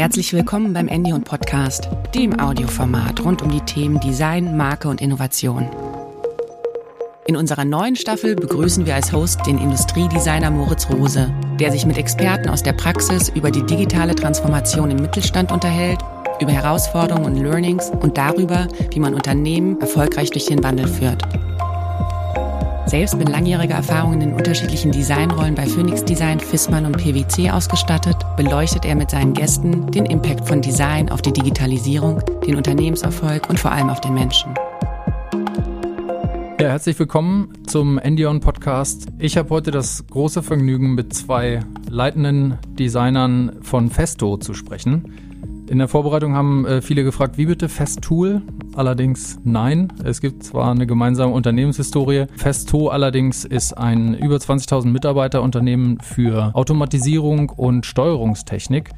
Herzlich 0.00 0.32
willkommen 0.32 0.72
beim 0.72 0.88
Endion 0.88 1.24
Podcast, 1.24 1.90
dem 2.14 2.40
Audioformat 2.40 3.22
rund 3.22 3.42
um 3.42 3.50
die 3.50 3.60
Themen 3.60 4.00
Design, 4.00 4.56
Marke 4.56 4.88
und 4.88 5.02
Innovation. 5.02 5.68
In 7.26 7.36
unserer 7.36 7.66
neuen 7.66 7.96
Staffel 7.96 8.34
begrüßen 8.34 8.86
wir 8.86 8.94
als 8.94 9.12
Host 9.12 9.46
den 9.46 9.58
Industriedesigner 9.58 10.50
Moritz 10.50 10.88
Rose, 10.88 11.30
der 11.60 11.70
sich 11.70 11.84
mit 11.84 11.98
Experten 11.98 12.48
aus 12.48 12.62
der 12.62 12.72
Praxis 12.72 13.28
über 13.28 13.50
die 13.50 13.66
digitale 13.66 14.14
Transformation 14.14 14.90
im 14.90 15.02
Mittelstand 15.02 15.52
unterhält, 15.52 16.00
über 16.40 16.52
Herausforderungen 16.52 17.26
und 17.26 17.36
Learnings 17.36 17.90
und 18.00 18.16
darüber, 18.16 18.68
wie 18.92 19.00
man 19.00 19.12
Unternehmen 19.12 19.78
erfolgreich 19.82 20.30
durch 20.30 20.46
den 20.46 20.64
Wandel 20.64 20.88
führt. 20.88 21.24
Selbst 22.90 23.16
mit 23.16 23.28
langjähriger 23.28 23.76
Erfahrung 23.76 24.14
in 24.14 24.18
den 24.18 24.32
unterschiedlichen 24.32 24.90
Designrollen 24.90 25.54
bei 25.54 25.64
Phoenix 25.64 26.04
Design, 26.04 26.40
Fissmann 26.40 26.86
und 26.86 26.96
PwC 26.96 27.48
ausgestattet, 27.48 28.16
beleuchtet 28.36 28.84
er 28.84 28.96
mit 28.96 29.12
seinen 29.12 29.32
Gästen 29.32 29.92
den 29.92 30.06
Impact 30.06 30.48
von 30.48 30.60
Design 30.60 31.08
auf 31.08 31.22
die 31.22 31.32
Digitalisierung, 31.32 32.20
den 32.44 32.56
Unternehmenserfolg 32.56 33.48
und 33.48 33.60
vor 33.60 33.70
allem 33.70 33.90
auf 33.90 34.00
den 34.00 34.14
Menschen. 34.14 34.52
Ja, 36.60 36.70
herzlich 36.70 36.98
willkommen 36.98 37.52
zum 37.64 37.96
Endion 37.96 38.40
Podcast. 38.40 39.06
Ich 39.20 39.36
habe 39.36 39.50
heute 39.50 39.70
das 39.70 40.04
große 40.08 40.42
Vergnügen, 40.42 40.96
mit 40.96 41.14
zwei 41.14 41.60
leitenden 41.88 42.58
Designern 42.76 43.52
von 43.62 43.88
Festo 43.88 44.36
zu 44.36 44.52
sprechen. 44.52 45.14
In 45.70 45.78
der 45.78 45.86
Vorbereitung 45.86 46.34
haben 46.34 46.66
äh, 46.66 46.82
viele 46.82 47.04
gefragt, 47.04 47.38
wie 47.38 47.46
bitte 47.46 47.68
Festool? 47.68 48.42
Allerdings 48.74 49.38
nein. 49.44 49.92
Es 50.02 50.20
gibt 50.20 50.42
zwar 50.42 50.72
eine 50.72 50.84
gemeinsame 50.84 51.32
Unternehmenshistorie. 51.32 52.26
Festo 52.36 52.88
allerdings 52.88 53.44
ist 53.44 53.74
ein 53.74 54.14
über 54.14 54.34
20.000 54.34 54.88
Mitarbeiter 54.88 55.42
Unternehmen 55.42 56.00
für 56.00 56.50
Automatisierung 56.56 57.50
und 57.50 57.86
Steuerungstechnik. 57.86 58.90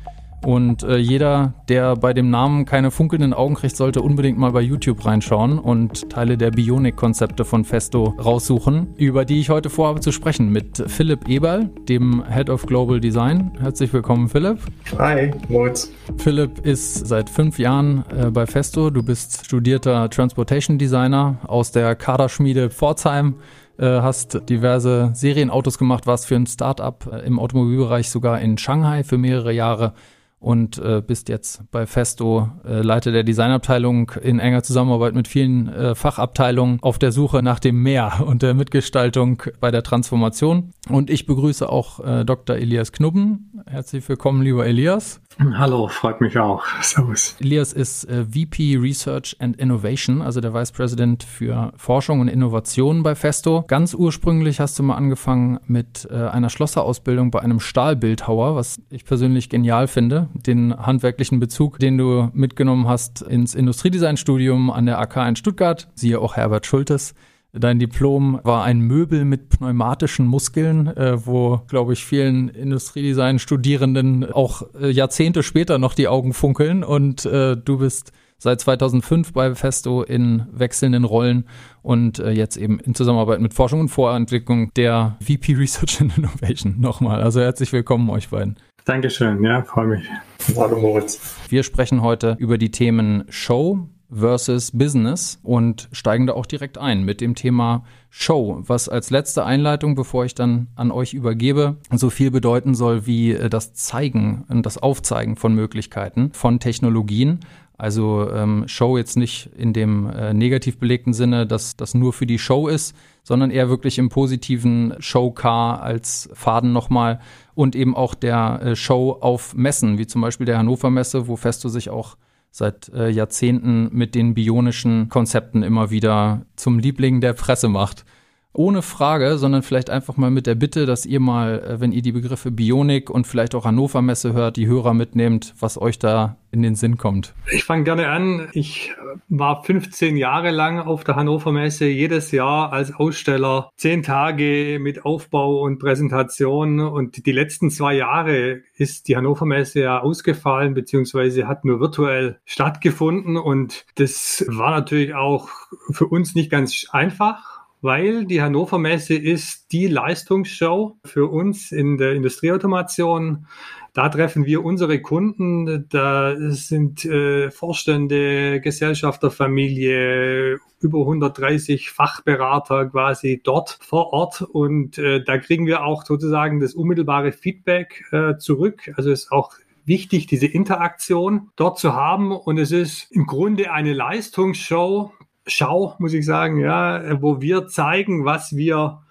Und 0.45 0.83
äh, 0.83 0.97
jeder, 0.97 1.55
der 1.69 1.95
bei 1.97 2.13
dem 2.13 2.31
Namen 2.31 2.65
keine 2.65 2.91
funkelnden 2.91 3.33
Augen 3.33 3.55
kriegt, 3.55 3.77
sollte 3.77 4.03
unbedingt 4.03 4.39
mal 4.39 4.51
bei 4.51 4.61
YouTube 4.61 5.05
reinschauen 5.05 5.59
und 5.59 6.11
Teile 6.11 6.37
der 6.37 6.51
Bionic-Konzepte 6.51 7.45
von 7.45 7.65
Festo 7.65 8.15
raussuchen, 8.19 8.89
über 8.97 9.25
die 9.25 9.39
ich 9.39 9.51
heute 9.51 9.71
vorhabe 9.71 10.01
zu 10.01 10.11
sprechen 10.11 10.51
mit 10.51 10.83
Philipp 10.89 11.29
Eberl, 11.29 11.71
dem 11.89 12.25
Head 12.29 12.51
of 12.51 12.67
Global 12.67 12.99
Design. 12.99 13.53
Herzlich 13.61 13.93
willkommen, 13.93 14.29
Philipp. 14.29 14.59
Hi, 14.99 15.31
Moritz. 15.49 15.93
Philipp 16.17 16.67
ist 16.67 17.07
seit 17.07 17.31
fünf 17.31 17.59
Jahren 17.59 18.05
äh, 18.11 18.31
bei 18.31 18.47
Festo. 18.47 18.91
Du 18.91 19.03
bist 19.03 19.45
studierter 19.45 20.11
Transportation 20.11 20.77
Designer 20.77 21.39
aus 21.47 21.71
der 21.71 21.95
Kaderschmiede 21.95 22.71
Pforzheim 22.71 23.37
äh, 23.79 23.87
hast 23.87 24.49
diverse 24.49 25.11
Serienautos 25.15 25.79
gemacht, 25.79 26.07
warst 26.07 26.27
für 26.27 26.37
ein 26.37 26.47
Startup 26.47 27.09
äh, 27.11 27.27
im 27.27 27.39
Automobilbereich 27.39 28.11
sogar 28.11 28.41
in 28.41 28.59
Shanghai 28.59 29.03
für 29.03 29.19
mehrere 29.19 29.53
Jahre 29.53 29.95
und 30.43 30.79
äh, 30.79 31.01
bist 31.01 31.29
jetzt 31.29 31.63
bei 31.71 31.87
Festo 31.87 32.51
äh, 32.65 32.83
Leiter 32.83 33.13
der 33.13 33.23
Designabteilung 33.23 34.11
in 34.21 34.41
enger 34.41 34.65
Zusammenarbeit 34.65 35.15
mit 35.15 35.29
vielen 35.29 35.69
äh, 35.69 35.95
Fachabteilungen 35.95 36.79
auf 36.83 36.99
der 36.99 37.13
Suche 37.13 37.43
nach 37.43 37.61
dem 37.61 37.81
Mehr 37.83 38.23
und 38.27 38.43
der 38.43 38.55
Mitgestaltung 38.55 39.43
bei 39.61 39.71
der 39.71 39.85
Transformation. 39.85 40.73
Und 40.89 41.11
ich 41.11 41.27
begrüße 41.27 41.69
auch 41.69 42.01
äh, 42.01 42.25
Dr. 42.25 42.57
Elias 42.57 42.91
Knubben. 42.91 43.63
Herzlich 43.67 44.09
willkommen, 44.09 44.43
lieber 44.43 44.67
Elias. 44.67 45.21
Hallo, 45.39 45.89
freut 45.89 46.21
mich 46.21 46.39
auch. 46.39 46.65
Servus. 46.83 47.37
Elias 47.41 47.73
ist 47.73 48.05
äh, 48.05 48.25
VP 48.25 48.77
Research 48.77 49.37
and 49.39 49.57
Innovation, 49.57 50.23
also 50.23 50.41
der 50.41 50.53
Vice 50.53 50.73
President 50.73 51.23
für 51.23 51.73
Forschung 51.77 52.21
und 52.21 52.29
Innovation 52.29 53.03
bei 53.03 53.15
Festo. 53.15 53.65
Ganz 53.67 53.95
ursprünglich 53.95 54.61
hast 54.61 54.79
du 54.79 54.83
mal 54.83 54.97
angefangen 54.97 55.59
mit 55.67 56.07
äh, 56.11 56.15
einer 56.15 56.51
Schlosserausbildung 56.51 57.31
bei 57.31 57.41
einem 57.41 57.61
Stahlbildhauer, 57.61 58.57
was 58.57 58.81
ich 58.91 59.05
persönlich 59.05 59.49
genial 59.49 59.89
finde. 59.89 60.29
Den 60.35 60.77
handwerklichen 60.77 61.41
Bezug, 61.41 61.79
den 61.79 61.99
du 61.99 62.31
mitgenommen 62.33 62.89
hast 62.89 63.23
ins 63.23 63.55
Industriedesign-Studium 63.55 64.71
an 64.71 64.87
der 64.87 64.99
AK 64.99 65.29
in 65.29 65.37
Stuttgart, 65.37 65.89
siehe 65.95 66.19
auch 66.21 66.37
Herbert 66.37 66.67
Schultes. 66.67 67.15
Dein 67.55 67.79
Diplom 67.79 68.41
war 68.45 68.65
ein 68.65 68.81
Möbel 68.81 69.27
mit 69.27 69.51
pneumatischen 69.51 70.27
Muskeln, 70.27 70.87
äh, 70.87 71.27
wo, 71.27 71.61
glaube 71.69 71.93
ich, 71.93 72.03
vielen 72.03 72.49
Industriedesign-Studierenden 72.49 74.33
auch 74.33 74.63
äh, 74.81 74.89
Jahrzehnte 74.89 75.43
später 75.43 75.79
noch 75.79 75.93
die 75.93 76.09
Augen 76.09 76.33
funkeln. 76.33 76.83
Und 76.83 77.27
äh, 77.27 77.55
du 77.59 77.79
bist 77.79 78.13
seit 78.39 78.61
2005 78.61 79.35
bei 79.35 79.55
Festo 79.55 80.03
in 80.03 80.47
wechselnden 80.51 81.05
Rollen 81.05 81.45
und 81.83 82.19
äh, 82.19 82.31
jetzt 82.31 82.57
eben 82.57 82.81
in 82.81 82.95
Zusammenarbeit 82.95 83.41
mit 83.41 83.53
Forschung 83.53 83.81
und 83.81 83.89
Vorentwicklung 83.89 84.73
der 84.75 85.17
VP 85.21 85.55
Research 85.55 86.01
and 86.01 86.17
Innovation. 86.17 86.77
Nochmal, 86.81 87.21
also 87.21 87.41
herzlich 87.41 87.73
willkommen 87.73 88.09
euch 88.09 88.31
beiden. 88.31 88.57
Dankeschön, 88.85 89.43
ja, 89.45 89.63
freue 89.63 89.87
mich. 89.87 90.09
Hallo 90.57 90.81
Moritz. 90.81 91.21
Wir 91.49 91.63
sprechen 91.63 92.03
heute 92.03 92.37
über 92.39 92.59
die 92.59 92.71
Themen 92.71 93.25
Show, 93.29 93.89
versus 94.13 94.71
Business 94.73 95.41
und 95.43 95.89
steigen 95.93 96.27
da 96.27 96.35
auch 96.35 96.47
direkt 96.47 96.79
ein 96.79 97.05
mit 97.05 97.21
dem 97.21 97.35
Thema 97.35 97.85
Show, 98.11 98.63
was 98.67 98.89
als 98.89 99.11
letzte 99.11 99.45
Einleitung, 99.45 99.95
bevor 99.95 100.25
ich 100.25 100.35
dann 100.35 100.69
an 100.77 100.91
euch 100.91 101.15
übergebe, 101.15 101.79
so 101.91 102.11
viel 102.11 102.31
bedeuten 102.31 102.75
soll 102.75 103.07
wie 103.07 103.33
äh, 103.33 103.49
das 103.49 103.73
Zeigen 103.73 104.45
und 104.49 104.67
das 104.67 104.79
Aufzeigen 104.79 105.37
von 105.37 105.55
Möglichkeiten, 105.55 106.33
von 106.33 106.61
Technologien. 106.61 107.41
Also 107.79 108.31
ähm, 108.31 108.65
Show 108.67 108.99
jetzt 108.99 109.17
nicht 109.17 109.51
in 109.57 109.73
dem 109.73 110.09
äh, 110.09 110.35
negativ 110.35 110.79
belegten 110.79 111.15
Sinne, 111.15 111.47
dass 111.47 111.77
das 111.77 111.95
nur 111.95 112.13
für 112.13 112.27
die 112.27 112.39
Show 112.39 112.69
ist, 112.69 112.95
sondern 113.23 113.51
eher 113.51 113.69
wirklich 113.69 113.99
im 113.99 114.09
positiven 114.09 114.95
Showcar 114.99 115.83
als 115.83 116.29
Faden 116.33 116.73
nochmal 116.73 117.21
und 117.55 117.77
eben 117.77 117.97
auch 117.97 118.15
der 118.15 118.61
äh, 118.63 118.77
Show 118.77 119.17
auf 119.21 119.55
Messen, 119.55 119.99
wie 119.99 120.07
zum 120.07 120.21
Beispiel 120.21 120.47
der 120.47 120.59
Hannover 120.59 120.91
Messe, 120.91 121.29
wo 121.29 121.37
Festo 121.37 121.69
sich 121.69 121.91
auch 121.91 122.17
seit 122.51 122.91
äh, 122.91 123.09
Jahrzehnten 123.09 123.89
mit 123.93 124.15
den 124.15 124.35
bionischen 124.35 125.09
Konzepten 125.09 125.63
immer 125.63 125.91
wieder 125.91 126.43
zum 126.57 126.79
Liebling 126.79 127.21
der 127.21 127.33
Presse 127.33 127.69
macht. 127.69 128.05
Ohne 128.55 128.83
Frage, 128.83 129.39
sondern 129.39 129.63
vielleicht 129.63 129.89
einfach 129.89 130.17
mal 130.17 130.31
mit 130.31 130.47
der 130.47 130.55
Bitte, 130.55 130.85
dass 130.85 131.07
ihr 131.07 131.21
mal, 131.21 131.61
äh, 131.61 131.81
wenn 131.81 131.93
ihr 131.93 132.03
die 132.03 132.13
Begriffe 132.13 132.51
Bionik 132.51 133.09
und 133.09 133.27
vielleicht 133.27 133.55
auch 133.55 133.65
Hannover 133.65 134.03
Messe 134.03 134.35
hört, 134.35 134.57
die 134.57 134.67
Hörer 134.67 134.93
mitnehmt, 134.93 135.55
was 135.59 135.81
euch 135.81 135.99
da 135.99 136.37
in 136.51 136.61
den 136.61 136.75
Sinn 136.75 136.99
kommt. 136.99 137.35
Ich 137.51 137.65
fange 137.65 137.85
gerne 137.85 138.09
an. 138.09 138.49
Ich 138.53 138.93
war 139.31 139.65
15 139.65 140.19
Jahre 140.19 140.51
lang 140.51 140.81
auf 140.81 141.03
der 141.03 141.17
Hannover 141.17 141.51
Messe, 141.51 141.87
jedes 141.87 142.31
Jahr 142.31 142.75
als 142.75 142.95
Aussteller, 142.95 143.71
zehn 143.77 144.03
Tage 144.03 144.79
mit 144.79 145.07
Aufbau 145.07 145.63
und 145.63 145.79
Präsentation. 145.79 146.81
Und 146.81 147.25
die 147.25 147.33
letzten 147.33 147.71
zwei 147.71 147.95
Jahre 147.95 148.61
ist 148.77 149.09
die 149.09 149.17
Hannover 149.17 149.47
Messe 149.47 149.81
ja 149.81 150.01
ausgefallen, 150.01 150.75
beziehungsweise 150.75 151.49
hat 151.49 151.65
nur 151.65 151.81
virtuell 151.81 152.39
stattgefunden. 152.45 153.39
Und 153.39 153.87
das 153.95 154.45
war 154.47 154.73
natürlich 154.73 155.15
auch 155.15 155.49
für 155.91 156.07
uns 156.07 156.35
nicht 156.35 156.51
ganz 156.51 156.87
einfach 156.91 157.52
weil 157.83 158.25
die 158.25 158.41
Hannover 158.41 158.79
Messe 158.79 159.15
ist 159.15 159.71
die 159.73 159.89
Leistungsshow 159.89 160.97
für 161.05 161.31
uns 161.31 161.73
in 161.73 161.99
der 161.99 162.13
Industrieautomation. 162.13 163.47
Da 163.93 164.09
treffen 164.09 164.47
wir 164.47 164.65
unsere 164.65 165.03
Kunden, 165.03 165.87
da 165.91 166.35
sind 166.51 167.05
äh, 167.05 167.51
Vorstände, 167.51 168.61
Gesellschafterfamilie, 168.61 170.59
über 170.81 171.01
130 171.01 171.91
Fachberater 171.91 172.87
quasi 172.87 173.43
dort 173.45 173.79
vor 173.83 174.13
Ort 174.13 174.41
und 174.43 174.97
äh, 174.99 175.23
da 175.23 175.37
kriegen 175.39 175.67
wir 175.67 175.85
auch 175.85 176.07
sozusagen 176.07 176.61
das 176.61 176.75
unmittelbare 176.75 177.33
Feedback 177.33 178.05
äh, 178.13 178.39
zurück. 178.39 178.91
Also 178.97 179.11
ist 179.11 179.31
auch 179.31 179.51
wichtig, 179.85 180.27
diese 180.27 180.47
Interaktion 180.47 181.51
dort 181.57 181.79
zu 181.79 181.95
haben. 181.95 182.33
Und 182.33 182.59
es 182.59 182.73
ist 182.73 183.11
im 183.11 183.27
Grunde 183.27 183.73
eine 183.73 183.93
Leistungsshow, 183.93 185.13
Schau, 185.47 185.95
muss 185.99 186.13
ich 186.13 186.25
sagen, 186.25 186.61
ja, 186.61 187.21
wo 187.21 187.41
wir 187.41 187.67
zeigen, 187.67 188.25
was 188.25 188.57
wir 188.57 189.03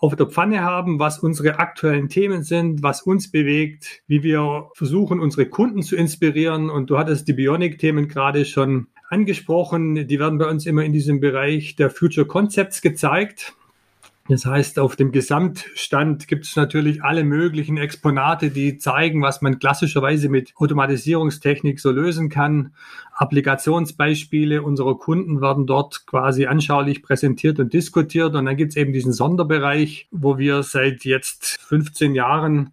auf 0.00 0.16
der 0.16 0.26
Pfanne 0.26 0.62
haben, 0.62 0.98
was 0.98 1.18
unsere 1.18 1.58
aktuellen 1.58 2.08
Themen 2.08 2.42
sind, 2.42 2.82
was 2.82 3.02
uns 3.02 3.30
bewegt, 3.30 4.02
wie 4.06 4.22
wir 4.22 4.70
versuchen, 4.74 5.20
unsere 5.20 5.46
Kunden 5.46 5.82
zu 5.82 5.94
inspirieren. 5.94 6.70
Und 6.70 6.88
du 6.88 6.98
hattest 6.98 7.28
die 7.28 7.34
Bionic-Themen 7.34 8.08
gerade 8.08 8.46
schon 8.46 8.86
angesprochen. 9.10 10.06
Die 10.06 10.18
werden 10.18 10.38
bei 10.38 10.48
uns 10.48 10.64
immer 10.64 10.84
in 10.84 10.94
diesem 10.94 11.20
Bereich 11.20 11.76
der 11.76 11.90
Future 11.90 12.26
Concepts 12.26 12.80
gezeigt. 12.80 13.54
Das 14.30 14.46
heißt, 14.46 14.78
auf 14.78 14.94
dem 14.94 15.10
Gesamtstand 15.10 16.28
gibt 16.28 16.44
es 16.44 16.54
natürlich 16.54 17.02
alle 17.02 17.24
möglichen 17.24 17.76
Exponate, 17.76 18.50
die 18.50 18.78
zeigen, 18.78 19.22
was 19.22 19.42
man 19.42 19.58
klassischerweise 19.58 20.28
mit 20.28 20.52
Automatisierungstechnik 20.54 21.80
so 21.80 21.90
lösen 21.90 22.28
kann. 22.28 22.72
Applikationsbeispiele 23.12 24.62
unserer 24.62 24.96
Kunden 24.96 25.40
werden 25.40 25.66
dort 25.66 26.06
quasi 26.06 26.46
anschaulich 26.46 27.02
präsentiert 27.02 27.58
und 27.58 27.72
diskutiert. 27.72 28.36
Und 28.36 28.44
dann 28.44 28.56
gibt 28.56 28.70
es 28.70 28.76
eben 28.76 28.92
diesen 28.92 29.12
Sonderbereich, 29.12 30.06
wo 30.12 30.38
wir 30.38 30.62
seit 30.62 31.04
jetzt 31.04 31.58
15 31.62 32.14
Jahren 32.14 32.70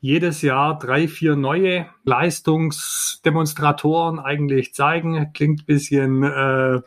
jedes 0.00 0.42
Jahr 0.42 0.78
drei, 0.78 1.08
vier 1.08 1.34
neue 1.34 1.86
Leistungsdemonstratoren 2.04 4.20
eigentlich 4.20 4.74
zeigen. 4.74 5.32
Klingt 5.32 5.66
bisschen 5.66 6.22
äh, 6.22 6.82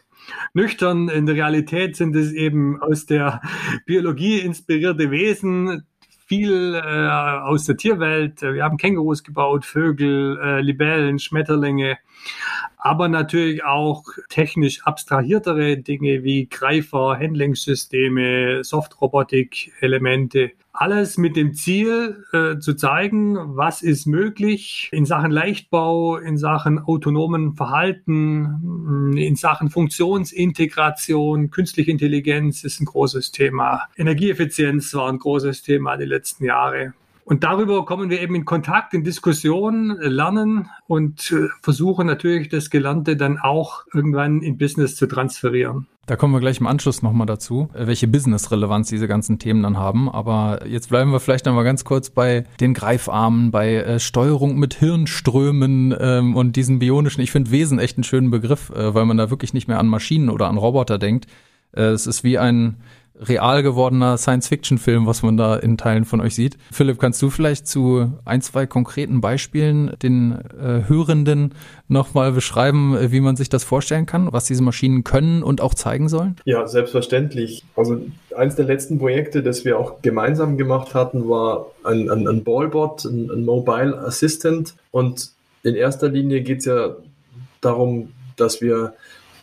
nüchtern. 0.54 1.10
In 1.10 1.26
der 1.26 1.36
Realität 1.36 1.96
sind 1.96 2.16
es 2.16 2.32
eben 2.32 2.82
aus 2.82 3.06
der 3.06 3.42
Biologie 3.86 4.40
inspirierte 4.40 5.12
Wesen, 5.12 5.84
viel 6.26 6.74
äh, 6.76 7.08
aus 7.08 7.66
der 7.66 7.78
Tierwelt. 7.78 8.42
Wir 8.42 8.64
haben 8.64 8.78
Kängurus 8.78 9.24
gebaut, 9.24 9.66
Vögel, 9.66 10.40
äh, 10.42 10.62
Libellen, 10.62 11.20
Schmetterlinge 11.20 11.98
aber 12.78 13.08
natürlich 13.08 13.64
auch 13.64 14.04
technisch 14.28 14.84
abstrahiertere 14.84 15.78
Dinge 15.78 16.24
wie 16.24 16.50
Greifer, 16.50 17.18
Handlingssysteme, 17.18 18.64
Softrobotik-Elemente. 18.64 20.52
Alles 20.74 21.18
mit 21.18 21.36
dem 21.36 21.54
Ziel 21.54 22.26
äh, 22.34 22.58
zu 22.58 22.74
zeigen, 22.74 23.38
was 23.56 23.84
ist 23.84 24.06
möglich 24.06 24.90
in 24.92 25.06
Sachen 25.06 25.32
Leichtbau, 25.32 26.18
in 26.18 26.38
Sachen 26.38 26.80
autonomen 26.80 27.54
Verhalten, 27.56 29.14
in 29.16 29.36
Sachen 29.36 29.70
Funktionsintegration, 29.70 31.52
künstliche 31.52 31.92
Intelligenz 31.92 32.64
ist 32.64 32.82
ein 32.82 32.86
großes 32.86 33.32
Thema. 33.32 33.84
Energieeffizienz 33.96 34.94
war 34.96 35.10
ein 35.10 35.20
großes 35.20 35.62
Thema 35.62 35.96
die 35.96 36.06
letzten 36.06 36.46
Jahre. 36.46 36.94
Und 37.26 37.44
darüber 37.44 37.86
kommen 37.86 38.10
wir 38.10 38.22
eben 38.22 38.36
in 38.36 38.46
Kontakt, 38.46 38.94
in 38.94 39.04
Diskussion, 39.04 39.98
lernen 40.00 40.70
und 40.88 41.32
äh, 41.32 41.48
versuchen 41.62 42.06
natürlich 42.06 42.50
das 42.50 42.70
Gelernte 42.70 43.16
dann 43.16 43.38
auch 43.38 43.86
irgendwann 43.94 44.42
in 44.42 44.58
Business 44.58 44.96
zu 44.96 45.08
transferieren. 45.08 45.88
Da 46.06 46.18
kommen 46.18 46.34
wir 46.34 46.42
gleich 46.42 46.60
im 46.60 46.68
Anschluss 46.68 47.02
nochmal 47.02 47.28
dazu, 47.28 47.70
äh, 47.74 47.88
welche 47.88 48.10
Business-Relevanz 48.10 48.90
diese 48.90 49.08
ganzen 49.08 49.40
Themen 49.40 49.64
dann 49.64 49.78
haben. 49.78 50.10
Aber 50.10 50.68
jetzt 50.68 50.90
bleiben 50.90 51.12
wir 51.12 51.22
vielleicht 51.22 51.46
nochmal 51.46 51.64
ganz 51.64 51.86
kurz 51.86 52.10
bei 52.10 52.44
den 52.60 52.74
Greifarmen, 52.74 53.52
bei 53.52 53.76
äh, 53.76 54.00
Steuerung 54.02 54.60
mit 54.60 54.74
Hirnströmen 54.74 55.96
ähm, 55.98 56.36
und 56.36 56.58
diesen 56.58 56.80
bionischen, 56.80 57.24
ich 57.24 57.32
finde 57.32 57.52
Wesen 57.52 57.80
echt 57.80 57.98
einen 57.98 58.04
schönen 58.04 58.32
Begriff, 58.32 58.70
äh, 58.72 58.94
weil 58.94 59.06
man 59.06 59.16
da 59.16 59.30
wirklich 59.30 59.54
nicht 59.54 59.70
mehr 59.70 59.80
an 59.80 59.88
Maschinen 59.88 60.30
oder 60.30 60.50
an 60.50 60.58
Roboter 60.58 60.98
denkt. 60.98 61.28
Äh, 61.72 61.84
es 61.84 62.06
ist 62.06 62.26
wie 62.26 62.38
ein 62.38 62.82
real 63.20 63.62
gewordener 63.64 64.18
Science-Fiction-Film, 64.18 65.06
was 65.06 65.22
man 65.24 65.38
da 65.38 65.56
in 65.56 65.78
Teilen 65.78 66.06
von 66.06 66.22
euch 66.22 66.36
sieht. 66.36 66.58
Philipp, 66.72 67.00
kannst 67.00 67.22
du 67.22 67.30
vielleicht 67.30 67.68
zu 67.68 68.12
ein, 68.26 68.42
zwei 68.42 68.66
konkreten 68.66 69.22
Beispielen 69.22 69.96
den 70.02 70.32
äh, 70.32 70.88
Hörenden 70.88 71.54
nochmal 71.88 72.32
beschreiben, 72.32 72.98
wie 73.12 73.20
man 73.20 73.36
sich 73.36 73.50
das 73.50 73.64
vorstellen 73.64 74.06
kann, 74.06 74.32
was 74.32 74.46
diese 74.46 74.64
Maschinen 74.64 75.04
können 75.04 75.44
und 75.44 75.62
auch 75.62 75.74
zeigen 75.74 76.10
sollen? 76.10 76.36
Ja, 76.46 76.68
selbstverständlich. 76.68 77.64
Also 77.76 78.02
eines 78.36 78.56
der 78.56 78.66
letzten 78.66 79.00
Projekte, 79.00 79.44
das 79.44 79.64
wir 79.64 79.78
auch 79.78 80.02
gemeinsam 80.02 80.58
gemacht 80.58 80.96
hatten, 80.96 81.30
war 81.30 81.68
ein, 81.84 82.10
ein, 82.10 82.28
ein 82.28 82.44
Ballbot, 82.44 83.06
ein, 83.06 83.30
ein 83.30 83.46
Mobile 83.46 83.98
Assistant. 84.00 84.74
Und 84.92 85.32
in 85.62 85.76
erster 85.76 86.10
Linie 86.10 86.42
geht 86.42 86.60
es 86.60 86.66
ja 86.66 86.96
darum, 87.62 88.10
dass 88.36 88.62
wir 88.62 88.94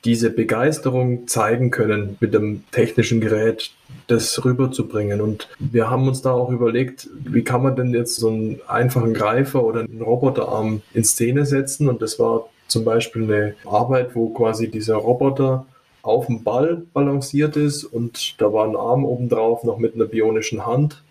diese 0.04 0.30
Begeisterung 0.30 1.28
zeigen 1.28 1.70
können, 1.70 2.16
mit 2.20 2.34
dem 2.34 2.64
technischen 2.70 3.20
Gerät 3.20 3.72
das 4.06 4.44
rüberzubringen. 4.44 5.20
Und 5.20 5.48
wir 5.58 5.90
haben 5.90 6.08
uns 6.08 6.22
da 6.22 6.32
auch 6.32 6.50
überlegt, 6.50 7.08
wie 7.24 7.44
kann 7.44 7.62
man 7.62 7.76
denn 7.76 7.92
jetzt 7.92 8.16
so 8.16 8.28
einen 8.28 8.60
einfachen 8.66 9.14
Greifer 9.14 9.62
oder 9.62 9.80
einen 9.80 10.02
Roboterarm 10.02 10.82
in 10.94 11.04
Szene 11.04 11.46
setzen? 11.46 11.88
Und 11.88 12.02
das 12.02 12.18
war 12.18 12.48
zum 12.66 12.84
Beispiel 12.84 13.24
eine 13.24 13.54
Arbeit, 13.64 14.14
wo 14.14 14.30
quasi 14.30 14.70
dieser 14.70 14.96
Roboter 14.96 15.66
auf 16.02 16.26
dem 16.26 16.42
Ball 16.42 16.82
balanciert 16.94 17.56
ist 17.56 17.84
und 17.84 18.40
da 18.40 18.52
war 18.52 18.66
ein 18.66 18.76
Arm 18.76 19.04
obendrauf 19.04 19.64
noch 19.64 19.78
mit 19.78 19.94
einer 19.94 20.06
bionischen 20.06 20.64
Hand. 20.64 21.02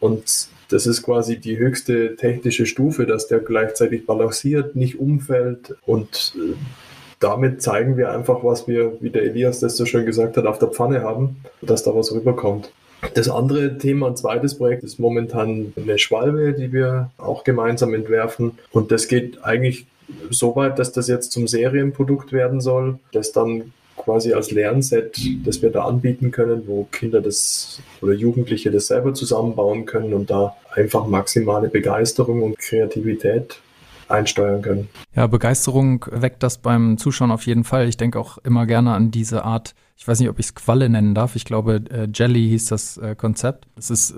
Und 0.00 0.48
das 0.70 0.86
ist 0.86 1.02
quasi 1.02 1.38
die 1.38 1.58
höchste 1.58 2.16
technische 2.16 2.66
Stufe, 2.66 3.06
dass 3.06 3.26
der 3.28 3.40
gleichzeitig 3.40 4.06
balanciert, 4.06 4.76
nicht 4.76 4.98
umfällt 4.98 5.76
und 5.86 6.34
äh, 6.36 6.54
damit 7.20 7.62
zeigen 7.62 7.96
wir 7.96 8.10
einfach, 8.10 8.44
was 8.44 8.68
wir, 8.68 8.92
wie 9.00 9.10
der 9.10 9.22
Elias 9.22 9.60
das 9.60 9.76
so 9.76 9.84
schön 9.86 10.06
gesagt 10.06 10.36
hat, 10.36 10.46
auf 10.46 10.58
der 10.58 10.68
Pfanne 10.68 11.02
haben, 11.02 11.36
dass 11.62 11.82
da 11.82 11.94
was 11.94 12.12
rüberkommt. 12.12 12.70
Das 13.14 13.28
andere 13.28 13.78
Thema, 13.78 14.08
ein 14.08 14.16
zweites 14.16 14.56
Projekt, 14.56 14.82
ist 14.82 14.98
momentan 14.98 15.72
eine 15.76 15.98
Schwalbe, 15.98 16.52
die 16.52 16.72
wir 16.72 17.10
auch 17.16 17.44
gemeinsam 17.44 17.94
entwerfen. 17.94 18.58
Und 18.72 18.90
das 18.90 19.08
geht 19.08 19.44
eigentlich 19.44 19.86
so 20.30 20.56
weit, 20.56 20.78
dass 20.78 20.92
das 20.92 21.06
jetzt 21.06 21.32
zum 21.32 21.46
Serienprodukt 21.46 22.32
werden 22.32 22.60
soll, 22.60 22.98
das 23.12 23.32
dann 23.32 23.72
quasi 23.96 24.32
als 24.32 24.50
Lernset, 24.50 25.18
das 25.44 25.60
wir 25.60 25.70
da 25.70 25.84
anbieten 25.84 26.30
können, 26.30 26.64
wo 26.66 26.84
Kinder 26.84 27.20
das 27.20 27.80
oder 28.00 28.14
Jugendliche 28.14 28.70
das 28.70 28.86
selber 28.86 29.12
zusammenbauen 29.12 29.86
können 29.86 30.14
und 30.14 30.30
da 30.30 30.56
einfach 30.72 31.06
maximale 31.06 31.68
Begeisterung 31.68 32.42
und 32.42 32.58
Kreativität 32.58 33.60
einsteuern 34.08 34.62
können. 34.62 34.88
Ja, 35.14 35.26
Begeisterung 35.26 36.04
weckt 36.10 36.42
das 36.42 36.58
beim 36.58 36.98
Zuschauen 36.98 37.30
auf 37.30 37.46
jeden 37.46 37.64
Fall. 37.64 37.88
Ich 37.88 37.96
denke 37.96 38.18
auch 38.18 38.38
immer 38.38 38.66
gerne 38.66 38.94
an 38.94 39.10
diese 39.10 39.44
Art, 39.44 39.74
ich 39.96 40.06
weiß 40.06 40.20
nicht, 40.20 40.28
ob 40.28 40.38
ich 40.38 40.46
es 40.46 40.54
Qualle 40.54 40.88
nennen 40.88 41.14
darf. 41.14 41.36
Ich 41.36 41.44
glaube, 41.44 41.82
äh, 41.90 42.08
Jelly 42.12 42.48
hieß 42.48 42.66
das 42.66 42.96
äh, 42.98 43.14
Konzept. 43.14 43.66
Es 43.76 43.90
ist 43.90 44.16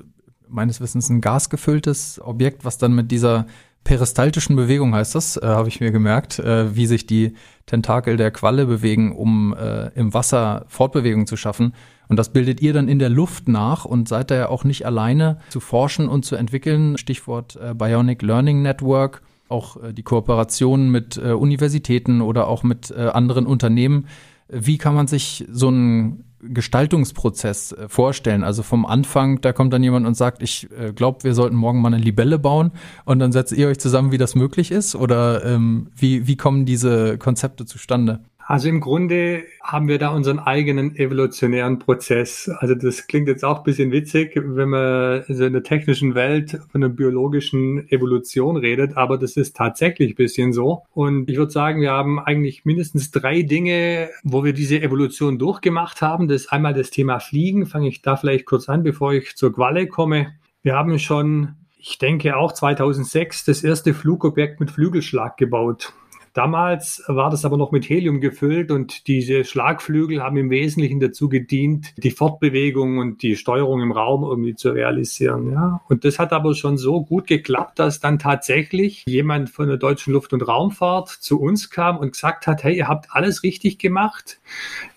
meines 0.49 0.81
Wissens 0.81 1.09
ein 1.09 1.21
gasgefülltes 1.21 2.21
Objekt, 2.23 2.65
was 2.65 2.79
dann 2.79 2.95
mit 2.95 3.11
dieser 3.11 3.47
peristaltischen 3.85 4.57
Bewegung 4.57 4.95
heißt 4.95 5.15
das, 5.15 5.37
äh, 5.37 5.47
habe 5.47 5.69
ich 5.69 5.81
mir 5.81 5.91
gemerkt, 5.91 6.39
äh, 6.39 6.75
wie 6.77 6.87
sich 6.87 7.07
die 7.07 7.35
Tentakel 7.67 8.17
der 8.17 8.31
Qualle 8.31 8.67
bewegen, 8.67 9.17
um 9.17 9.55
äh, 9.55 9.89
im 9.95 10.13
Wasser 10.13 10.65
Fortbewegung 10.69 11.27
zu 11.27 11.37
schaffen. 11.37 11.75
Und 12.09 12.19
das 12.19 12.33
bildet 12.33 12.61
ihr 12.61 12.73
dann 12.73 12.89
in 12.89 12.99
der 12.99 13.09
Luft 13.09 13.49
nach 13.49 13.85
und 13.85 14.09
seid 14.09 14.31
da 14.31 14.35
ja 14.35 14.49
auch 14.49 14.65
nicht 14.65 14.85
alleine 14.85 15.39
zu 15.49 15.61
forschen 15.61 16.09
und 16.09 16.25
zu 16.25 16.37
entwickeln. 16.37 16.99
Stichwort 16.99 17.57
äh, 17.57 17.73
Bionic 17.73 18.23
Learning 18.23 18.63
Network 18.63 19.23
auch 19.50 19.82
äh, 19.82 19.93
die 19.93 20.02
Kooperationen 20.02 20.91
mit 20.91 21.17
äh, 21.17 21.32
Universitäten 21.32 22.20
oder 22.20 22.47
auch 22.47 22.62
mit 22.62 22.91
äh, 22.91 23.08
anderen 23.08 23.47
Unternehmen. 23.47 24.06
Wie 24.49 24.79
kann 24.79 24.94
man 24.94 25.06
sich 25.06 25.47
so 25.50 25.69
einen 25.69 26.25
Gestaltungsprozess 26.43 27.76
vorstellen? 27.87 28.43
Also 28.43 28.64
vom 28.64 28.85
Anfang, 28.85 29.41
da 29.43 29.52
kommt 29.52 29.73
dann 29.73 29.82
jemand 29.82 30.08
und 30.08 30.17
sagt, 30.17 30.43
ich 30.43 30.69
glaube, 30.97 31.23
wir 31.23 31.35
sollten 31.35 31.55
morgen 31.55 31.81
mal 31.81 31.94
eine 31.94 32.02
Libelle 32.02 32.37
bauen 32.37 32.73
und 33.05 33.20
dann 33.20 33.31
setzt 33.31 33.52
ihr 33.52 33.69
euch 33.69 33.79
zusammen, 33.79 34.11
wie 34.11 34.19
das 34.19 34.35
möglich 34.35 34.73
ist? 34.73 34.97
Oder 34.97 35.44
ähm, 35.44 35.91
wie, 35.94 36.26
wie 36.26 36.37
kommen 36.37 36.67
diese 36.67 37.17
Konzepte 37.17 37.64
zustande? 37.64 38.25
Also 38.50 38.69
im 38.69 38.81
Grunde 38.81 39.44
haben 39.62 39.87
wir 39.87 40.00
da 40.00 40.08
unseren 40.08 40.41
eigenen 40.41 40.97
evolutionären 40.97 41.79
Prozess. 41.79 42.50
Also 42.58 42.75
das 42.75 43.06
klingt 43.06 43.29
jetzt 43.29 43.44
auch 43.44 43.58
ein 43.58 43.62
bisschen 43.62 43.93
witzig, 43.93 44.32
wenn 44.35 44.70
man 44.70 45.23
so 45.29 45.44
in 45.44 45.52
der 45.52 45.62
technischen 45.62 46.17
Welt 46.17 46.58
von 46.73 46.82
einer 46.82 46.93
biologischen 46.93 47.88
Evolution 47.93 48.56
redet, 48.56 48.97
aber 48.97 49.19
das 49.19 49.37
ist 49.37 49.55
tatsächlich 49.55 50.14
ein 50.14 50.17
bisschen 50.17 50.52
so. 50.52 50.82
Und 50.93 51.31
ich 51.31 51.37
würde 51.37 51.52
sagen, 51.52 51.81
wir 51.81 51.93
haben 51.93 52.19
eigentlich 52.19 52.64
mindestens 52.64 53.12
drei 53.12 53.43
Dinge, 53.43 54.11
wo 54.25 54.43
wir 54.43 54.52
diese 54.52 54.82
Evolution 54.82 55.38
durchgemacht 55.38 56.02
haben. 56.02 56.26
Das 56.26 56.43
ist 56.43 56.52
einmal 56.52 56.75
das 56.75 56.91
Thema 56.91 57.20
Fliegen, 57.20 57.67
fange 57.67 57.87
ich 57.87 58.02
da 58.02 58.17
vielleicht 58.17 58.47
kurz 58.47 58.69
an, 58.69 58.82
bevor 58.82 59.12
ich 59.12 59.37
zur 59.37 59.55
Qualle 59.55 59.87
komme. 59.87 60.35
Wir 60.64 60.75
haben 60.75 60.99
schon 60.99 61.55
ich 61.82 61.99
denke 61.99 62.37
auch 62.37 62.52
2006 62.52 63.44
das 63.44 63.62
erste 63.62 63.94
Flugobjekt 63.94 64.61
mit 64.61 64.70
Flügelschlag 64.70 65.38
gebaut. 65.38 65.95
Damals 66.33 67.03
war 67.09 67.31
das 67.31 67.45
aber 67.45 67.57
noch 67.57 67.73
mit 67.73 67.89
Helium 67.89 68.21
gefüllt 68.21 68.71
und 68.71 69.09
diese 69.09 69.45
Schlagflügel 69.45 70.23
haben 70.23 70.37
im 70.37 70.51
Wesentlichen 70.51 71.01
dazu 71.01 71.29
gedient, 71.29 71.93
die 71.97 72.13
Fortbewegung 72.13 72.99
und 72.99 73.23
die 73.23 73.35
Steuerung 73.35 73.83
im 73.83 73.91
Raum 73.91 74.23
irgendwie 74.23 74.55
zu 74.55 74.71
realisieren. 74.71 75.51
Ja. 75.51 75.81
Und 75.89 76.05
das 76.05 76.21
hat 76.21 76.33
aber 76.33 76.55
schon 76.55 76.79
so 76.79 77.03
gut 77.05 77.27
geklappt, 77.27 77.81
dass 77.81 77.99
dann 77.99 78.19
tatsächlich 78.21 79.05
jemand 79.07 79.51
von 79.51 79.67
der 79.67 79.77
deutschen 79.77 80.13
Luft- 80.13 80.33
und 80.33 80.47
Raumfahrt 80.47 81.09
zu 81.09 81.41
uns 81.41 81.71
kam 81.71 81.99
und 81.99 82.13
gesagt 82.13 82.47
hat, 82.47 82.63
hey, 82.63 82.77
ihr 82.77 82.87
habt 82.87 83.09
alles 83.11 83.43
richtig 83.43 83.79
gemacht. 83.79 84.41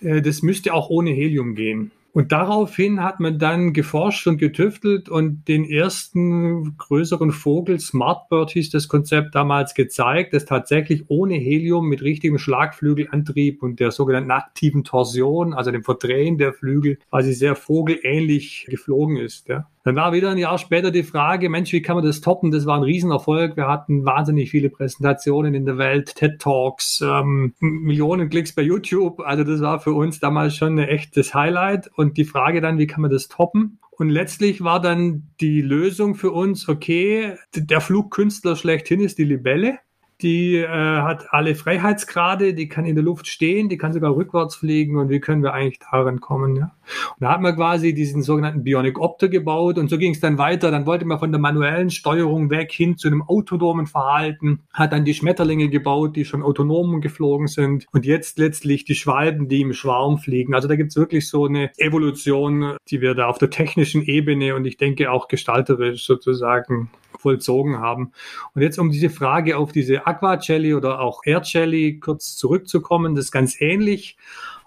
Äh, 0.00 0.22
das 0.22 0.42
müsste 0.42 0.72
auch 0.72 0.88
ohne 0.88 1.10
Helium 1.10 1.56
gehen. 1.56 1.90
Und 2.14 2.30
daraufhin 2.30 3.02
hat 3.02 3.18
man 3.18 3.40
dann 3.40 3.72
geforscht 3.72 4.28
und 4.28 4.38
getüftelt 4.38 5.08
und 5.08 5.48
den 5.48 5.64
ersten 5.64 6.76
größeren 6.78 7.32
Vogel, 7.32 7.80
Smartbird 7.80 8.52
hieß 8.52 8.70
das 8.70 8.86
Konzept 8.86 9.34
damals 9.34 9.74
gezeigt, 9.74 10.32
das 10.32 10.44
tatsächlich 10.44 11.06
ohne 11.08 11.34
Helium 11.34 11.88
mit 11.88 12.02
richtigem 12.02 12.38
Schlagflügelantrieb 12.38 13.64
und 13.64 13.80
der 13.80 13.90
sogenannten 13.90 14.30
aktiven 14.30 14.84
Torsion, 14.84 15.54
also 15.54 15.72
dem 15.72 15.82
Verdrehen 15.82 16.38
der 16.38 16.52
Flügel, 16.52 17.00
quasi 17.10 17.32
sehr 17.32 17.56
vogelähnlich 17.56 18.66
geflogen 18.70 19.16
ist. 19.16 19.48
Ja. 19.48 19.68
Dann 19.84 19.96
war 19.96 20.14
wieder 20.14 20.30
ein 20.30 20.38
Jahr 20.38 20.56
später 20.56 20.90
die 20.90 21.02
Frage, 21.02 21.50
Mensch, 21.50 21.70
wie 21.72 21.82
kann 21.82 21.96
man 21.96 22.04
das 22.06 22.22
toppen? 22.22 22.50
Das 22.50 22.64
war 22.64 22.76
ein 22.76 22.82
Riesenerfolg. 22.82 23.54
Wir 23.58 23.68
hatten 23.68 24.06
wahnsinnig 24.06 24.50
viele 24.50 24.70
Präsentationen 24.70 25.52
in 25.52 25.66
der 25.66 25.76
Welt, 25.76 26.14
TED 26.14 26.40
Talks, 26.40 27.02
ähm, 27.06 27.54
Millionen 27.60 28.30
Klicks 28.30 28.54
bei 28.54 28.62
YouTube. 28.62 29.20
Also 29.20 29.44
das 29.44 29.60
war 29.60 29.80
für 29.80 29.92
uns 29.92 30.20
damals 30.20 30.56
schon 30.56 30.78
ein 30.78 30.88
echtes 30.88 31.34
Highlight. 31.34 31.90
Und 31.96 32.16
die 32.16 32.24
Frage 32.24 32.62
dann, 32.62 32.78
wie 32.78 32.86
kann 32.86 33.02
man 33.02 33.10
das 33.10 33.28
toppen? 33.28 33.78
Und 33.90 34.08
letztlich 34.08 34.64
war 34.64 34.80
dann 34.80 35.28
die 35.40 35.60
Lösung 35.60 36.14
für 36.14 36.32
uns, 36.32 36.66
okay, 36.66 37.36
der 37.54 37.82
Flugkünstler 37.82 38.56
schlechthin 38.56 39.00
ist 39.00 39.18
die 39.18 39.24
Libelle. 39.24 39.78
Die 40.20 40.56
äh, 40.56 40.68
hat 40.68 41.26
alle 41.32 41.54
Freiheitsgrade, 41.54 42.54
die 42.54 42.68
kann 42.68 42.86
in 42.86 42.94
der 42.94 43.04
Luft 43.04 43.26
stehen, 43.26 43.68
die 43.68 43.76
kann 43.76 43.92
sogar 43.92 44.14
rückwärts 44.14 44.54
fliegen 44.54 44.96
und 44.96 45.08
wie 45.08 45.20
können 45.20 45.42
wir 45.42 45.52
eigentlich 45.52 45.80
daran 45.90 46.20
kommen? 46.20 46.56
Ja? 46.56 46.74
Und 47.10 47.20
da 47.20 47.32
hat 47.32 47.40
man 47.40 47.56
quasi 47.56 47.94
diesen 47.94 48.22
sogenannten 48.22 48.62
Bionic 48.62 48.98
Opter 48.98 49.28
gebaut 49.28 49.76
und 49.76 49.90
so 49.90 49.98
ging 49.98 50.12
es 50.12 50.20
dann 50.20 50.38
weiter. 50.38 50.70
Dann 50.70 50.86
wollte 50.86 51.04
man 51.04 51.18
von 51.18 51.32
der 51.32 51.40
manuellen 51.40 51.90
Steuerung 51.90 52.50
weg 52.50 52.70
hin 52.72 52.96
zu 52.96 53.08
einem 53.08 53.22
autonomen 53.22 53.86
Verhalten, 53.86 54.60
hat 54.72 54.92
dann 54.92 55.04
die 55.04 55.14
Schmetterlinge 55.14 55.68
gebaut, 55.68 56.16
die 56.16 56.24
schon 56.24 56.42
autonom 56.42 57.00
geflogen 57.00 57.48
sind 57.48 57.86
und 57.92 58.06
jetzt 58.06 58.38
letztlich 58.38 58.84
die 58.84 58.94
Schwalben, 58.94 59.48
die 59.48 59.62
im 59.62 59.72
Schwarm 59.72 60.18
fliegen. 60.18 60.54
Also 60.54 60.68
da 60.68 60.76
gibt 60.76 60.90
es 60.90 60.96
wirklich 60.96 61.28
so 61.28 61.46
eine 61.46 61.70
Evolution, 61.76 62.76
die 62.88 63.00
wir 63.00 63.14
da 63.14 63.26
auf 63.26 63.38
der 63.38 63.50
technischen 63.50 64.02
Ebene 64.02 64.54
und 64.54 64.64
ich 64.64 64.76
denke 64.76 65.10
auch 65.10 65.28
gestalterisch 65.28 66.06
sozusagen 66.06 66.88
vollzogen 67.18 67.78
haben. 67.78 68.12
Und 68.54 68.62
jetzt 68.62 68.78
um 68.78 68.90
diese 68.90 69.10
Frage 69.10 69.56
auf 69.56 69.72
diese 69.72 70.06
Aqua 70.06 70.38
Jelly 70.40 70.74
oder 70.74 71.00
auch 71.00 71.20
Air 71.24 71.42
Jelly 71.44 71.98
kurz 72.00 72.36
zurückzukommen, 72.36 73.14
das 73.14 73.26
ist 73.26 73.32
ganz 73.32 73.60
ähnlich. 73.60 74.16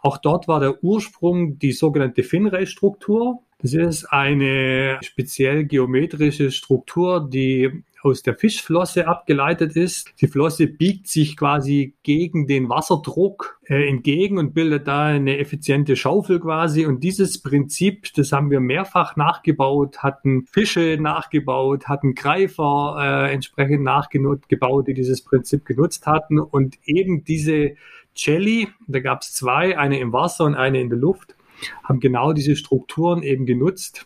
Auch 0.01 0.17
dort 0.17 0.47
war 0.47 0.59
der 0.59 0.83
Ursprung 0.83 1.59
die 1.59 1.71
sogenannte 1.71 2.23
Finray-Struktur. 2.23 3.39
Das 3.59 3.73
ist 3.73 4.05
eine 4.05 4.99
speziell 5.01 5.65
geometrische 5.65 6.51
Struktur, 6.51 7.27
die 7.27 7.83
aus 8.07 8.23
der 8.23 8.35
Fischflosse 8.35 9.07
abgeleitet 9.07 9.75
ist. 9.75 10.13
Die 10.21 10.27
Flosse 10.27 10.67
biegt 10.67 11.07
sich 11.07 11.37
quasi 11.37 11.93
gegen 12.03 12.47
den 12.47 12.69
Wasserdruck 12.69 13.59
äh, 13.65 13.87
entgegen 13.87 14.37
und 14.37 14.53
bildet 14.53 14.87
da 14.87 15.05
eine 15.05 15.37
effiziente 15.37 15.95
Schaufel 15.95 16.39
quasi. 16.39 16.85
Und 16.85 17.03
dieses 17.03 17.41
Prinzip, 17.41 18.13
das 18.15 18.31
haben 18.31 18.49
wir 18.51 18.59
mehrfach 18.59 19.15
nachgebaut, 19.15 19.99
hatten 19.99 20.45
Fische 20.45 20.97
nachgebaut, 20.99 21.87
hatten 21.87 22.15
Greifer 22.15 22.97
äh, 22.99 23.33
entsprechend 23.33 23.83
nachgebaut, 23.83 24.87
die 24.87 24.93
dieses 24.93 25.23
Prinzip 25.23 25.65
genutzt 25.65 26.07
hatten. 26.07 26.39
Und 26.39 26.77
eben 26.85 27.23
diese 27.23 27.75
Jelly, 28.15 28.67
da 28.87 28.99
gab 28.99 29.21
es 29.21 29.33
zwei, 29.33 29.77
eine 29.77 29.99
im 29.99 30.13
Wasser 30.13 30.45
und 30.45 30.55
eine 30.55 30.81
in 30.81 30.89
der 30.89 30.97
Luft, 30.97 31.35
haben 31.83 31.99
genau 31.99 32.33
diese 32.33 32.55
Strukturen 32.55 33.23
eben 33.23 33.45
genutzt 33.45 34.05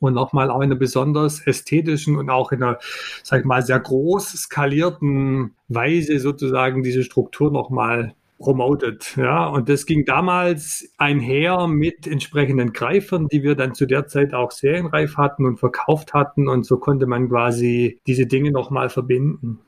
und 0.00 0.14
nochmal 0.14 0.50
auch 0.50 0.60
in 0.60 0.70
einer 0.70 0.76
besonders 0.76 1.46
ästhetischen 1.46 2.16
und 2.16 2.30
auch 2.30 2.52
in 2.52 2.62
einer, 2.62 2.78
sag 3.22 3.40
ich 3.40 3.46
mal, 3.46 3.62
sehr 3.62 3.80
groß 3.80 4.30
skalierten 4.32 5.54
Weise 5.68 6.18
sozusagen 6.18 6.82
diese 6.82 7.02
Struktur 7.02 7.50
nochmal 7.50 8.14
promotet. 8.38 9.16
Ja, 9.16 9.46
und 9.46 9.68
das 9.68 9.84
ging 9.84 10.04
damals 10.04 10.92
einher 10.96 11.66
mit 11.66 12.06
entsprechenden 12.06 12.72
Greifern, 12.72 13.28
die 13.28 13.42
wir 13.42 13.54
dann 13.54 13.74
zu 13.74 13.86
der 13.86 14.06
Zeit 14.06 14.32
auch 14.32 14.52
serienreif 14.52 15.16
hatten 15.16 15.44
und 15.44 15.58
verkauft 15.58 16.14
hatten. 16.14 16.48
Und 16.48 16.64
so 16.64 16.78
konnte 16.78 17.06
man 17.06 17.28
quasi 17.28 17.98
diese 18.06 18.26
Dinge 18.26 18.52
nochmal 18.52 18.90
verbinden. 18.90 19.58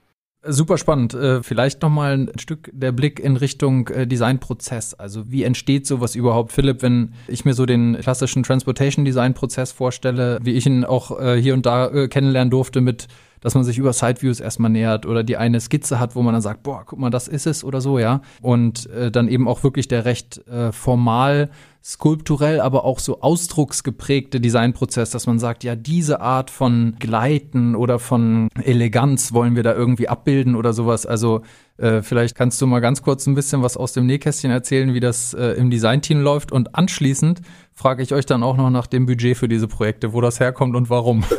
Super 0.42 0.78
spannend. 0.78 1.12
Äh, 1.12 1.42
vielleicht 1.42 1.82
nochmal 1.82 2.14
ein 2.14 2.38
Stück 2.38 2.70
der 2.72 2.92
Blick 2.92 3.20
in 3.20 3.36
Richtung 3.36 3.88
äh, 3.88 4.06
Designprozess. 4.06 4.94
Also 4.94 5.30
wie 5.30 5.44
entsteht 5.44 5.86
sowas 5.86 6.14
überhaupt, 6.14 6.52
Philipp, 6.52 6.80
wenn 6.80 7.12
ich 7.28 7.44
mir 7.44 7.52
so 7.52 7.66
den 7.66 7.98
klassischen 8.00 8.42
Transportation 8.42 9.04
Design 9.04 9.34
Prozess 9.34 9.70
vorstelle, 9.70 10.38
wie 10.42 10.52
ich 10.52 10.64
ihn 10.64 10.84
auch 10.86 11.20
äh, 11.20 11.36
hier 11.40 11.52
und 11.52 11.66
da 11.66 12.06
kennenlernen 12.08 12.50
durfte 12.50 12.80
mit 12.80 13.06
dass 13.40 13.54
man 13.54 13.64
sich 13.64 13.78
über 13.78 13.92
Sideviews 13.92 14.40
erstmal 14.40 14.70
nähert 14.70 15.06
oder 15.06 15.22
die 15.22 15.36
eine 15.36 15.60
Skizze 15.60 15.98
hat, 15.98 16.14
wo 16.14 16.22
man 16.22 16.34
dann 16.34 16.42
sagt, 16.42 16.62
boah, 16.62 16.84
guck 16.84 16.98
mal, 16.98 17.10
das 17.10 17.28
ist 17.28 17.46
es 17.46 17.64
oder 17.64 17.80
so, 17.80 17.98
ja. 17.98 18.20
Und 18.42 18.88
äh, 18.90 19.10
dann 19.10 19.28
eben 19.28 19.48
auch 19.48 19.62
wirklich 19.62 19.88
der 19.88 20.04
recht 20.04 20.46
äh, 20.48 20.72
formal, 20.72 21.50
skulpturell, 21.82 22.60
aber 22.60 22.84
auch 22.84 22.98
so 22.98 23.22
ausdrucksgeprägte 23.22 24.40
Designprozess, 24.40 25.10
dass 25.10 25.26
man 25.26 25.38
sagt, 25.38 25.64
ja, 25.64 25.76
diese 25.76 26.20
Art 26.20 26.50
von 26.50 26.96
Gleiten 26.98 27.74
oder 27.74 27.98
von 27.98 28.48
Eleganz 28.62 29.32
wollen 29.32 29.56
wir 29.56 29.62
da 29.62 29.74
irgendwie 29.74 30.08
abbilden 30.08 30.56
oder 30.56 30.74
sowas. 30.74 31.06
Also 31.06 31.40
äh, 31.78 32.02
vielleicht 32.02 32.34
kannst 32.34 32.60
du 32.60 32.66
mal 32.66 32.80
ganz 32.80 33.02
kurz 33.02 33.26
ein 33.26 33.34
bisschen 33.34 33.62
was 33.62 33.78
aus 33.78 33.94
dem 33.94 34.04
Nähkästchen 34.04 34.50
erzählen, 34.50 34.92
wie 34.92 35.00
das 35.00 35.32
äh, 35.32 35.52
im 35.52 35.70
Designteam 35.70 36.20
läuft. 36.20 36.52
Und 36.52 36.74
anschließend 36.74 37.40
frage 37.72 38.02
ich 38.02 38.12
euch 38.12 38.26
dann 38.26 38.42
auch 38.42 38.58
noch 38.58 38.68
nach 38.68 38.86
dem 38.86 39.06
Budget 39.06 39.38
für 39.38 39.48
diese 39.48 39.66
Projekte, 39.66 40.12
wo 40.12 40.20
das 40.20 40.38
herkommt 40.38 40.76
und 40.76 40.90
warum. 40.90 41.24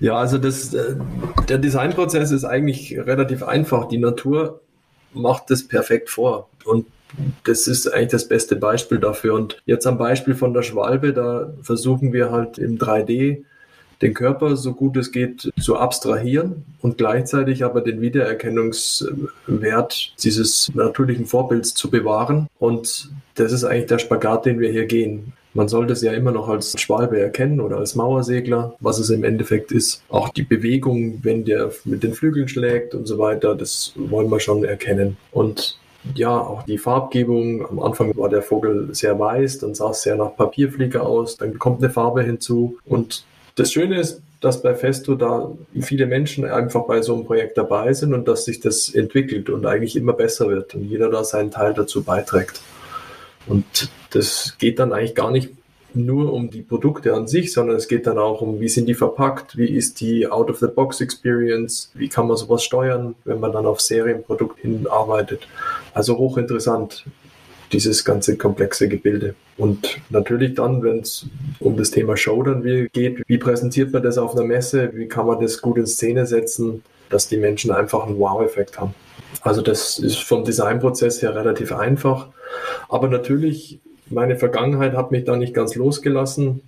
Ja, 0.00 0.16
also 0.16 0.38
das, 0.38 0.74
äh, 0.74 0.96
der 1.48 1.58
Designprozess 1.58 2.30
ist 2.30 2.44
eigentlich 2.44 2.98
relativ 2.98 3.42
einfach. 3.42 3.88
Die 3.88 3.98
Natur 3.98 4.60
macht 5.12 5.50
das 5.50 5.68
perfekt 5.68 6.10
vor. 6.10 6.48
Und 6.64 6.86
das 7.44 7.66
ist 7.66 7.92
eigentlich 7.92 8.10
das 8.10 8.28
beste 8.28 8.56
Beispiel 8.56 8.98
dafür. 8.98 9.34
Und 9.34 9.62
jetzt 9.66 9.86
am 9.86 9.98
Beispiel 9.98 10.34
von 10.34 10.54
der 10.54 10.62
Schwalbe, 10.62 11.12
da 11.12 11.52
versuchen 11.62 12.12
wir 12.12 12.30
halt 12.30 12.58
im 12.58 12.78
3D 12.78 13.44
den 14.02 14.14
Körper 14.14 14.56
so 14.56 14.72
gut 14.72 14.96
es 14.96 15.12
geht 15.12 15.52
zu 15.60 15.76
abstrahieren 15.76 16.64
und 16.80 16.96
gleichzeitig 16.96 17.64
aber 17.64 17.82
den 17.82 18.00
Wiedererkennungswert 18.00 20.14
dieses 20.22 20.74
natürlichen 20.74 21.26
Vorbilds 21.26 21.74
zu 21.74 21.90
bewahren. 21.90 22.46
Und 22.58 23.10
das 23.34 23.52
ist 23.52 23.64
eigentlich 23.64 23.88
der 23.88 23.98
Spagat, 23.98 24.46
den 24.46 24.58
wir 24.58 24.70
hier 24.70 24.86
gehen. 24.86 25.34
Man 25.52 25.68
sollte 25.68 25.92
es 25.92 26.02
ja 26.02 26.12
immer 26.12 26.30
noch 26.30 26.48
als 26.48 26.80
Schwalbe 26.80 27.20
erkennen 27.20 27.60
oder 27.60 27.78
als 27.78 27.96
Mauersegler, 27.96 28.76
was 28.80 28.98
es 28.98 29.10
im 29.10 29.24
Endeffekt 29.24 29.72
ist. 29.72 30.02
Auch 30.08 30.28
die 30.28 30.42
Bewegung, 30.42 31.20
wenn 31.22 31.44
der 31.44 31.72
mit 31.84 32.02
den 32.02 32.14
Flügeln 32.14 32.48
schlägt 32.48 32.94
und 32.94 33.06
so 33.06 33.18
weiter, 33.18 33.56
das 33.56 33.92
wollen 33.96 34.30
wir 34.30 34.38
schon 34.38 34.64
erkennen. 34.64 35.16
Und 35.32 35.76
ja, 36.14 36.38
auch 36.38 36.62
die 36.62 36.78
Farbgebung. 36.78 37.66
Am 37.66 37.80
Anfang 37.80 38.16
war 38.16 38.28
der 38.28 38.42
Vogel 38.42 38.88
sehr 38.94 39.18
weiß, 39.18 39.58
dann 39.58 39.74
sah 39.74 39.90
es 39.90 40.02
sehr 40.02 40.16
nach 40.16 40.36
Papierflieger 40.36 41.04
aus, 41.04 41.36
dann 41.36 41.58
kommt 41.58 41.82
eine 41.82 41.92
Farbe 41.92 42.22
hinzu. 42.22 42.78
Und 42.86 43.24
das 43.56 43.72
Schöne 43.72 43.98
ist, 43.98 44.22
dass 44.40 44.62
bei 44.62 44.74
Festo 44.74 45.16
da 45.16 45.50
viele 45.80 46.06
Menschen 46.06 46.46
einfach 46.46 46.86
bei 46.86 47.02
so 47.02 47.14
einem 47.14 47.26
Projekt 47.26 47.58
dabei 47.58 47.92
sind 47.92 48.14
und 48.14 48.26
dass 48.26 48.46
sich 48.46 48.60
das 48.60 48.88
entwickelt 48.88 49.50
und 49.50 49.66
eigentlich 49.66 49.96
immer 49.96 50.14
besser 50.14 50.48
wird 50.48 50.74
und 50.74 50.84
jeder 50.84 51.10
da 51.10 51.24
seinen 51.24 51.50
Teil 51.50 51.74
dazu 51.74 52.02
beiträgt. 52.02 52.62
Und 53.46 53.90
das 54.10 54.56
geht 54.58 54.78
dann 54.78 54.92
eigentlich 54.92 55.14
gar 55.14 55.30
nicht 55.30 55.50
nur 55.94 56.32
um 56.32 56.50
die 56.50 56.62
Produkte 56.62 57.14
an 57.14 57.26
sich, 57.26 57.52
sondern 57.52 57.76
es 57.76 57.88
geht 57.88 58.06
dann 58.06 58.18
auch 58.18 58.40
um, 58.42 58.60
wie 58.60 58.68
sind 58.68 58.86
die 58.86 58.94
verpackt, 58.94 59.56
wie 59.56 59.68
ist 59.68 60.00
die 60.00 60.28
Out-of-the-Box-Experience, 60.28 61.90
wie 61.94 62.08
kann 62.08 62.28
man 62.28 62.36
sowas 62.36 62.62
steuern, 62.62 63.14
wenn 63.24 63.40
man 63.40 63.52
dann 63.52 63.66
auf 63.66 63.80
Serienprodukt 63.80 64.60
hinarbeitet. 64.60 65.48
Also 65.92 66.16
hochinteressant, 66.16 67.04
dieses 67.72 68.04
ganze 68.04 68.36
komplexe 68.36 68.88
Gebilde. 68.88 69.34
Und 69.56 70.00
natürlich 70.10 70.54
dann, 70.54 70.82
wenn 70.82 71.00
es 71.00 71.26
um 71.58 71.76
das 71.76 71.90
Thema 71.90 72.16
Show 72.16 72.42
dann 72.42 72.62
geht, 72.92 73.22
wie 73.26 73.38
präsentiert 73.38 73.92
man 73.92 74.02
das 74.02 74.18
auf 74.18 74.34
einer 74.34 74.46
Messe, 74.46 74.90
wie 74.94 75.06
kann 75.06 75.26
man 75.26 75.40
das 75.40 75.60
gut 75.60 75.76
in 75.76 75.86
Szene 75.86 76.26
setzen, 76.26 76.82
dass 77.10 77.28
die 77.28 77.36
Menschen 77.36 77.70
einfach 77.70 78.06
einen 78.06 78.18
Wow-Effekt 78.18 78.80
haben. 78.80 78.94
Also 79.42 79.62
das 79.62 79.98
ist 79.98 80.18
vom 80.18 80.44
Designprozess 80.44 81.22
her 81.22 81.34
relativ 81.34 81.72
einfach. 81.72 82.28
Aber 82.88 83.08
natürlich, 83.08 83.80
meine 84.10 84.36
Vergangenheit 84.36 84.94
hat 84.94 85.10
mich 85.10 85.24
da 85.24 85.36
nicht 85.36 85.54
ganz 85.54 85.74
losgelassen. 85.74 86.62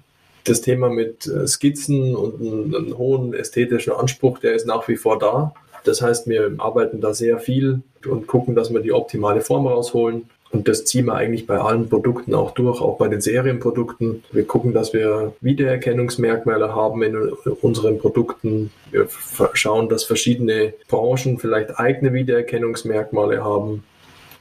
Das 0.44 0.60
Thema 0.60 0.88
mit 0.88 1.26
äh, 1.26 1.46
Skizzen 1.46 2.16
und 2.16 2.40
einem 2.74 2.96
hohen 2.98 3.34
ästhetischen 3.34 3.92
Anspruch, 3.92 4.38
der 4.38 4.54
ist 4.54 4.66
nach 4.66 4.88
wie 4.88 4.96
vor 4.96 5.18
da. 5.18 5.54
Das 5.84 6.00
heißt, 6.00 6.28
wir 6.28 6.52
arbeiten 6.58 7.00
da 7.00 7.12
sehr 7.12 7.38
viel 7.38 7.82
und 8.06 8.26
gucken, 8.26 8.54
dass 8.54 8.72
wir 8.72 8.80
die 8.80 8.92
optimale 8.92 9.40
Form 9.40 9.66
rausholen. 9.66 10.28
Und 10.52 10.68
das 10.68 10.84
ziehen 10.84 11.06
wir 11.06 11.14
eigentlich 11.14 11.46
bei 11.46 11.58
allen 11.58 11.88
Produkten 11.88 12.34
auch 12.34 12.50
durch, 12.50 12.80
auch 12.82 12.98
bei 12.98 13.08
den 13.08 13.22
Serienprodukten. 13.22 14.22
Wir 14.32 14.46
gucken, 14.46 14.74
dass 14.74 14.92
wir 14.92 15.32
Wiedererkennungsmerkmale 15.40 16.74
haben 16.74 17.02
in 17.02 17.16
unseren 17.62 17.98
Produkten. 17.98 18.70
Wir 18.90 19.08
schauen, 19.54 19.88
dass 19.88 20.04
verschiedene 20.04 20.74
Branchen 20.88 21.38
vielleicht 21.38 21.78
eigene 21.78 22.12
Wiedererkennungsmerkmale 22.12 23.42
haben 23.42 23.82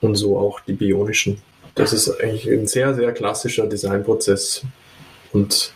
und 0.01 0.15
so 0.15 0.37
auch 0.37 0.59
die 0.59 0.73
bionischen. 0.73 1.41
Das 1.75 1.93
ist 1.93 2.09
eigentlich 2.21 2.49
ein 2.49 2.67
sehr, 2.67 2.93
sehr 2.93 3.11
klassischer 3.13 3.67
Designprozess 3.67 4.65
und 5.33 5.73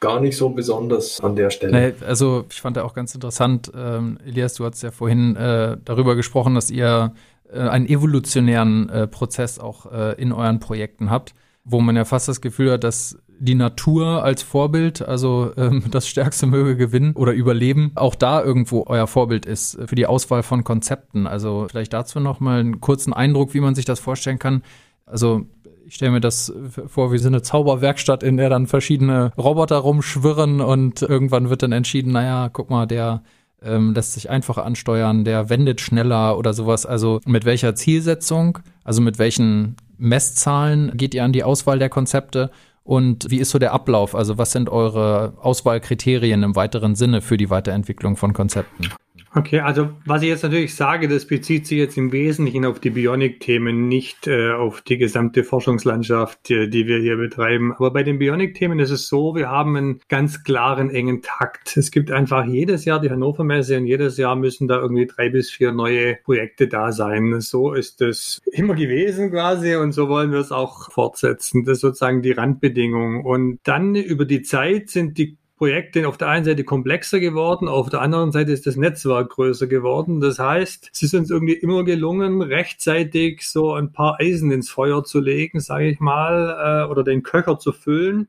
gar 0.00 0.20
nicht 0.20 0.36
so 0.36 0.48
besonders 0.48 1.20
an 1.20 1.36
der 1.36 1.50
Stelle. 1.50 1.94
Also 2.06 2.46
ich 2.50 2.60
fand 2.60 2.76
ja 2.76 2.84
auch 2.84 2.94
ganz 2.94 3.14
interessant, 3.14 3.70
ähm, 3.76 4.18
Elias, 4.24 4.54
du 4.54 4.64
hast 4.64 4.82
ja 4.82 4.90
vorhin 4.90 5.36
äh, 5.36 5.76
darüber 5.84 6.16
gesprochen, 6.16 6.54
dass 6.54 6.70
ihr 6.70 7.12
äh, 7.52 7.58
einen 7.60 7.86
evolutionären 7.86 8.88
äh, 8.88 9.06
Prozess 9.06 9.58
auch 9.58 9.90
äh, 9.92 10.20
in 10.20 10.32
euren 10.32 10.58
Projekten 10.58 11.10
habt, 11.10 11.34
wo 11.64 11.80
man 11.80 11.96
ja 11.96 12.04
fast 12.04 12.28
das 12.28 12.40
Gefühl 12.40 12.72
hat, 12.72 12.84
dass 12.84 13.18
die 13.42 13.54
Natur 13.54 14.22
als 14.22 14.42
Vorbild, 14.42 15.02
also 15.02 15.52
ähm, 15.56 15.84
das 15.90 16.08
Stärkste 16.08 16.46
möge 16.46 16.76
gewinnen 16.76 17.14
oder 17.14 17.32
überleben, 17.32 17.92
auch 17.94 18.14
da 18.14 18.42
irgendwo 18.42 18.84
euer 18.86 19.06
Vorbild 19.06 19.46
ist 19.46 19.78
für 19.86 19.94
die 19.94 20.06
Auswahl 20.06 20.42
von 20.42 20.64
Konzepten. 20.64 21.26
Also 21.26 21.66
vielleicht 21.68 21.92
dazu 21.92 22.20
noch 22.20 22.40
mal 22.40 22.60
einen 22.60 22.80
kurzen 22.80 23.12
Eindruck, 23.12 23.54
wie 23.54 23.60
man 23.60 23.74
sich 23.74 23.84
das 23.84 24.00
vorstellen 24.00 24.38
kann. 24.38 24.62
Also 25.10 25.46
ich 25.86 25.96
stelle 25.96 26.12
mir 26.12 26.20
das 26.20 26.52
vor, 26.86 27.12
wie 27.12 27.18
so 27.18 27.28
eine 27.28 27.42
Zauberwerkstatt, 27.42 28.22
in 28.22 28.36
der 28.36 28.48
dann 28.48 28.66
verschiedene 28.66 29.32
Roboter 29.36 29.76
rumschwirren 29.78 30.60
und 30.60 31.02
irgendwann 31.02 31.50
wird 31.50 31.62
dann 31.62 31.72
entschieden, 31.72 32.12
naja, 32.12 32.48
guck 32.52 32.70
mal, 32.70 32.86
der 32.86 33.22
ähm, 33.62 33.92
lässt 33.92 34.12
sich 34.12 34.30
einfacher 34.30 34.64
ansteuern, 34.64 35.24
der 35.24 35.50
wendet 35.50 35.80
schneller 35.80 36.38
oder 36.38 36.54
sowas. 36.54 36.86
Also 36.86 37.20
mit 37.26 37.44
welcher 37.44 37.74
Zielsetzung, 37.74 38.60
also 38.84 39.00
mit 39.02 39.18
welchen 39.18 39.76
Messzahlen 39.98 40.92
geht 40.96 41.14
ihr 41.14 41.24
an 41.24 41.32
die 41.32 41.44
Auswahl 41.44 41.78
der 41.78 41.88
Konzepte 41.88 42.50
und 42.84 43.30
wie 43.30 43.38
ist 43.38 43.50
so 43.50 43.58
der 43.58 43.72
Ablauf? 43.72 44.14
Also 44.14 44.38
was 44.38 44.52
sind 44.52 44.68
eure 44.68 45.34
Auswahlkriterien 45.40 46.42
im 46.42 46.56
weiteren 46.56 46.94
Sinne 46.94 47.20
für 47.20 47.36
die 47.36 47.50
Weiterentwicklung 47.50 48.16
von 48.16 48.32
Konzepten? 48.32 48.88
Okay, 49.32 49.60
also 49.60 49.90
was 50.06 50.22
ich 50.22 50.28
jetzt 50.28 50.42
natürlich 50.42 50.74
sage, 50.74 51.06
das 51.06 51.24
bezieht 51.24 51.64
sich 51.64 51.78
jetzt 51.78 51.96
im 51.96 52.10
Wesentlichen 52.10 52.64
auf 52.64 52.80
die 52.80 52.90
Bionic-Themen, 52.90 53.86
nicht 53.86 54.26
äh, 54.26 54.50
auf 54.50 54.80
die 54.80 54.98
gesamte 54.98 55.44
Forschungslandschaft, 55.44 56.48
die, 56.48 56.68
die, 56.68 56.88
wir 56.88 56.98
hier 56.98 57.16
betreiben. 57.16 57.72
Aber 57.72 57.92
bei 57.92 58.02
den 58.02 58.18
Bionic-Themen 58.18 58.80
ist 58.80 58.90
es 58.90 59.06
so, 59.06 59.36
wir 59.36 59.48
haben 59.48 59.76
einen 59.76 60.00
ganz 60.08 60.42
klaren, 60.42 60.90
engen 60.90 61.22
Takt. 61.22 61.76
Es 61.76 61.92
gibt 61.92 62.10
einfach 62.10 62.44
jedes 62.44 62.84
Jahr 62.84 63.00
die 63.00 63.08
Hannover 63.08 63.44
Messe 63.44 63.76
und 63.76 63.86
jedes 63.86 64.16
Jahr 64.16 64.34
müssen 64.34 64.66
da 64.66 64.80
irgendwie 64.80 65.06
drei 65.06 65.28
bis 65.28 65.48
vier 65.48 65.70
neue 65.70 66.16
Projekte 66.24 66.66
da 66.66 66.90
sein. 66.90 67.40
So 67.40 67.72
ist 67.72 68.02
es 68.02 68.40
immer 68.50 68.74
gewesen 68.74 69.30
quasi 69.30 69.76
und 69.76 69.92
so 69.92 70.08
wollen 70.08 70.32
wir 70.32 70.40
es 70.40 70.50
auch 70.50 70.90
fortsetzen. 70.90 71.64
Das 71.64 71.74
ist 71.74 71.82
sozusagen 71.82 72.22
die 72.22 72.32
Randbedingung. 72.32 73.24
Und 73.24 73.60
dann 73.62 73.94
über 73.94 74.24
die 74.24 74.42
Zeit 74.42 74.90
sind 74.90 75.18
die 75.18 75.38
Projekte 75.60 76.08
auf 76.08 76.16
der 76.16 76.28
einen 76.28 76.46
Seite 76.46 76.64
komplexer 76.64 77.20
geworden, 77.20 77.68
auf 77.68 77.90
der 77.90 78.00
anderen 78.00 78.32
Seite 78.32 78.50
ist 78.50 78.66
das 78.66 78.76
Netzwerk 78.76 79.28
größer 79.28 79.66
geworden. 79.66 80.18
Das 80.18 80.38
heißt, 80.38 80.88
es 80.90 81.02
ist 81.02 81.12
uns 81.12 81.30
irgendwie 81.30 81.52
immer 81.52 81.84
gelungen, 81.84 82.40
rechtzeitig 82.40 83.46
so 83.46 83.74
ein 83.74 83.92
paar 83.92 84.16
Eisen 84.18 84.50
ins 84.52 84.70
Feuer 84.70 85.04
zu 85.04 85.20
legen, 85.20 85.60
sage 85.60 85.90
ich 85.90 86.00
mal, 86.00 86.86
äh, 86.86 86.90
oder 86.90 87.04
den 87.04 87.22
Köcher 87.22 87.58
zu 87.58 87.72
füllen, 87.72 88.28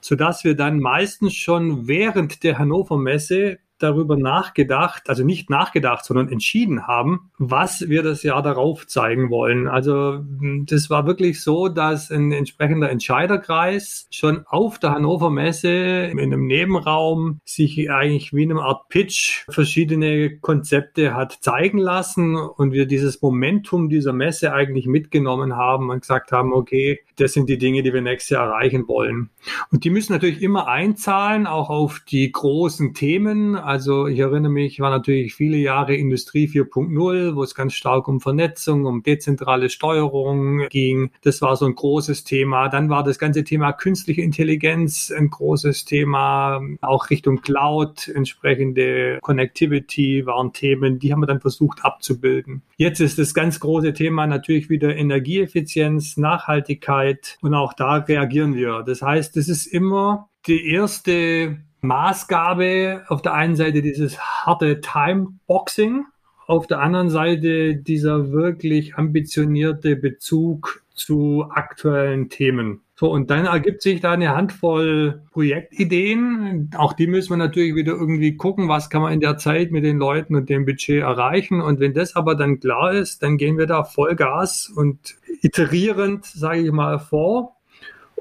sodass 0.00 0.42
wir 0.42 0.56
dann 0.56 0.80
meistens 0.80 1.34
schon 1.34 1.86
während 1.86 2.42
der 2.42 2.58
Hannover 2.58 2.96
Messe 2.96 3.58
darüber 3.84 4.16
nachgedacht, 4.16 5.08
also 5.08 5.24
nicht 5.24 5.50
nachgedacht, 5.50 6.04
sondern 6.04 6.28
entschieden 6.28 6.86
haben, 6.86 7.30
was 7.38 7.88
wir 7.88 8.02
das 8.02 8.22
Jahr 8.22 8.42
darauf 8.42 8.86
zeigen 8.86 9.30
wollen. 9.30 9.68
Also 9.68 10.14
hm, 10.14 10.66
das 10.66 10.90
war 10.90 11.06
wirklich 11.06 11.42
so, 11.42 11.68
dass 11.68 12.10
ein 12.10 12.32
entsprechender 12.32 12.90
Entscheiderkreis 12.90 14.08
schon 14.10 14.44
auf 14.46 14.78
der 14.78 14.92
Hannover 14.92 15.30
Messe 15.30 15.68
in 15.68 16.18
einem 16.18 16.46
Nebenraum 16.46 17.40
sich 17.44 17.90
eigentlich 17.90 18.32
wie 18.32 18.42
in 18.42 18.50
einem 18.50 18.60
Art 18.60 18.88
Pitch 18.88 19.44
verschiedene 19.48 20.38
Konzepte 20.38 21.14
hat 21.14 21.38
zeigen 21.40 21.78
lassen 21.78 22.36
und 22.36 22.72
wir 22.72 22.86
dieses 22.86 23.20
Momentum 23.20 23.88
dieser 23.88 24.12
Messe 24.12 24.52
eigentlich 24.52 24.86
mitgenommen 24.86 25.56
haben 25.56 25.90
und 25.90 26.00
gesagt 26.00 26.32
haben, 26.32 26.52
okay, 26.52 27.00
das 27.16 27.32
sind 27.32 27.48
die 27.48 27.58
Dinge, 27.58 27.82
die 27.82 27.92
wir 27.92 28.00
nächstes 28.00 28.30
Jahr 28.30 28.46
erreichen 28.46 28.88
wollen. 28.88 29.30
Und 29.70 29.84
die 29.84 29.90
müssen 29.90 30.12
natürlich 30.12 30.42
immer 30.42 30.68
einzahlen, 30.68 31.46
auch 31.46 31.70
auf 31.70 32.00
die 32.00 32.30
großen 32.30 32.94
Themen. 32.94 33.56
Also 33.56 33.73
ich 33.76 34.18
erinnere 34.18 34.52
mich, 34.52 34.80
war 34.80 34.90
natürlich 34.90 35.34
viele 35.34 35.56
Jahre 35.56 35.94
Industrie 35.94 36.46
4.0, 36.46 37.34
wo 37.36 37.42
es 37.42 37.54
ganz 37.54 37.74
stark 37.74 38.08
um 38.08 38.20
Vernetzung, 38.20 38.84
um 38.84 39.02
dezentrale 39.02 39.70
Steuerung 39.70 40.68
ging. 40.68 41.10
Das 41.22 41.42
war 41.42 41.56
so 41.56 41.66
ein 41.66 41.74
großes 41.74 42.24
Thema. 42.24 42.68
Dann 42.68 42.88
war 42.88 43.02
das 43.04 43.18
ganze 43.18 43.44
Thema 43.44 43.72
künstliche 43.72 44.22
Intelligenz 44.22 45.12
ein 45.16 45.30
großes 45.30 45.84
Thema. 45.84 46.60
Auch 46.80 47.10
Richtung 47.10 47.40
Cloud, 47.40 48.08
entsprechende 48.08 49.18
Connectivity 49.22 50.26
waren 50.26 50.52
Themen, 50.52 50.98
die 50.98 51.12
haben 51.12 51.20
wir 51.20 51.26
dann 51.26 51.40
versucht 51.40 51.84
abzubilden. 51.84 52.62
Jetzt 52.76 53.00
ist 53.00 53.18
das 53.18 53.34
ganz 53.34 53.60
große 53.60 53.92
Thema 53.92 54.26
natürlich 54.26 54.70
wieder 54.70 54.96
Energieeffizienz, 54.96 56.16
Nachhaltigkeit 56.16 57.38
und 57.42 57.54
auch 57.54 57.72
da 57.72 57.96
reagieren 57.96 58.54
wir. 58.54 58.82
Das 58.82 59.02
heißt, 59.02 59.36
das 59.36 59.48
ist 59.48 59.66
immer 59.66 60.28
die 60.46 60.70
erste 60.70 61.58
Maßgabe 61.84 63.04
auf 63.08 63.22
der 63.22 63.34
einen 63.34 63.56
Seite 63.56 63.82
dieses 63.82 64.18
harte 64.18 64.80
Timeboxing, 64.80 66.04
auf 66.46 66.66
der 66.66 66.80
anderen 66.80 67.10
Seite 67.10 67.76
dieser 67.76 68.32
wirklich 68.32 68.96
ambitionierte 68.96 69.96
Bezug 69.96 70.82
zu 70.94 71.46
aktuellen 71.50 72.28
Themen. 72.28 72.80
So, 72.96 73.10
und 73.10 73.28
dann 73.28 73.46
ergibt 73.46 73.82
sich 73.82 74.00
da 74.00 74.12
eine 74.12 74.36
Handvoll 74.36 75.22
Projektideen. 75.32 76.70
Auch 76.76 76.92
die 76.92 77.08
müssen 77.08 77.30
wir 77.30 77.36
natürlich 77.36 77.74
wieder 77.74 77.92
irgendwie 77.92 78.36
gucken, 78.36 78.68
was 78.68 78.88
kann 78.88 79.02
man 79.02 79.12
in 79.12 79.20
der 79.20 79.36
Zeit 79.36 79.72
mit 79.72 79.82
den 79.82 79.98
Leuten 79.98 80.36
und 80.36 80.48
dem 80.48 80.64
Budget 80.64 81.02
erreichen. 81.02 81.60
Und 81.60 81.80
wenn 81.80 81.92
das 81.92 82.14
aber 82.14 82.36
dann 82.36 82.60
klar 82.60 82.92
ist, 82.92 83.22
dann 83.24 83.36
gehen 83.36 83.58
wir 83.58 83.66
da 83.66 83.82
Vollgas 83.82 84.72
und 84.74 85.16
iterierend, 85.42 86.24
sage 86.24 86.60
ich 86.60 86.70
mal, 86.70 87.00
vor. 87.00 87.56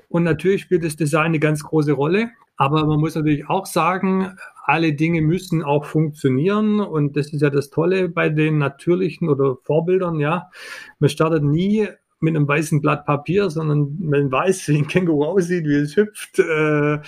Und 0.10 0.24
natürlich 0.24 0.64
spielt 0.64 0.84
das 0.84 0.96
Design 0.96 1.28
eine 1.28 1.40
ganz 1.40 1.64
große 1.64 1.92
Rolle. 1.92 2.32
Aber 2.56 2.86
man 2.86 3.00
muss 3.00 3.16
natürlich 3.16 3.50
auch 3.50 3.66
sagen, 3.66 4.38
alle 4.64 4.94
Dinge 4.94 5.22
müssen 5.22 5.64
auch 5.64 5.86
funktionieren. 5.86 6.80
Und 6.80 7.18
das 7.18 7.34
ist 7.34 7.42
ja 7.42 7.50
das 7.50 7.70
Tolle 7.70 8.10
bei 8.10 8.30
den 8.30 8.58
natürlichen 8.58 9.30
oder 9.30 9.58
Vorbildern, 9.64 10.20
ja. 10.20 10.50
Man 11.00 11.10
startet 11.10 11.44
nie 11.44 11.88
mit 12.24 12.36
einem 12.36 12.48
weißen 12.48 12.82
Blatt 12.82 13.06
Papier, 13.06 13.50
sondern 13.50 13.98
man 14.00 14.32
weiß, 14.32 14.70
wie 14.70 14.78
ein 14.78 14.88
Känguru 14.88 15.26
aussieht, 15.26 15.66
wie 15.66 15.76
es 15.76 15.96
hüpft, 15.96 16.40
äh, 16.40 17.00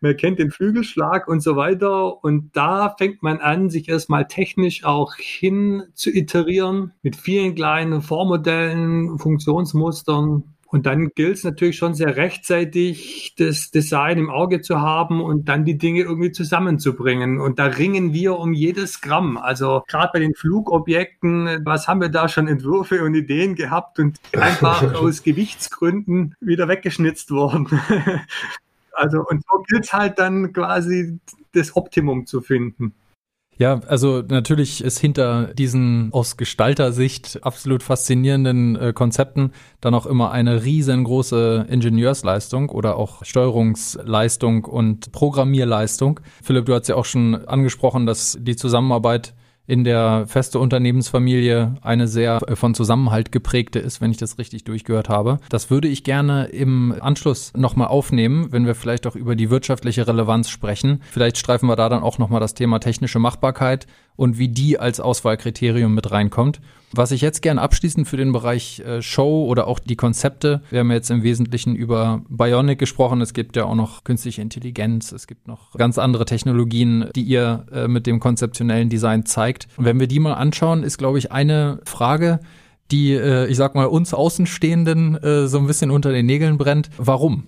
man 0.00 0.16
kennt 0.16 0.38
den 0.38 0.50
Flügelschlag 0.50 1.28
und 1.28 1.40
so 1.40 1.56
weiter. 1.56 2.24
Und 2.24 2.56
da 2.56 2.94
fängt 2.98 3.22
man 3.22 3.38
an, 3.38 3.68
sich 3.68 3.88
erstmal 3.88 4.26
technisch 4.26 4.84
auch 4.84 5.14
hin 5.16 5.84
zu 5.94 6.10
iterieren 6.10 6.92
mit 7.02 7.16
vielen 7.16 7.54
kleinen 7.54 8.00
Vormodellen, 8.00 9.18
Funktionsmustern. 9.18 10.44
Und 10.72 10.86
dann 10.86 11.10
gilt 11.10 11.36
es 11.36 11.44
natürlich 11.44 11.76
schon 11.76 11.92
sehr 11.92 12.16
rechtzeitig, 12.16 13.34
das 13.36 13.70
Design 13.70 14.16
im 14.16 14.30
Auge 14.30 14.62
zu 14.62 14.80
haben 14.80 15.20
und 15.20 15.46
dann 15.46 15.66
die 15.66 15.76
Dinge 15.76 16.00
irgendwie 16.00 16.32
zusammenzubringen. 16.32 17.42
Und 17.42 17.58
da 17.58 17.66
ringen 17.66 18.14
wir 18.14 18.38
um 18.38 18.54
jedes 18.54 19.02
Gramm. 19.02 19.36
Also 19.36 19.82
gerade 19.86 20.08
bei 20.14 20.20
den 20.20 20.34
Flugobjekten, 20.34 21.60
was 21.66 21.88
haben 21.88 22.00
wir 22.00 22.08
da 22.08 22.26
schon 22.26 22.48
Entwürfe 22.48 23.04
und 23.04 23.14
Ideen 23.14 23.54
gehabt 23.54 23.98
und 23.98 24.18
einfach 24.32 24.94
aus 24.94 25.22
Gewichtsgründen 25.22 26.36
wieder 26.40 26.68
weggeschnitzt 26.68 27.32
worden. 27.32 27.68
also 28.92 29.26
und 29.28 29.42
so 29.42 29.62
gilt 29.68 29.84
es 29.84 29.92
halt 29.92 30.18
dann 30.18 30.54
quasi 30.54 31.18
das 31.52 31.76
Optimum 31.76 32.24
zu 32.24 32.40
finden. 32.40 32.94
Ja, 33.58 33.80
also 33.86 34.22
natürlich 34.26 34.82
ist 34.82 34.98
hinter 34.98 35.52
diesen 35.54 36.08
aus 36.12 36.36
Gestaltersicht 36.36 37.38
absolut 37.42 37.82
faszinierenden 37.82 38.76
äh, 38.76 38.92
Konzepten 38.94 39.52
dann 39.80 39.94
auch 39.94 40.06
immer 40.06 40.32
eine 40.32 40.64
riesengroße 40.64 41.66
Ingenieursleistung 41.68 42.70
oder 42.70 42.96
auch 42.96 43.24
Steuerungsleistung 43.24 44.64
und 44.64 45.12
Programmierleistung. 45.12 46.20
Philipp, 46.42 46.64
du 46.64 46.74
hast 46.74 46.88
ja 46.88 46.96
auch 46.96 47.04
schon 47.04 47.46
angesprochen, 47.46 48.06
dass 48.06 48.38
die 48.40 48.56
Zusammenarbeit 48.56 49.34
in 49.66 49.84
der 49.84 50.24
feste 50.26 50.58
Unternehmensfamilie 50.58 51.76
eine 51.82 52.08
sehr 52.08 52.40
äh, 52.46 52.56
von 52.56 52.74
Zusammenhalt 52.74 53.30
geprägte 53.32 53.78
ist, 53.78 54.00
wenn 54.00 54.10
ich 54.10 54.16
das 54.16 54.38
richtig 54.38 54.64
durchgehört 54.64 55.08
habe. 55.08 55.38
Das 55.48 55.70
würde 55.70 55.88
ich 55.88 56.04
gerne 56.04 56.46
im 56.46 56.94
Anschluss 57.00 57.52
nochmal 57.56 57.88
aufnehmen, 57.88 58.48
wenn 58.50 58.66
wir 58.66 58.74
vielleicht 58.74 59.06
auch 59.06 59.14
über 59.14 59.36
die 59.36 59.50
wirtschaftliche 59.50 60.06
Relevanz 60.06 60.50
sprechen. 60.50 61.02
Vielleicht 61.10 61.38
streifen 61.38 61.68
wir 61.68 61.76
da 61.76 61.88
dann 61.88 62.02
auch 62.02 62.18
nochmal 62.18 62.40
das 62.40 62.54
Thema 62.54 62.80
technische 62.80 63.18
Machbarkeit 63.18 63.86
und 64.16 64.38
wie 64.38 64.48
die 64.48 64.78
als 64.78 65.00
Auswahlkriterium 65.00 65.94
mit 65.94 66.10
reinkommt. 66.10 66.60
Was 66.94 67.10
ich 67.10 67.22
jetzt 67.22 67.40
gern 67.40 67.58
abschließend 67.58 68.06
für 68.06 68.18
den 68.18 68.32
Bereich 68.32 68.80
äh, 68.80 69.00
Show 69.00 69.46
oder 69.46 69.66
auch 69.66 69.78
die 69.78 69.96
Konzepte, 69.96 70.62
wir 70.68 70.80
haben 70.80 70.90
jetzt 70.90 71.10
im 71.10 71.22
Wesentlichen 71.22 71.74
über 71.74 72.22
Bionic 72.28 72.78
gesprochen, 72.78 73.22
es 73.22 73.32
gibt 73.32 73.56
ja 73.56 73.64
auch 73.64 73.74
noch 73.74 74.04
künstliche 74.04 74.42
Intelligenz, 74.42 75.10
es 75.12 75.26
gibt 75.26 75.48
noch 75.48 75.72
ganz 75.72 75.96
andere 75.96 76.26
Technologien, 76.26 77.06
die 77.16 77.22
ihr 77.22 77.64
äh, 77.72 77.88
mit 77.88 78.06
dem 78.06 78.20
konzeptionellen 78.20 78.90
Design 78.90 79.24
zeigt. 79.24 79.68
Und 79.78 79.86
wenn 79.86 80.00
wir 80.00 80.06
die 80.06 80.20
mal 80.20 80.34
anschauen, 80.34 80.82
ist, 80.82 80.98
glaube 80.98 81.18
ich, 81.18 81.32
eine 81.32 81.80
Frage, 81.86 82.40
die, 82.90 83.12
äh, 83.14 83.46
ich 83.46 83.56
sag 83.56 83.74
mal, 83.74 83.86
uns 83.86 84.12
Außenstehenden 84.12 85.18
so 85.46 85.58
ein 85.58 85.66
bisschen 85.66 85.90
unter 85.90 86.12
den 86.12 86.26
Nägeln 86.26 86.58
brennt. 86.58 86.90
Warum? 86.98 87.44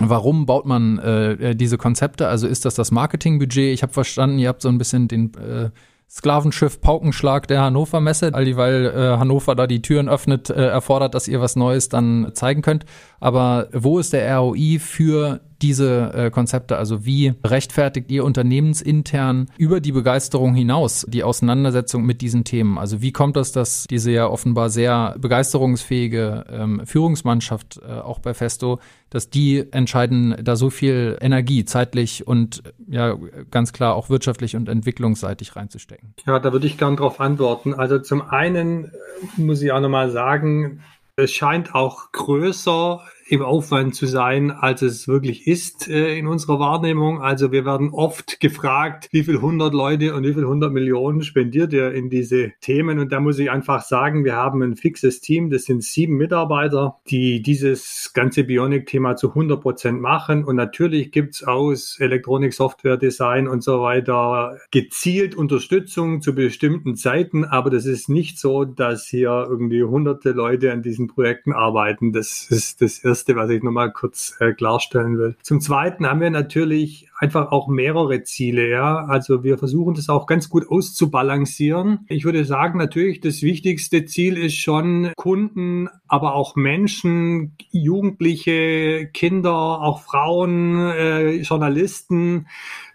Warum 0.00 0.44
baut 0.44 0.66
man 0.66 0.98
äh, 0.98 1.56
diese 1.56 1.78
Konzepte? 1.78 2.28
Also 2.28 2.46
ist 2.46 2.64
das 2.64 2.74
das 2.74 2.90
Marketingbudget? 2.90 3.72
Ich 3.72 3.82
habe 3.82 3.92
verstanden, 3.92 4.38
ihr 4.38 4.48
habt 4.48 4.60
so 4.60 4.68
ein 4.68 4.78
bisschen 4.78 5.08
den 5.08 5.32
äh, 5.34 5.70
Sklavenschiff 6.08 6.80
Paukenschlag 6.80 7.48
der 7.48 7.62
Hannover 7.62 8.00
Messe, 8.00 8.32
all 8.32 8.44
die, 8.44 8.56
weil 8.56 8.86
äh, 8.86 9.18
Hannover 9.18 9.54
da 9.54 9.66
die 9.66 9.82
Türen 9.82 10.08
öffnet, 10.08 10.50
äh, 10.50 10.68
erfordert, 10.68 11.14
dass 11.14 11.28
ihr 11.28 11.40
was 11.40 11.56
Neues 11.56 11.88
dann 11.88 12.30
zeigen 12.34 12.62
könnt. 12.62 12.84
Aber 13.20 13.68
wo 13.72 13.98
ist 13.98 14.12
der 14.12 14.36
ROI 14.36 14.78
für 14.78 15.40
diese 15.62 16.12
äh, 16.14 16.30
Konzepte? 16.30 16.76
Also 16.76 17.04
wie 17.04 17.34
rechtfertigt 17.44 18.10
ihr 18.10 18.24
unternehmensintern 18.24 19.48
über 19.58 19.80
die 19.80 19.92
Begeisterung 19.92 20.54
hinaus 20.54 21.06
die 21.08 21.24
Auseinandersetzung 21.24 22.04
mit 22.04 22.20
diesen 22.20 22.44
Themen? 22.44 22.78
Also 22.78 23.02
wie 23.02 23.12
kommt 23.12 23.36
es, 23.36 23.52
dass 23.52 23.86
diese 23.88 24.10
ja 24.10 24.26
offenbar 24.26 24.70
sehr 24.70 25.16
begeisterungsfähige 25.18 26.44
ähm, 26.50 26.82
Führungsmannschaft 26.84 27.80
äh, 27.86 27.92
auch 27.92 28.18
bei 28.18 28.34
Festo, 28.34 28.80
dass 29.10 29.30
die 29.30 29.64
entscheiden, 29.72 30.36
da 30.42 30.56
so 30.56 30.70
viel 30.70 31.16
Energie 31.20 31.64
zeitlich 31.64 32.26
und 32.26 32.62
ja 32.88 33.16
ganz 33.50 33.72
klar 33.72 33.94
auch 33.94 34.10
wirtschaftlich 34.10 34.56
und 34.56 34.68
entwicklungsseitig 34.68 35.56
reinzustecken? 35.56 36.14
Ja, 36.26 36.38
da 36.38 36.52
würde 36.52 36.66
ich 36.66 36.78
gern 36.78 36.96
darauf 36.96 37.20
antworten. 37.20 37.74
Also 37.74 37.98
zum 37.98 38.22
einen 38.22 38.92
muss 39.36 39.62
ich 39.62 39.72
auch 39.72 39.80
nochmal 39.80 40.10
sagen, 40.10 40.82
es 41.16 41.32
scheint 41.32 41.74
auch 41.74 42.12
größer 42.12 43.00
im 43.28 43.42
Aufwand 43.42 43.94
zu 43.94 44.06
sein, 44.06 44.52
als 44.52 44.82
es 44.82 45.08
wirklich 45.08 45.46
ist 45.46 45.88
äh, 45.88 46.16
in 46.16 46.28
unserer 46.28 46.60
Wahrnehmung. 46.60 47.20
Also 47.20 47.50
wir 47.50 47.64
werden 47.64 47.90
oft 47.90 48.38
gefragt, 48.38 49.08
wie 49.10 49.24
viel 49.24 49.40
hundert 49.40 49.74
Leute 49.74 50.14
und 50.14 50.24
wie 50.24 50.32
viel 50.32 50.46
hundert 50.46 50.72
Millionen 50.72 51.22
spendiert 51.22 51.72
ihr 51.72 51.92
in 51.92 52.08
diese 52.08 52.52
Themen? 52.60 53.00
Und 53.00 53.10
da 53.10 53.18
muss 53.18 53.38
ich 53.38 53.50
einfach 53.50 53.82
sagen, 53.82 54.24
wir 54.24 54.36
haben 54.36 54.62
ein 54.62 54.76
fixes 54.76 55.20
Team, 55.20 55.50
das 55.50 55.64
sind 55.64 55.82
sieben 55.82 56.16
Mitarbeiter, 56.16 56.98
die 57.10 57.42
dieses 57.42 58.12
ganze 58.14 58.44
Bionic-Thema 58.44 59.16
zu 59.16 59.30
100 59.30 59.60
Prozent 59.60 60.00
machen. 60.00 60.44
Und 60.44 60.54
natürlich 60.54 61.10
gibt's 61.10 61.42
aus 61.42 61.98
Elektronik, 61.98 62.54
Software, 62.54 62.96
Design 62.96 63.48
und 63.48 63.64
so 63.64 63.80
weiter 63.80 64.56
gezielt 64.70 65.34
Unterstützung 65.34 66.20
zu 66.20 66.34
bestimmten 66.34 66.94
Zeiten. 66.94 67.44
Aber 67.44 67.70
das 67.70 67.86
ist 67.86 68.08
nicht 68.08 68.38
so, 68.38 68.64
dass 68.64 69.06
hier 69.06 69.46
irgendwie 69.48 69.82
hunderte 69.82 70.30
Leute 70.30 70.72
an 70.72 70.82
diesen 70.82 71.08
Projekten 71.08 71.52
arbeiten. 71.52 72.12
Das 72.12 72.46
ist 72.50 72.82
das 72.82 73.00
Erste, 73.16 73.34
was 73.34 73.48
ich 73.48 73.62
nochmal 73.62 73.92
kurz 73.92 74.36
äh, 74.40 74.52
klarstellen 74.52 75.16
will. 75.16 75.36
Zum 75.40 75.62
Zweiten 75.62 76.06
haben 76.06 76.20
wir 76.20 76.28
natürlich 76.28 77.08
einfach 77.16 77.50
auch 77.50 77.66
mehrere 77.66 78.24
Ziele, 78.24 78.68
ja. 78.68 79.06
Also 79.06 79.42
wir 79.42 79.56
versuchen 79.56 79.94
das 79.94 80.10
auch 80.10 80.26
ganz 80.26 80.50
gut 80.50 80.68
auszubalancieren. 80.68 82.00
Ich 82.08 82.26
würde 82.26 82.44
sagen, 82.44 82.78
natürlich 82.78 83.22
das 83.22 83.40
wichtigste 83.40 84.04
Ziel 84.04 84.36
ist 84.36 84.58
schon 84.58 85.12
Kunden, 85.16 85.88
aber 86.08 86.34
auch 86.34 86.56
Menschen, 86.56 87.56
Jugendliche, 87.70 89.06
Kinder, 89.14 89.80
auch 89.80 90.02
Frauen, 90.02 90.90
äh, 90.90 91.36
Journalisten 91.36 92.48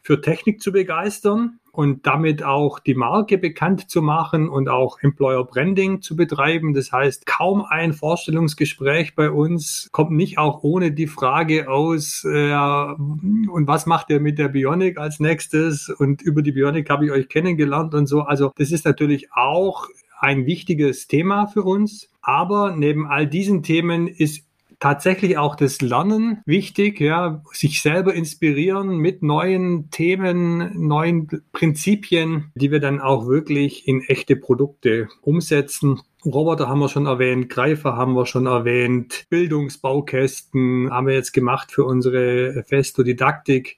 für 0.03 0.21
Technik 0.21 0.61
zu 0.61 0.71
begeistern 0.71 1.60
und 1.71 2.05
damit 2.05 2.43
auch 2.43 2.79
die 2.79 2.95
Marke 2.95 3.37
bekannt 3.37 3.89
zu 3.89 4.01
machen 4.01 4.49
und 4.49 4.69
auch 4.69 4.99
Employer 5.01 5.45
Branding 5.45 6.01
zu 6.01 6.15
betreiben. 6.15 6.73
Das 6.73 6.91
heißt, 6.91 7.25
kaum 7.25 7.63
ein 7.67 7.93
Vorstellungsgespräch 7.93 9.15
bei 9.15 9.31
uns 9.31 9.87
kommt 9.91 10.11
nicht 10.11 10.37
auch 10.37 10.63
ohne 10.63 10.91
die 10.91 11.07
Frage 11.07 11.69
aus, 11.69 12.25
äh, 12.25 12.53
und 12.53 13.67
was 13.67 13.85
macht 13.85 14.09
ihr 14.09 14.19
mit 14.19 14.37
der 14.37 14.49
Bionic 14.49 14.97
als 14.97 15.19
nächstes? 15.19 15.89
Und 15.89 16.21
über 16.21 16.41
die 16.41 16.51
Bionic 16.51 16.89
habe 16.89 17.05
ich 17.05 17.11
euch 17.11 17.29
kennengelernt 17.29 17.93
und 17.93 18.07
so. 18.07 18.21
Also 18.21 18.51
das 18.55 18.71
ist 18.71 18.85
natürlich 18.85 19.31
auch 19.33 19.87
ein 20.19 20.45
wichtiges 20.45 21.07
Thema 21.07 21.47
für 21.47 21.63
uns. 21.63 22.09
Aber 22.21 22.75
neben 22.75 23.07
all 23.07 23.27
diesen 23.27 23.63
Themen 23.63 24.07
ist 24.07 24.45
tatsächlich 24.81 25.37
auch 25.37 25.55
das 25.55 25.79
Lernen 25.79 26.41
wichtig, 26.45 26.99
ja, 26.99 27.41
sich 27.53 27.81
selber 27.81 28.13
inspirieren 28.13 28.97
mit 28.97 29.21
neuen 29.21 29.89
Themen, 29.91 30.87
neuen 30.87 31.29
Prinzipien, 31.53 32.51
die 32.55 32.71
wir 32.71 32.81
dann 32.81 32.99
auch 32.99 33.27
wirklich 33.27 33.87
in 33.87 34.01
echte 34.01 34.35
Produkte 34.35 35.07
umsetzen. 35.21 36.01
Roboter 36.25 36.67
haben 36.67 36.79
wir 36.79 36.89
schon 36.89 37.05
erwähnt, 37.05 37.49
Greifer 37.49 37.95
haben 37.95 38.13
wir 38.13 38.25
schon 38.25 38.47
erwähnt, 38.47 39.25
Bildungsbaukästen 39.29 40.89
haben 40.91 41.07
wir 41.07 41.13
jetzt 41.13 41.31
gemacht 41.31 41.71
für 41.71 41.85
unsere 41.85 42.63
Festo-Didaktik. 42.67 43.77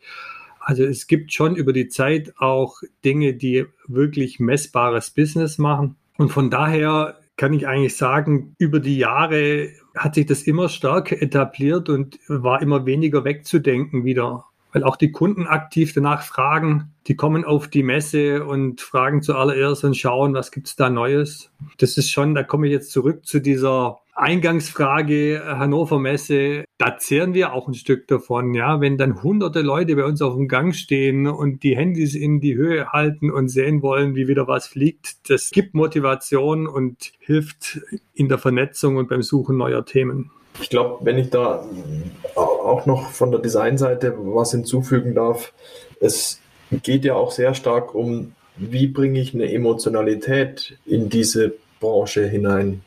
Also 0.62 0.86
es 0.86 1.08
gibt 1.08 1.34
schon 1.34 1.58
über 1.58 1.74
die 1.74 1.90
Zeit 1.90 2.34
auch 2.38 2.78
Dinge, 3.04 3.34
die 3.34 3.66
wirklich 3.88 4.40
messbares 4.40 5.12
Business 5.12 5.58
machen. 5.58 5.98
Und 6.18 6.30
von 6.30 6.50
daher 6.50 7.20
kann 7.36 7.52
ich 7.52 7.68
eigentlich 7.68 7.98
sagen, 7.98 8.56
über 8.58 8.80
die 8.80 8.98
Jahre 8.98 9.72
hat 9.96 10.16
sich 10.16 10.26
das 10.26 10.44
immer 10.44 10.70
stärker 10.70 11.22
etabliert 11.22 11.90
und 11.90 12.20
war 12.28 12.62
immer 12.62 12.86
weniger 12.86 13.24
wegzudenken 13.24 14.06
wieder. 14.06 14.46
Weil 14.72 14.84
auch 14.84 14.96
die 14.96 15.12
Kunden 15.12 15.46
aktiv 15.46 15.94
danach 15.94 16.24
fragen, 16.24 16.94
die 17.06 17.16
kommen 17.16 17.46
auf 17.46 17.68
die 17.68 17.84
Messe 17.84 18.44
und 18.44 18.82
fragen 18.82 19.22
zuallererst 19.22 19.84
und 19.84 19.96
schauen, 19.96 20.34
was 20.34 20.52
gibt's 20.52 20.76
da 20.76 20.90
Neues. 20.90 21.52
Das 21.78 21.98
ist 21.98 22.10
schon, 22.10 22.34
da 22.34 22.44
komme 22.44 22.68
ich 22.68 22.74
jetzt 22.74 22.92
zurück 22.92 23.26
zu 23.26 23.40
dieser 23.40 24.00
Eingangsfrage 24.16 25.42
Hannover 25.46 26.00
Messe, 26.00 26.66
da 26.78 26.98
zehren 26.98 27.34
wir 27.34 27.54
auch 27.54 27.68
ein 27.68 27.74
Stück 27.74 28.08
davon, 28.08 28.54
ja. 28.54 28.80
Wenn 28.80 28.98
dann 28.98 29.24
hunderte 29.24 29.62
Leute 29.62 29.96
bei 29.96 30.06
uns 30.06 30.22
auf 30.22 30.36
dem 30.36 30.48
Gang 30.48 30.76
stehen 30.76 31.28
und 31.28 31.64
die 31.64 31.76
Handys 31.76 32.14
in 32.14 32.40
die 32.40 32.56
Höhe 32.56 32.90
halten 32.90 33.32
und 33.32 33.50
sehen 33.50 33.82
wollen, 33.82 34.16
wie 34.16 34.28
wieder 34.28 34.48
was 34.48 34.68
fliegt, 34.68 35.30
das 35.30 35.50
gibt 35.50 35.74
Motivation 35.74 36.68
und 36.68 37.14
hilft 37.20 37.82
in 38.14 38.30
der 38.30 38.38
Vernetzung 38.38 38.98
und 38.98 39.10
beim 39.10 39.24
Suchen 39.24 39.58
neuer 39.58 39.86
Themen. 39.86 40.32
Ich 40.62 40.70
glaube, 40.70 41.04
wenn 41.06 41.18
ich 41.18 41.32
da 41.32 41.66
auch 42.36 42.86
noch 42.86 43.10
von 43.10 43.32
der 43.32 43.40
Designseite 43.40 44.14
was 44.18 44.52
hinzufügen 44.52 45.16
darf, 45.16 45.54
es 46.00 46.40
geht 46.84 47.06
ja 47.06 47.16
auch 47.16 47.32
sehr 47.32 47.56
stark 47.56 47.96
um, 47.96 48.34
wie 48.58 48.88
bringe 48.88 49.20
ich 49.20 49.34
eine 49.34 49.52
Emotionalität 49.52 50.78
in 50.86 51.10
diese 51.10 51.54
Branche 51.80 52.28
hinein 52.28 52.82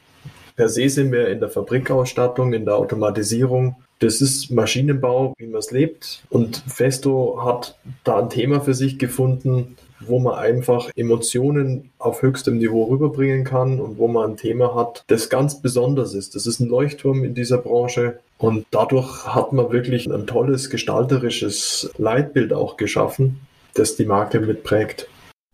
per 0.57 0.69
se 0.69 0.89
sind 0.89 1.13
wir 1.13 1.29
in 1.29 1.41
der 1.41 1.51
Fabrikausstattung, 1.51 2.53
in 2.53 2.65
der 2.65 2.77
Automatisierung. 2.77 3.77
Das 3.99 4.21
ist 4.21 4.51
Maschinenbau, 4.51 5.35
wie 5.39 5.47
man 5.47 5.59
es 5.59 5.71
lebt. 5.71 6.23
Und 6.29 6.63
Festo 6.67 7.45
hat 7.45 7.79
da 8.05 8.19
ein 8.19 8.31
Thema 8.31 8.61
für 8.61 8.75
sich 8.75 8.99
gefunden, 8.99 9.77
wo 10.01 10.19
man 10.19 10.35
einfach 10.35 10.91
Emotionen 10.95 11.91
auf 11.99 12.23
höchstem 12.23 12.59
Niveau 12.59 12.85
rüberbringen 12.85 13.45
kann 13.45 13.81
und 13.81 13.99
wo 13.99 14.09
man 14.09 14.33
ein 14.33 14.37
Thema 14.37 14.75
hat, 14.75 15.05
das 15.07 15.31
ganz 15.31 15.63
besonders 15.63 16.15
ist. 16.15 16.35
Das 16.35 16.47
ist 16.47 16.61
ein 16.61 16.69
Leuchtturm 16.69 17.25
in 17.25 17.35
dieser 17.35 17.59
Branche 17.59 18.19
und 18.39 18.67
dadurch 18.71 19.27
hat 19.27 19.53
man 19.53 19.73
wirklich 19.73 20.07
ein 20.07 20.27
tolles 20.27 20.69
gestalterisches 20.69 21.91
Leitbild 21.97 22.53
auch 22.53 22.77
geschaffen, 22.77 23.41
das 23.75 23.97
die 23.97 24.05
Marke 24.05 24.41
mitprägt. 24.41 25.09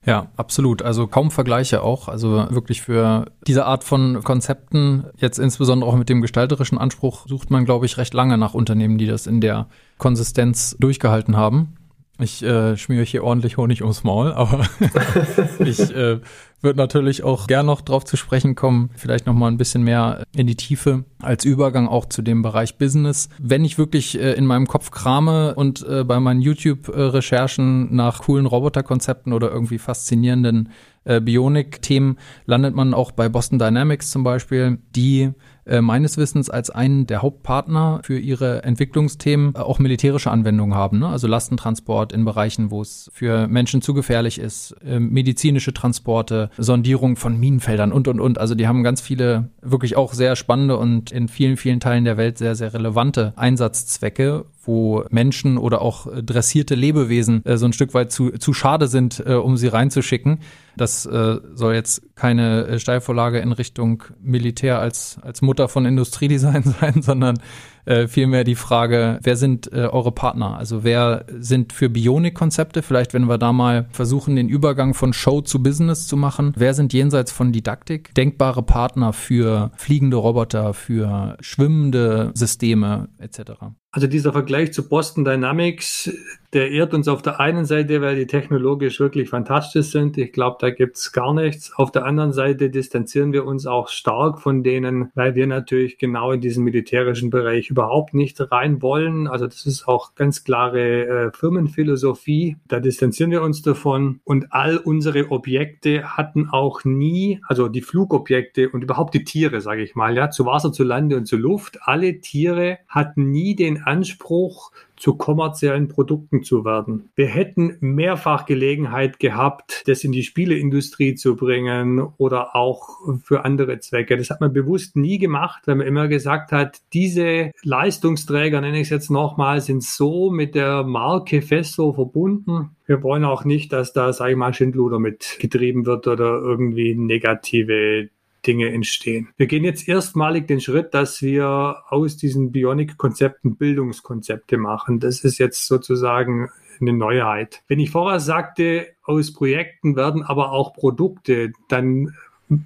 Ja, 0.04 0.28
absolut. 0.36 0.82
Also 0.82 1.06
kaum 1.06 1.30
Vergleiche 1.30 1.82
auch. 1.82 2.08
Also 2.08 2.46
wirklich 2.50 2.82
für 2.82 3.26
diese 3.46 3.66
Art 3.66 3.84
von 3.84 4.22
Konzepten, 4.24 5.04
jetzt 5.16 5.38
insbesondere 5.38 5.88
auch 5.88 5.96
mit 5.96 6.08
dem 6.08 6.20
gestalterischen 6.20 6.76
Anspruch, 6.76 7.26
sucht 7.28 7.50
man, 7.50 7.64
glaube 7.64 7.86
ich, 7.86 7.98
recht 7.98 8.12
lange 8.12 8.36
nach 8.36 8.54
Unternehmen, 8.54 8.98
die 8.98 9.06
das 9.06 9.26
in 9.26 9.40
der 9.40 9.68
Konsistenz 9.98 10.76
durchgehalten 10.80 11.36
haben. 11.36 11.76
Ich 12.22 12.42
äh, 12.42 12.76
schmiere 12.76 13.04
hier 13.04 13.24
ordentlich 13.24 13.56
Honig 13.56 13.82
ums 13.82 14.04
Maul, 14.04 14.32
aber 14.32 14.66
ich 15.58 15.80
äh, 15.80 16.20
würde 16.62 16.78
natürlich 16.78 17.24
auch 17.24 17.46
gern 17.46 17.66
noch 17.66 17.80
drauf 17.80 18.04
zu 18.04 18.16
sprechen 18.16 18.54
kommen, 18.54 18.90
vielleicht 18.94 19.26
noch 19.26 19.34
mal 19.34 19.48
ein 19.48 19.58
bisschen 19.58 19.82
mehr 19.82 20.24
in 20.34 20.46
die 20.46 20.54
Tiefe 20.54 21.04
als 21.20 21.44
Übergang 21.44 21.88
auch 21.88 22.06
zu 22.06 22.22
dem 22.22 22.42
Bereich 22.42 22.78
Business. 22.78 23.28
Wenn 23.38 23.64
ich 23.64 23.78
wirklich 23.78 24.18
äh, 24.18 24.32
in 24.32 24.46
meinem 24.46 24.66
Kopf 24.66 24.90
krame 24.90 25.54
und 25.54 25.86
äh, 25.86 26.04
bei 26.04 26.20
meinen 26.20 26.40
YouTube-Recherchen 26.40 27.94
nach 27.94 28.22
coolen 28.22 28.46
Roboterkonzepten 28.46 29.32
oder 29.32 29.50
irgendwie 29.50 29.78
faszinierenden 29.78 30.70
äh, 31.04 31.20
Bionik-Themen 31.20 32.18
landet 32.46 32.74
man 32.74 32.94
auch 32.94 33.12
bei 33.12 33.28
Boston 33.28 33.58
Dynamics 33.58 34.10
zum 34.10 34.24
Beispiel, 34.24 34.78
die 34.94 35.32
äh, 35.64 35.80
meines 35.80 36.16
Wissens 36.16 36.50
als 36.50 36.70
einen 36.70 37.06
der 37.06 37.22
Hauptpartner 37.22 38.00
für 38.02 38.18
ihre 38.18 38.64
Entwicklungsthemen 38.64 39.54
äh, 39.54 39.58
auch 39.58 39.78
militärische 39.78 40.28
Anwendungen 40.32 40.74
haben. 40.74 40.98
Ne? 40.98 41.06
Also 41.06 41.28
Lastentransport 41.28 42.12
in 42.12 42.24
Bereichen, 42.24 42.72
wo 42.72 42.82
es 42.82 43.08
für 43.14 43.46
Menschen 43.46 43.80
zu 43.80 43.94
gefährlich 43.94 44.40
ist, 44.40 44.74
äh, 44.84 44.98
medizinische 44.98 45.72
Transporte, 45.72 46.50
Sondierung 46.58 47.14
von 47.14 47.38
Minenfeldern 47.38 47.92
und, 47.92 48.08
und, 48.08 48.18
und. 48.18 48.38
Also 48.38 48.56
die 48.56 48.66
haben 48.66 48.82
ganz 48.82 49.00
viele 49.00 49.50
wirklich 49.60 49.96
auch 49.96 50.14
sehr 50.14 50.34
spannende 50.34 50.76
und 50.76 51.12
in 51.12 51.28
vielen, 51.28 51.56
vielen 51.56 51.78
Teilen 51.78 52.04
der 52.04 52.16
Welt 52.16 52.38
sehr, 52.38 52.56
sehr 52.56 52.74
relevante 52.74 53.32
Einsatzzwecke, 53.36 54.46
wo 54.64 55.04
Menschen 55.10 55.58
oder 55.58 55.80
auch 55.80 56.08
dressierte 56.22 56.74
Lebewesen 56.74 57.42
so 57.44 57.66
ein 57.66 57.72
Stück 57.72 57.94
weit 57.94 58.10
zu, 58.10 58.30
zu 58.30 58.52
schade 58.52 58.86
sind, 58.86 59.20
um 59.20 59.56
sie 59.56 59.66
reinzuschicken. 59.66 60.38
Das 60.76 61.06
äh, 61.06 61.38
soll 61.54 61.74
jetzt 61.74 62.16
keine 62.16 62.66
äh, 62.66 62.78
Steilvorlage 62.78 63.38
in 63.40 63.52
Richtung 63.52 64.04
Militär 64.20 64.78
als, 64.78 65.18
als 65.22 65.42
Mutter 65.42 65.68
von 65.68 65.84
Industriedesign 65.84 66.62
sein, 66.80 67.02
sondern 67.02 67.38
äh, 67.84 68.06
vielmehr 68.06 68.44
die 68.44 68.54
Frage, 68.54 69.18
wer 69.22 69.36
sind 69.36 69.72
äh, 69.72 69.86
eure 69.86 70.12
Partner? 70.12 70.56
Also 70.56 70.84
wer 70.84 71.24
sind 71.38 71.72
für 71.72 71.88
Bionik-Konzepte, 71.88 72.82
vielleicht 72.82 73.14
wenn 73.14 73.26
wir 73.26 73.38
da 73.38 73.52
mal 73.52 73.86
versuchen, 73.90 74.36
den 74.36 74.48
Übergang 74.48 74.94
von 74.94 75.12
Show 75.12 75.40
zu 75.40 75.62
Business 75.62 76.06
zu 76.06 76.16
machen, 76.16 76.52
wer 76.56 76.74
sind 76.74 76.92
jenseits 76.92 77.32
von 77.32 77.52
Didaktik 77.52 78.14
denkbare 78.14 78.62
Partner 78.62 79.12
für 79.12 79.70
fliegende 79.76 80.16
Roboter, 80.16 80.74
für 80.74 81.36
schwimmende 81.40 82.30
Systeme 82.34 83.08
etc.? 83.18 83.52
Also 83.94 84.06
dieser 84.06 84.32
Vergleich 84.32 84.72
zu 84.72 84.88
Boston 84.88 85.22
Dynamics, 85.22 86.10
der 86.54 86.70
ehrt 86.70 86.94
uns 86.94 87.08
auf 87.08 87.20
der 87.20 87.40
einen 87.40 87.66
Seite, 87.66 88.00
weil 88.00 88.16
die 88.16 88.26
technologisch 88.26 88.98
wirklich 89.00 89.28
fantastisch 89.28 89.88
sind. 89.88 90.16
Ich 90.16 90.32
glaube, 90.32 90.56
da 90.60 90.70
gibt's 90.70 91.12
gar 91.12 91.34
nichts. 91.34 91.74
Auf 91.76 91.92
der 91.92 92.06
anderen 92.06 92.32
Seite 92.32 92.70
distanzieren 92.70 93.34
wir 93.34 93.44
uns 93.44 93.66
auch 93.66 93.88
stark 93.88 94.40
von 94.40 94.62
denen, 94.62 95.10
weil 95.14 95.34
wir 95.34 95.46
natürlich 95.46 95.98
genau 95.98 96.32
in 96.32 96.40
diesen 96.40 96.64
militärischen 96.64 97.28
Bereich 97.28 97.68
überhaupt 97.72 98.12
nicht 98.12 98.38
rein 98.52 98.82
wollen. 98.82 99.26
Also 99.26 99.46
das 99.46 99.64
ist 99.64 99.88
auch 99.88 100.14
ganz 100.14 100.44
klare 100.44 101.06
äh, 101.06 101.32
Firmenphilosophie. 101.32 102.58
Da 102.68 102.80
distanzieren 102.80 103.30
wir 103.30 103.42
uns 103.42 103.62
davon. 103.62 104.20
Und 104.24 104.52
all 104.52 104.76
unsere 104.76 105.30
Objekte 105.30 106.16
hatten 106.16 106.50
auch 106.50 106.84
nie, 106.84 107.40
also 107.48 107.68
die 107.68 107.80
Flugobjekte 107.80 108.68
und 108.68 108.82
überhaupt 108.82 109.14
die 109.14 109.24
Tiere, 109.24 109.62
sage 109.62 109.82
ich 109.82 109.94
mal, 109.94 110.14
ja, 110.14 110.30
zu 110.30 110.44
Wasser, 110.44 110.72
zu 110.72 110.84
Lande 110.84 111.16
und 111.16 111.26
zu 111.26 111.36
Luft, 111.36 111.78
alle 111.82 112.20
Tiere 112.20 112.78
hatten 112.88 113.30
nie 113.30 113.56
den 113.56 113.82
Anspruch, 113.82 114.70
zu 115.02 115.16
kommerziellen 115.16 115.88
Produkten 115.88 116.44
zu 116.44 116.64
werden. 116.64 117.10
Wir 117.16 117.26
hätten 117.26 117.76
mehrfach 117.80 118.46
Gelegenheit 118.46 119.18
gehabt, 119.18 119.82
das 119.86 120.04
in 120.04 120.12
die 120.12 120.22
Spieleindustrie 120.22 121.16
zu 121.16 121.34
bringen 121.34 122.00
oder 122.18 122.54
auch 122.54 123.00
für 123.24 123.44
andere 123.44 123.80
Zwecke. 123.80 124.16
Das 124.16 124.30
hat 124.30 124.40
man 124.40 124.52
bewusst 124.52 124.94
nie 124.94 125.18
gemacht, 125.18 125.62
weil 125.66 125.74
man 125.74 125.88
immer 125.88 126.06
gesagt 126.06 126.52
hat, 126.52 126.82
diese 126.92 127.50
Leistungsträger, 127.64 128.60
nenne 128.60 128.76
ich 128.76 128.84
es 128.84 128.90
jetzt 128.90 129.10
nochmal, 129.10 129.60
sind 129.60 129.82
so 129.82 130.30
mit 130.30 130.54
der 130.54 130.84
Marke 130.84 131.42
Festo 131.42 131.92
verbunden. 131.92 132.76
Wir 132.86 133.02
wollen 133.02 133.24
auch 133.24 133.44
nicht, 133.44 133.72
dass 133.72 133.92
da, 133.92 134.12
sage 134.12 134.30
ich 134.30 134.36
mal, 134.36 134.54
Schindluder 134.54 135.00
mitgetrieben 135.00 135.84
wird 135.84 136.06
oder 136.06 136.40
irgendwie 136.40 136.94
negative 136.94 138.08
Dinge 138.46 138.72
entstehen. 138.72 139.28
Wir 139.36 139.46
gehen 139.46 139.64
jetzt 139.64 139.88
erstmalig 139.88 140.46
den 140.46 140.60
Schritt, 140.60 140.94
dass 140.94 141.22
wir 141.22 141.82
aus 141.88 142.16
diesen 142.16 142.52
Bionic-Konzepten 142.52 143.56
Bildungskonzepte 143.56 144.58
machen. 144.58 145.00
Das 145.00 145.24
ist 145.24 145.38
jetzt 145.38 145.66
sozusagen 145.66 146.50
eine 146.80 146.92
Neuheit. 146.92 147.62
Wenn 147.68 147.80
ich 147.80 147.90
vorher 147.90 148.20
sagte, 148.20 148.88
aus 149.04 149.32
Projekten 149.32 149.96
werden 149.96 150.22
aber 150.22 150.52
auch 150.52 150.74
Produkte, 150.74 151.52
dann 151.68 152.14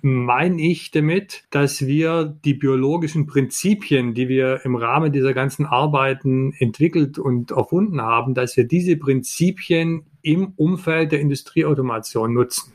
meine 0.02 0.60
ich 0.60 0.90
damit, 0.90 1.44
dass 1.50 1.86
wir 1.86 2.24
die 2.44 2.54
biologischen 2.54 3.26
Prinzipien, 3.26 4.14
die 4.14 4.28
wir 4.28 4.64
im 4.64 4.74
Rahmen 4.74 5.12
dieser 5.12 5.32
ganzen 5.32 5.64
Arbeiten 5.64 6.52
entwickelt 6.58 7.18
und 7.18 7.52
erfunden 7.52 8.00
haben, 8.02 8.34
dass 8.34 8.56
wir 8.56 8.64
diese 8.64 8.96
Prinzipien 8.96 10.04
im 10.26 10.52
Umfeld 10.56 11.12
der 11.12 11.20
Industrieautomation 11.20 12.34
nutzen. 12.34 12.72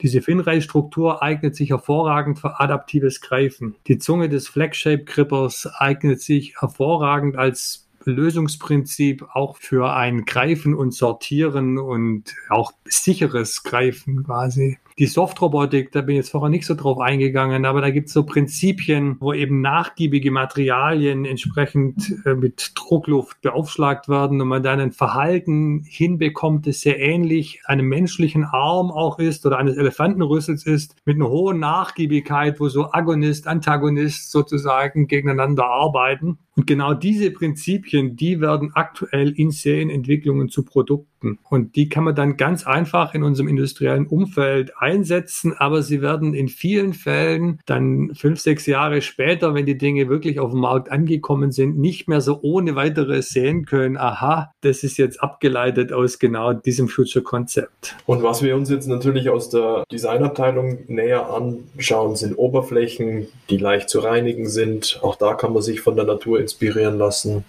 Diese 0.00 0.20
Finray-Struktur 0.20 1.22
eignet 1.22 1.54
sich 1.54 1.70
hervorragend 1.70 2.40
für 2.40 2.60
adaptives 2.60 3.20
Greifen. 3.20 3.76
Die 3.86 3.98
Zunge 3.98 4.28
des 4.28 4.48
Flag-Shape-Grippers 4.48 5.68
eignet 5.78 6.20
sich 6.20 6.60
hervorragend 6.60 7.36
als 7.36 7.88
Lösungsprinzip 8.04 9.24
auch 9.32 9.56
für 9.58 9.94
ein 9.94 10.24
Greifen 10.24 10.74
und 10.74 10.92
Sortieren 10.92 11.78
und 11.78 12.34
auch 12.48 12.72
sicheres 12.84 13.62
Greifen 13.62 14.24
quasi. 14.24 14.78
Die 15.02 15.08
Softrobotik, 15.08 15.90
da 15.90 16.00
bin 16.00 16.14
ich 16.14 16.18
jetzt 16.18 16.30
vorher 16.30 16.48
nicht 16.48 16.64
so 16.64 16.76
drauf 16.76 17.00
eingegangen, 17.00 17.64
aber 17.64 17.80
da 17.80 17.90
gibt 17.90 18.06
es 18.06 18.14
so 18.14 18.24
Prinzipien, 18.24 19.16
wo 19.18 19.32
eben 19.32 19.60
nachgiebige 19.60 20.30
Materialien 20.30 21.24
entsprechend 21.24 22.14
äh, 22.24 22.36
mit 22.36 22.70
Druckluft 22.76 23.40
beaufschlagt 23.40 24.08
werden 24.08 24.40
und 24.40 24.46
man 24.46 24.62
dann 24.62 24.78
ein 24.78 24.92
Verhalten 24.92 25.82
hinbekommt, 25.88 26.68
das 26.68 26.82
sehr 26.82 27.00
ähnlich 27.00 27.62
einem 27.64 27.88
menschlichen 27.88 28.44
Arm 28.44 28.92
auch 28.92 29.18
ist 29.18 29.44
oder 29.44 29.58
eines 29.58 29.76
Elefantenrüssels 29.76 30.66
ist, 30.66 30.94
mit 31.04 31.16
einer 31.16 31.30
hohen 31.30 31.58
Nachgiebigkeit, 31.58 32.60
wo 32.60 32.68
so 32.68 32.92
Agonist, 32.92 33.48
Antagonist 33.48 34.30
sozusagen 34.30 35.08
gegeneinander 35.08 35.64
arbeiten. 35.64 36.38
Und 36.54 36.68
genau 36.68 36.94
diese 36.94 37.32
Prinzipien, 37.32 38.14
die 38.14 38.40
werden 38.40 38.70
aktuell 38.74 39.30
in 39.30 39.50
Serienentwicklungen 39.50 40.48
zu 40.48 40.64
Produkten. 40.64 41.11
Und 41.48 41.76
die 41.76 41.88
kann 41.88 42.04
man 42.04 42.14
dann 42.14 42.36
ganz 42.36 42.66
einfach 42.66 43.14
in 43.14 43.22
unserem 43.22 43.48
industriellen 43.48 44.06
Umfeld 44.06 44.72
einsetzen, 44.78 45.54
aber 45.56 45.82
sie 45.82 46.02
werden 46.02 46.34
in 46.34 46.48
vielen 46.48 46.92
Fällen 46.92 47.60
dann 47.66 48.12
fünf, 48.14 48.40
sechs 48.40 48.66
Jahre 48.66 49.02
später, 49.02 49.54
wenn 49.54 49.66
die 49.66 49.78
Dinge 49.78 50.08
wirklich 50.08 50.40
auf 50.40 50.50
dem 50.50 50.60
Markt 50.60 50.90
angekommen 50.90 51.52
sind, 51.52 51.78
nicht 51.78 52.08
mehr 52.08 52.20
so 52.20 52.40
ohne 52.42 52.74
weiteres 52.74 53.30
sehen 53.30 53.64
können, 53.64 53.96
aha, 53.96 54.52
das 54.60 54.82
ist 54.82 54.98
jetzt 54.98 55.22
abgeleitet 55.22 55.92
aus 55.92 56.18
genau 56.18 56.52
diesem 56.52 56.88
Future 56.88 57.24
Concept. 57.24 57.96
Und 58.06 58.22
was 58.22 58.42
wir 58.42 58.56
uns 58.56 58.70
jetzt 58.70 58.86
natürlich 58.86 59.30
aus 59.30 59.50
der 59.50 59.84
Designabteilung 59.90 60.78
näher 60.88 61.30
anschauen, 61.30 62.16
sind 62.16 62.34
Oberflächen, 62.36 63.28
die 63.50 63.58
leicht 63.58 63.88
zu 63.88 64.00
reinigen 64.00 64.48
sind. 64.48 64.98
Auch 65.02 65.16
da 65.16 65.34
kann 65.34 65.52
man 65.52 65.62
sich 65.62 65.80
von 65.80 65.96
der 65.96 66.04
Natur 66.04 66.40
inspirieren 66.40 66.98
lassen. 66.98 67.44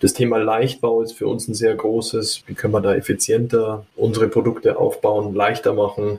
Das 0.00 0.12
Thema 0.12 0.38
Leichtbau 0.38 1.00
ist 1.02 1.12
für 1.12 1.26
uns 1.26 1.48
ein 1.48 1.54
sehr 1.54 1.74
großes. 1.74 2.42
Wie 2.46 2.54
können 2.54 2.74
wir 2.74 2.80
da 2.80 2.94
effizienter 2.94 3.86
unsere 3.96 4.28
Produkte 4.28 4.78
aufbauen, 4.78 5.34
leichter 5.34 5.72
machen? 5.72 6.18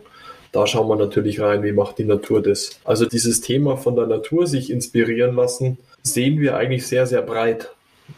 Da 0.52 0.66
schauen 0.66 0.88
wir 0.88 0.96
natürlich 0.96 1.40
rein, 1.40 1.62
wie 1.64 1.74
macht 1.74 2.00
die 2.00 2.06
Natur 2.06 2.42
das. 2.42 2.80
Also 2.84 3.06
dieses 3.06 3.42
Thema 3.42 3.78
von 3.78 3.96
der 3.96 4.08
Natur 4.08 4.48
sich 4.48 4.72
inspirieren 4.72 5.36
lassen, 5.36 5.78
sehen 6.02 6.40
wir 6.40 6.58
eigentlich 6.58 6.88
sehr, 6.88 7.06
sehr 7.06 7.22
breit 7.22 7.70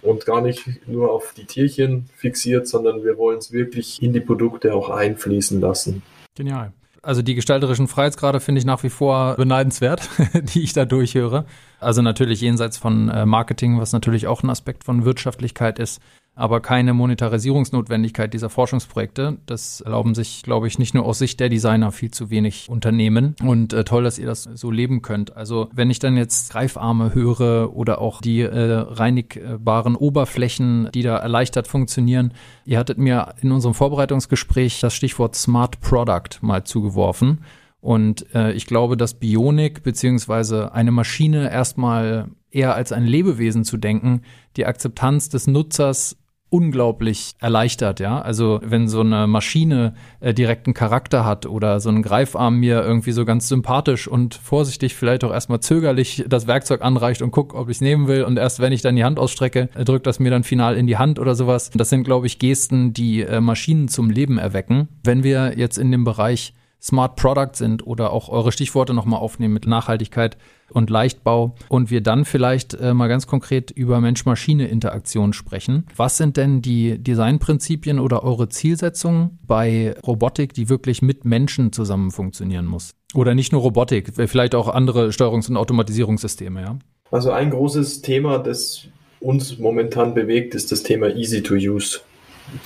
und 0.02 0.26
gar 0.26 0.42
nicht 0.42 0.66
nur 0.88 1.12
auf 1.12 1.34
die 1.36 1.46
Tierchen 1.46 2.10
fixiert, 2.16 2.68
sondern 2.68 3.04
wir 3.04 3.18
wollen 3.18 3.40
es 3.40 3.52
wirklich 3.52 4.02
in 4.02 4.14
die 4.14 4.20
Produkte 4.20 4.74
auch 4.74 4.90
einfließen 4.90 5.60
lassen. 5.60 6.04
Genial. 6.36 6.72
Also 7.02 7.22
die 7.22 7.36
gestalterischen 7.36 7.88
Freiheitsgrade 7.88 8.40
finde 8.40 8.60
ich 8.60 8.66
nach 8.66 8.84
wie 8.84 8.90
vor 8.90 9.36
beneidenswert, 9.36 10.10
die 10.34 10.64
ich 10.64 10.74
da 10.74 10.86
durchhöre. 10.86 11.46
Also 11.80 12.02
natürlich 12.02 12.42
jenseits 12.42 12.78
von 12.78 13.10
äh, 13.10 13.26
Marketing, 13.26 13.80
was 13.80 13.94
natürlich 13.94 14.28
auch 14.28 14.44
ein 14.44 14.50
Aspekt 14.50 14.84
von 14.84 15.06
Wirtschaftlichkeit 15.06 15.80
ist, 15.80 16.02
aber 16.40 16.62
keine 16.62 16.94
Monetarisierungsnotwendigkeit 16.94 18.34
dieser 18.34 18.50
Forschungsprojekte. 18.50 19.38
Das 19.46 19.82
erlauben 19.82 20.16
sich, 20.16 20.42
glaube 20.44 20.68
ich, 20.68 20.80
nicht 20.80 20.94
nur 20.94 21.06
aus 21.06 21.20
Sicht 21.20 21.40
der 21.40 21.50
Designer 21.50 21.92
viel 21.92 22.12
zu 22.12 22.30
wenig 22.30 22.68
Unternehmen. 22.70 23.36
Und 23.44 23.74
äh, 23.74 23.84
toll, 23.84 24.04
dass 24.04 24.18
ihr 24.18 24.26
das 24.26 24.44
so 24.44 24.72
leben 24.72 25.02
könnt. 25.02 25.36
Also 25.36 25.70
wenn 25.74 25.90
ich 25.90 26.00
dann 26.00 26.16
jetzt 26.18 26.52
Greifarme 26.52 27.14
höre 27.14 27.76
oder 27.76 28.00
auch 28.00 28.22
die 28.22 28.42
äh, 28.42 28.74
reinigbaren 28.74 29.96
Oberflächen, 29.96 30.90
die 30.94 31.04
da 31.04 31.18
erleichtert 31.18 31.68
funktionieren. 31.68 32.34
Ihr 32.66 32.80
hattet 32.80 32.98
mir 32.98 33.36
in 33.42 33.52
unserem 33.52 33.74
Vorbereitungsgespräch 33.74 34.80
das 34.80 34.94
Stichwort 34.94 35.36
Smart 35.36 35.82
Product 35.82 36.40
mal 36.42 36.64
zugeworfen. 36.64 37.40
Und 37.82 38.34
äh, 38.34 38.52
ich 38.54 38.66
glaube, 38.66 38.98
dass 38.98 39.14
Bionik 39.14 39.84
beziehungsweise 39.84 40.74
eine 40.74 40.92
Maschine 40.92 41.52
erstmal 41.52 42.30
eher 42.52 42.76
als 42.76 42.92
ein 42.92 43.06
Lebewesen 43.06 43.64
zu 43.64 43.78
denken, 43.78 44.22
die 44.58 44.66
Akzeptanz 44.66 45.30
des 45.30 45.48
Nutzers 45.48 46.18
unglaublich 46.50 47.34
erleichtert, 47.40 48.00
ja. 48.00 48.22
Also 48.22 48.60
wenn 48.64 48.88
so 48.88 49.02
eine 49.02 49.28
Maschine 49.28 49.94
äh, 50.20 50.34
direkten 50.34 50.74
Charakter 50.74 51.26
hat 51.26 51.46
oder 51.46 51.80
so 51.80 51.90
ein 51.90 52.02
Greifarm 52.02 52.58
mir 52.58 52.82
irgendwie 52.82 53.12
so 53.12 53.26
ganz 53.26 53.48
sympathisch 53.48 54.08
und 54.08 54.36
vorsichtig, 54.36 54.96
vielleicht 54.96 55.24
auch 55.24 55.32
erstmal 55.32 55.60
zögerlich 55.60 56.26
das 56.28 56.48
Werkzeug 56.48 56.82
anreicht 56.82 57.22
und 57.22 57.32
guckt, 57.32 57.54
ob 57.54 57.70
ich 57.70 57.78
es 57.78 57.82
nehmen 57.82 58.08
will 58.08 58.24
und 58.24 58.38
erst 58.38 58.60
wenn 58.60 58.74
ich 58.74 58.82
dann 58.82 58.96
die 58.96 59.04
Hand 59.04 59.20
ausstrecke, 59.20 59.70
äh, 59.76 59.86
drückt 59.86 60.08
das 60.08 60.20
mir 60.20 60.32
dann 60.32 60.44
final 60.44 60.76
in 60.76 60.88
die 60.88 60.98
Hand 60.98 61.20
oder 61.20 61.36
sowas. 61.36 61.70
Das 61.74 61.90
sind, 61.90 62.04
glaube 62.04 62.28
ich, 62.28 62.40
Gesten, 62.40 62.94
die 62.94 63.22
äh, 63.22 63.42
Maschinen 63.42 63.88
zum 63.88 64.10
Leben 64.10 64.38
erwecken. 64.38 64.88
Wenn 65.04 65.24
wir 65.24 65.58
jetzt 65.58 65.78
in 65.78 65.92
dem 65.92 66.04
Bereich 66.04 66.54
Smart 66.82 67.16
Product 67.16 67.54
sind 67.54 67.86
oder 67.86 68.12
auch 68.12 68.30
eure 68.30 68.52
Stichworte 68.52 68.94
nochmal 68.94 69.20
aufnehmen 69.20 69.54
mit 69.54 69.68
Nachhaltigkeit 69.68 70.38
und 70.72 70.90
Leichtbau 70.90 71.56
und 71.68 71.90
wir 71.90 72.02
dann 72.02 72.26
vielleicht 72.26 72.74
äh, 72.76 72.94
mal 72.94 73.08
ganz 73.08 73.28
konkret 73.28 73.72
über 73.72 74.00
Mensch-Maschine-Interaktion 74.00 75.34
sprechen. 75.34 75.86
Was 75.96 76.18
sind 76.18 76.38
denn 76.38 76.62
die 76.62 76.98
Designprinzipien 76.98 78.00
oder 78.00 78.24
eure 78.24 78.50
Zielsetzungen 78.50 79.40
bei 79.46 79.96
Robotik, 80.06 80.54
die 80.54 80.70
wirklich 80.70 81.02
mit 81.02 81.26
Menschen 81.26 81.74
zusammen 81.74 82.12
funktionieren 82.12 82.66
muss? 82.66 82.94
Oder 83.14 83.34
nicht 83.34 83.52
nur 83.52 83.62
Robotik, 83.62 84.14
vielleicht 84.28 84.54
auch 84.54 84.68
andere 84.68 85.10
Steuerungs- 85.10 85.50
und 85.50 85.58
Automatisierungssysteme, 85.58 86.62
ja? 86.62 86.80
Also 87.12 87.32
ein 87.32 87.50
großes 87.50 88.04
Thema, 88.04 88.38
das 88.38 88.86
uns 89.20 89.58
momentan 89.58 90.14
bewegt, 90.14 90.54
ist 90.54 90.72
das 90.72 90.84
Thema 90.84 91.08
Easy 91.16 91.42
to 91.42 91.56
Use. 91.56 92.02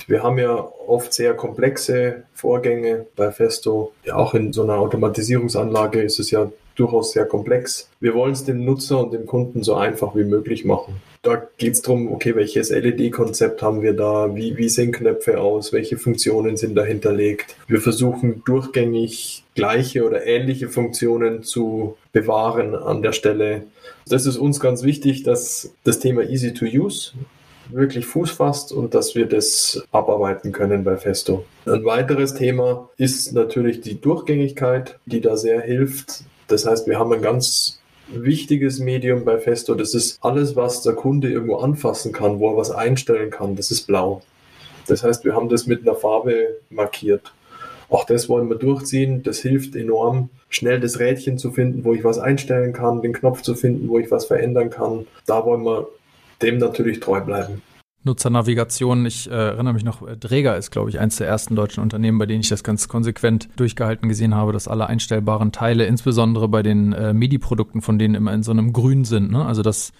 Wir 0.06 0.22
haben 0.22 0.38
ja 0.38 0.54
oft 0.86 1.12
sehr 1.12 1.34
komplexe 1.34 2.24
Vorgänge 2.34 3.06
bei 3.16 3.30
Festo. 3.30 3.92
Ja, 4.04 4.16
auch 4.16 4.34
in 4.34 4.52
so 4.52 4.62
einer 4.62 4.78
Automatisierungsanlage 4.78 6.02
ist 6.02 6.18
es 6.18 6.30
ja 6.30 6.50
durchaus 6.76 7.12
sehr 7.12 7.26
komplex. 7.26 7.88
Wir 8.00 8.14
wollen 8.14 8.32
es 8.32 8.44
dem 8.44 8.64
Nutzer 8.64 8.98
und 8.98 9.12
dem 9.12 9.26
Kunden 9.26 9.62
so 9.62 9.74
einfach 9.74 10.14
wie 10.16 10.24
möglich 10.24 10.64
machen. 10.64 10.96
Da 11.22 11.42
geht 11.56 11.72
es 11.72 11.82
darum, 11.82 12.12
okay, 12.12 12.34
welches 12.36 12.68
LED-Konzept 12.70 13.62
haben 13.62 13.80
wir 13.80 13.94
da, 13.94 14.34
wie, 14.34 14.58
wie 14.58 14.68
sehen 14.68 14.92
Knöpfe 14.92 15.40
aus, 15.40 15.72
welche 15.72 15.96
Funktionen 15.96 16.56
sind 16.58 16.74
da 16.74 16.84
hinterlegt. 16.84 17.56
Wir 17.66 17.80
versuchen 17.80 18.42
durchgängig 18.44 19.44
gleiche 19.54 20.04
oder 20.04 20.26
ähnliche 20.26 20.68
Funktionen 20.68 21.42
zu 21.42 21.96
bewahren 22.12 22.74
an 22.74 23.00
der 23.00 23.12
Stelle. 23.12 23.62
Das 24.06 24.26
ist 24.26 24.36
uns 24.36 24.60
ganz 24.60 24.82
wichtig, 24.82 25.22
dass 25.22 25.72
das 25.84 25.98
Thema 25.98 26.24
Easy 26.24 26.52
to 26.52 26.66
Use 26.66 27.12
wirklich 27.70 28.06
Fuß 28.06 28.30
fasst 28.30 28.72
und 28.72 28.94
dass 28.94 29.14
wir 29.14 29.26
das 29.26 29.82
abarbeiten 29.92 30.52
können 30.52 30.84
bei 30.84 30.96
Festo. 30.96 31.44
Ein 31.66 31.84
weiteres 31.84 32.34
Thema 32.34 32.88
ist 32.96 33.32
natürlich 33.32 33.80
die 33.80 34.00
Durchgängigkeit, 34.00 34.98
die 35.06 35.20
da 35.20 35.36
sehr 35.36 35.60
hilft. 35.60 36.24
Das 36.48 36.66
heißt, 36.66 36.86
wir 36.86 36.98
haben 36.98 37.12
ein 37.12 37.22
ganz 37.22 37.80
wichtiges 38.08 38.78
Medium 38.78 39.24
bei 39.24 39.38
Festo. 39.38 39.74
Das 39.74 39.94
ist 39.94 40.18
alles, 40.22 40.56
was 40.56 40.82
der 40.82 40.92
Kunde 40.92 41.30
irgendwo 41.30 41.56
anfassen 41.56 42.12
kann, 42.12 42.38
wo 42.38 42.50
er 42.50 42.56
was 42.56 42.70
einstellen 42.70 43.30
kann. 43.30 43.56
Das 43.56 43.70
ist 43.70 43.86
blau. 43.86 44.22
Das 44.86 45.02
heißt, 45.02 45.24
wir 45.24 45.34
haben 45.34 45.48
das 45.48 45.66
mit 45.66 45.82
einer 45.82 45.96
Farbe 45.96 46.58
markiert. 46.70 47.32
Auch 47.88 48.04
das 48.04 48.28
wollen 48.28 48.48
wir 48.48 48.56
durchziehen. 48.56 49.22
Das 49.22 49.38
hilft 49.38 49.76
enorm, 49.76 50.28
schnell 50.48 50.80
das 50.80 50.98
Rädchen 50.98 51.38
zu 51.38 51.50
finden, 51.50 51.84
wo 51.84 51.94
ich 51.94 52.04
was 52.04 52.18
einstellen 52.18 52.72
kann, 52.72 53.00
den 53.00 53.12
Knopf 53.12 53.42
zu 53.42 53.54
finden, 53.54 53.88
wo 53.88 53.98
ich 53.98 54.10
was 54.10 54.26
verändern 54.26 54.70
kann. 54.70 55.06
Da 55.26 55.44
wollen 55.44 55.62
wir 55.62 55.88
dem 56.42 56.58
natürlich 56.58 57.00
treu 57.00 57.20
bleiben. 57.20 57.62
Nutzernavigation, 58.04 59.06
ich 59.06 59.30
äh, 59.30 59.34
erinnere 59.34 59.74
mich 59.74 59.84
noch, 59.84 60.06
Dräger 60.16 60.56
ist, 60.56 60.70
glaube 60.70 60.90
ich, 60.90 60.98
eins 60.98 61.16
der 61.16 61.26
ersten 61.26 61.56
deutschen 61.56 61.82
Unternehmen, 61.82 62.18
bei 62.18 62.26
denen 62.26 62.40
ich 62.40 62.50
das 62.50 62.62
ganz 62.62 62.86
konsequent 62.86 63.48
durchgehalten 63.56 64.08
gesehen 64.08 64.34
habe, 64.34 64.52
dass 64.52 64.68
alle 64.68 64.86
einstellbaren 64.86 65.52
Teile, 65.52 65.86
insbesondere 65.86 66.48
bei 66.48 66.62
den 66.62 66.92
äh, 66.92 67.14
MIDI-Produkten, 67.14 67.80
von 67.80 67.98
denen 67.98 68.14
immer 68.14 68.34
in 68.34 68.42
so 68.42 68.52
einem 68.52 68.74
Grün 68.74 69.04
sind, 69.04 69.30
ne? 69.30 69.44
also 69.44 69.62
dass 69.62 69.92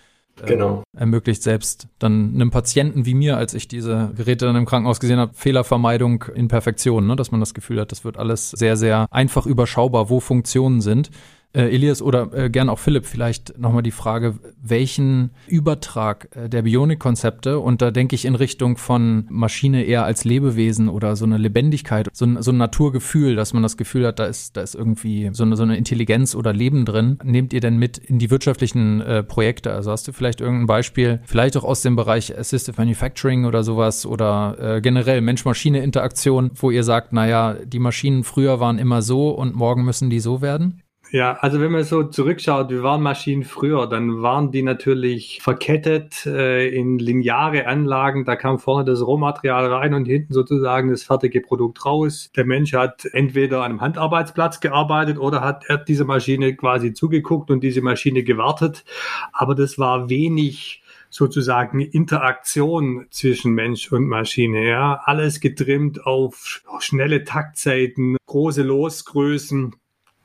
äh, 0.42 0.46
genau. 0.46 0.82
ermöglicht 0.94 1.42
selbst 1.42 1.88
dann 1.98 2.34
einem 2.34 2.50
Patienten 2.50 3.06
wie 3.06 3.14
mir, 3.14 3.38
als 3.38 3.54
ich 3.54 3.68
diese 3.68 4.12
Geräte 4.14 4.44
dann 4.44 4.56
im 4.56 4.66
Krankenhaus 4.66 5.00
gesehen 5.00 5.18
habe, 5.18 5.32
Fehlervermeidung 5.34 6.24
in 6.34 6.48
Perfektion, 6.48 7.06
ne? 7.06 7.16
dass 7.16 7.30
man 7.30 7.40
das 7.40 7.54
Gefühl 7.54 7.80
hat, 7.80 7.90
das 7.90 8.04
wird 8.04 8.18
alles 8.18 8.50
sehr, 8.50 8.76
sehr 8.76 9.06
einfach 9.10 9.46
überschaubar, 9.46 10.10
wo 10.10 10.20
Funktionen 10.20 10.82
sind. 10.82 11.10
Äh, 11.54 11.72
Elias 11.72 12.02
oder 12.02 12.32
äh, 12.32 12.50
gern 12.50 12.68
auch 12.68 12.80
Philipp, 12.80 13.06
vielleicht 13.06 13.58
nochmal 13.58 13.84
die 13.84 13.92
Frage, 13.92 14.34
welchen 14.60 15.30
Übertrag 15.46 16.28
äh, 16.34 16.48
der 16.48 16.62
Bionik-Konzepte, 16.62 17.60
und 17.60 17.80
da 17.80 17.92
denke 17.92 18.16
ich 18.16 18.24
in 18.24 18.34
Richtung 18.34 18.76
von 18.76 19.26
Maschine 19.30 19.84
eher 19.84 20.04
als 20.04 20.24
Lebewesen 20.24 20.88
oder 20.88 21.14
so 21.14 21.24
eine 21.24 21.38
Lebendigkeit, 21.38 22.08
so 22.12 22.24
ein, 22.24 22.42
so 22.42 22.50
ein 22.50 22.56
Naturgefühl, 22.56 23.36
dass 23.36 23.52
man 23.52 23.62
das 23.62 23.76
Gefühl 23.76 24.04
hat, 24.04 24.18
da 24.18 24.24
ist, 24.24 24.56
da 24.56 24.62
ist 24.62 24.74
irgendwie 24.74 25.30
so 25.32 25.44
eine, 25.44 25.54
so 25.54 25.62
eine 25.62 25.76
Intelligenz 25.76 26.34
oder 26.34 26.52
Leben 26.52 26.84
drin. 26.84 27.18
Nehmt 27.22 27.52
ihr 27.52 27.60
denn 27.60 27.78
mit 27.78 27.98
in 27.98 28.18
die 28.18 28.30
wirtschaftlichen 28.30 29.00
äh, 29.00 29.22
Projekte? 29.22 29.72
Also 29.72 29.92
hast 29.92 30.08
du 30.08 30.12
vielleicht 30.12 30.40
irgendein 30.40 30.66
Beispiel, 30.66 31.20
vielleicht 31.24 31.56
auch 31.56 31.64
aus 31.64 31.82
dem 31.82 31.94
Bereich 31.94 32.36
Assistive 32.36 32.76
Manufacturing 32.78 33.44
oder 33.44 33.62
sowas 33.62 34.06
oder 34.06 34.56
äh, 34.58 34.80
generell 34.80 35.20
Mensch-Maschine-Interaktion, 35.20 36.50
wo 36.56 36.72
ihr 36.72 36.82
sagt, 36.82 37.12
naja, 37.12 37.54
die 37.64 37.78
Maschinen 37.78 38.24
früher 38.24 38.58
waren 38.58 38.78
immer 38.78 39.02
so 39.02 39.30
und 39.30 39.54
morgen 39.54 39.84
müssen 39.84 40.10
die 40.10 40.20
so 40.20 40.42
werden? 40.42 40.80
Ja, 41.14 41.34
also 41.34 41.60
wenn 41.60 41.70
man 41.70 41.84
so 41.84 42.02
zurückschaut, 42.02 42.70
wie 42.70 42.82
waren 42.82 43.00
Maschinen 43.00 43.44
früher, 43.44 43.86
dann 43.86 44.22
waren 44.22 44.50
die 44.50 44.62
natürlich 44.62 45.38
verkettet 45.40 46.26
äh, 46.26 46.66
in 46.66 46.98
lineare 46.98 47.68
Anlagen. 47.68 48.24
Da 48.24 48.34
kam 48.34 48.58
vorne 48.58 48.84
das 48.84 49.00
Rohmaterial 49.00 49.72
rein 49.72 49.94
und 49.94 50.06
hinten 50.06 50.32
sozusagen 50.32 50.90
das 50.90 51.04
fertige 51.04 51.40
Produkt 51.40 51.86
raus. 51.86 52.32
Der 52.34 52.44
Mensch 52.44 52.72
hat 52.72 53.04
entweder 53.12 53.58
an 53.58 53.70
einem 53.70 53.80
Handarbeitsplatz 53.80 54.58
gearbeitet 54.58 55.20
oder 55.20 55.42
hat 55.42 55.66
er 55.68 55.78
diese 55.78 56.04
Maschine 56.04 56.56
quasi 56.56 56.94
zugeguckt 56.94 57.48
und 57.48 57.60
diese 57.60 57.80
Maschine 57.80 58.24
gewartet. 58.24 58.84
Aber 59.32 59.54
das 59.54 59.78
war 59.78 60.10
wenig 60.10 60.82
sozusagen 61.10 61.78
Interaktion 61.78 63.06
zwischen 63.10 63.52
Mensch 63.52 63.92
und 63.92 64.08
Maschine. 64.08 64.66
Ja, 64.66 65.00
alles 65.04 65.38
getrimmt 65.38 66.04
auf 66.04 66.64
schnelle 66.80 67.22
Taktzeiten, 67.22 68.16
große 68.26 68.64
Losgrößen 68.64 69.76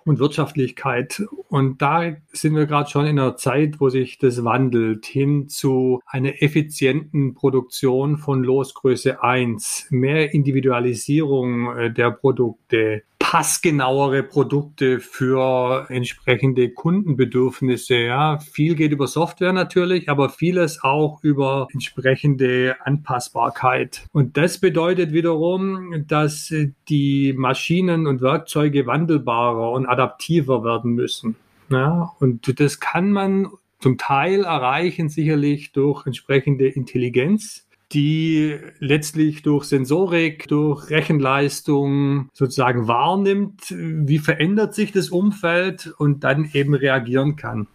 und 0.09 0.19
Wirtschaftlichkeit. 0.19 1.21
Und 1.49 1.81
da 1.81 2.15
sind 2.31 2.55
wir 2.55 2.65
gerade 2.65 2.89
schon 2.89 3.05
in 3.05 3.19
einer 3.19 3.37
Zeit, 3.37 3.79
wo 3.79 3.89
sich 3.89 4.17
das 4.17 4.43
wandelt 4.43 5.05
hin 5.05 5.47
zu 5.47 6.01
einer 6.07 6.41
effizienten 6.41 7.35
Produktion 7.35 8.17
von 8.17 8.43
Losgröße 8.43 9.23
1, 9.23 9.87
mehr 9.91 10.33
Individualisierung 10.33 11.77
äh, 11.77 11.93
der 11.93 12.11
Produkte, 12.11 13.03
passgenauere 13.19 14.23
Produkte 14.23 14.99
für 14.99 15.85
entsprechende 15.89 16.71
Kundenbedürfnisse. 16.71 17.95
Ja, 17.95 18.39
viel 18.39 18.73
geht 18.73 18.91
über 18.91 19.05
Software 19.05 19.53
natürlich, 19.53 20.09
aber 20.09 20.29
vieles 20.29 20.83
auch 20.83 21.19
über 21.21 21.67
entsprechende 21.71 22.77
Anpassbarkeit. 22.83 24.07
Und 24.13 24.35
das 24.37 24.57
bedeutet 24.57 25.11
wiederum, 25.13 26.05
dass 26.07 26.51
die 26.87 27.33
Maschinen 27.33 28.07
und 28.07 28.21
Werkzeuge 28.21 28.87
wandelbarer 28.87 29.73
und 29.73 29.85
adaptiver 29.85 30.63
werden 30.63 30.93
müssen. 30.93 31.35
Ja, 31.69 32.11
und 32.19 32.59
das 32.59 32.79
kann 32.79 33.11
man 33.11 33.49
zum 33.79 33.97
Teil 33.97 34.43
erreichen 34.43 35.07
sicherlich 35.07 35.71
durch 35.71 36.05
entsprechende 36.05 36.67
Intelligenz 36.67 37.68
die 37.91 38.57
letztlich 38.79 39.41
durch 39.41 39.65
Sensorik, 39.65 40.47
durch 40.47 40.89
Rechenleistung 40.89 42.29
sozusagen 42.33 42.87
wahrnimmt, 42.87 43.71
wie 43.71 44.19
verändert 44.19 44.75
sich 44.75 44.91
das 44.91 45.09
Umfeld 45.09 45.93
und 45.97 46.23
dann 46.23 46.49
eben 46.53 46.75
reagieren 46.75 47.35
kann. 47.35 47.67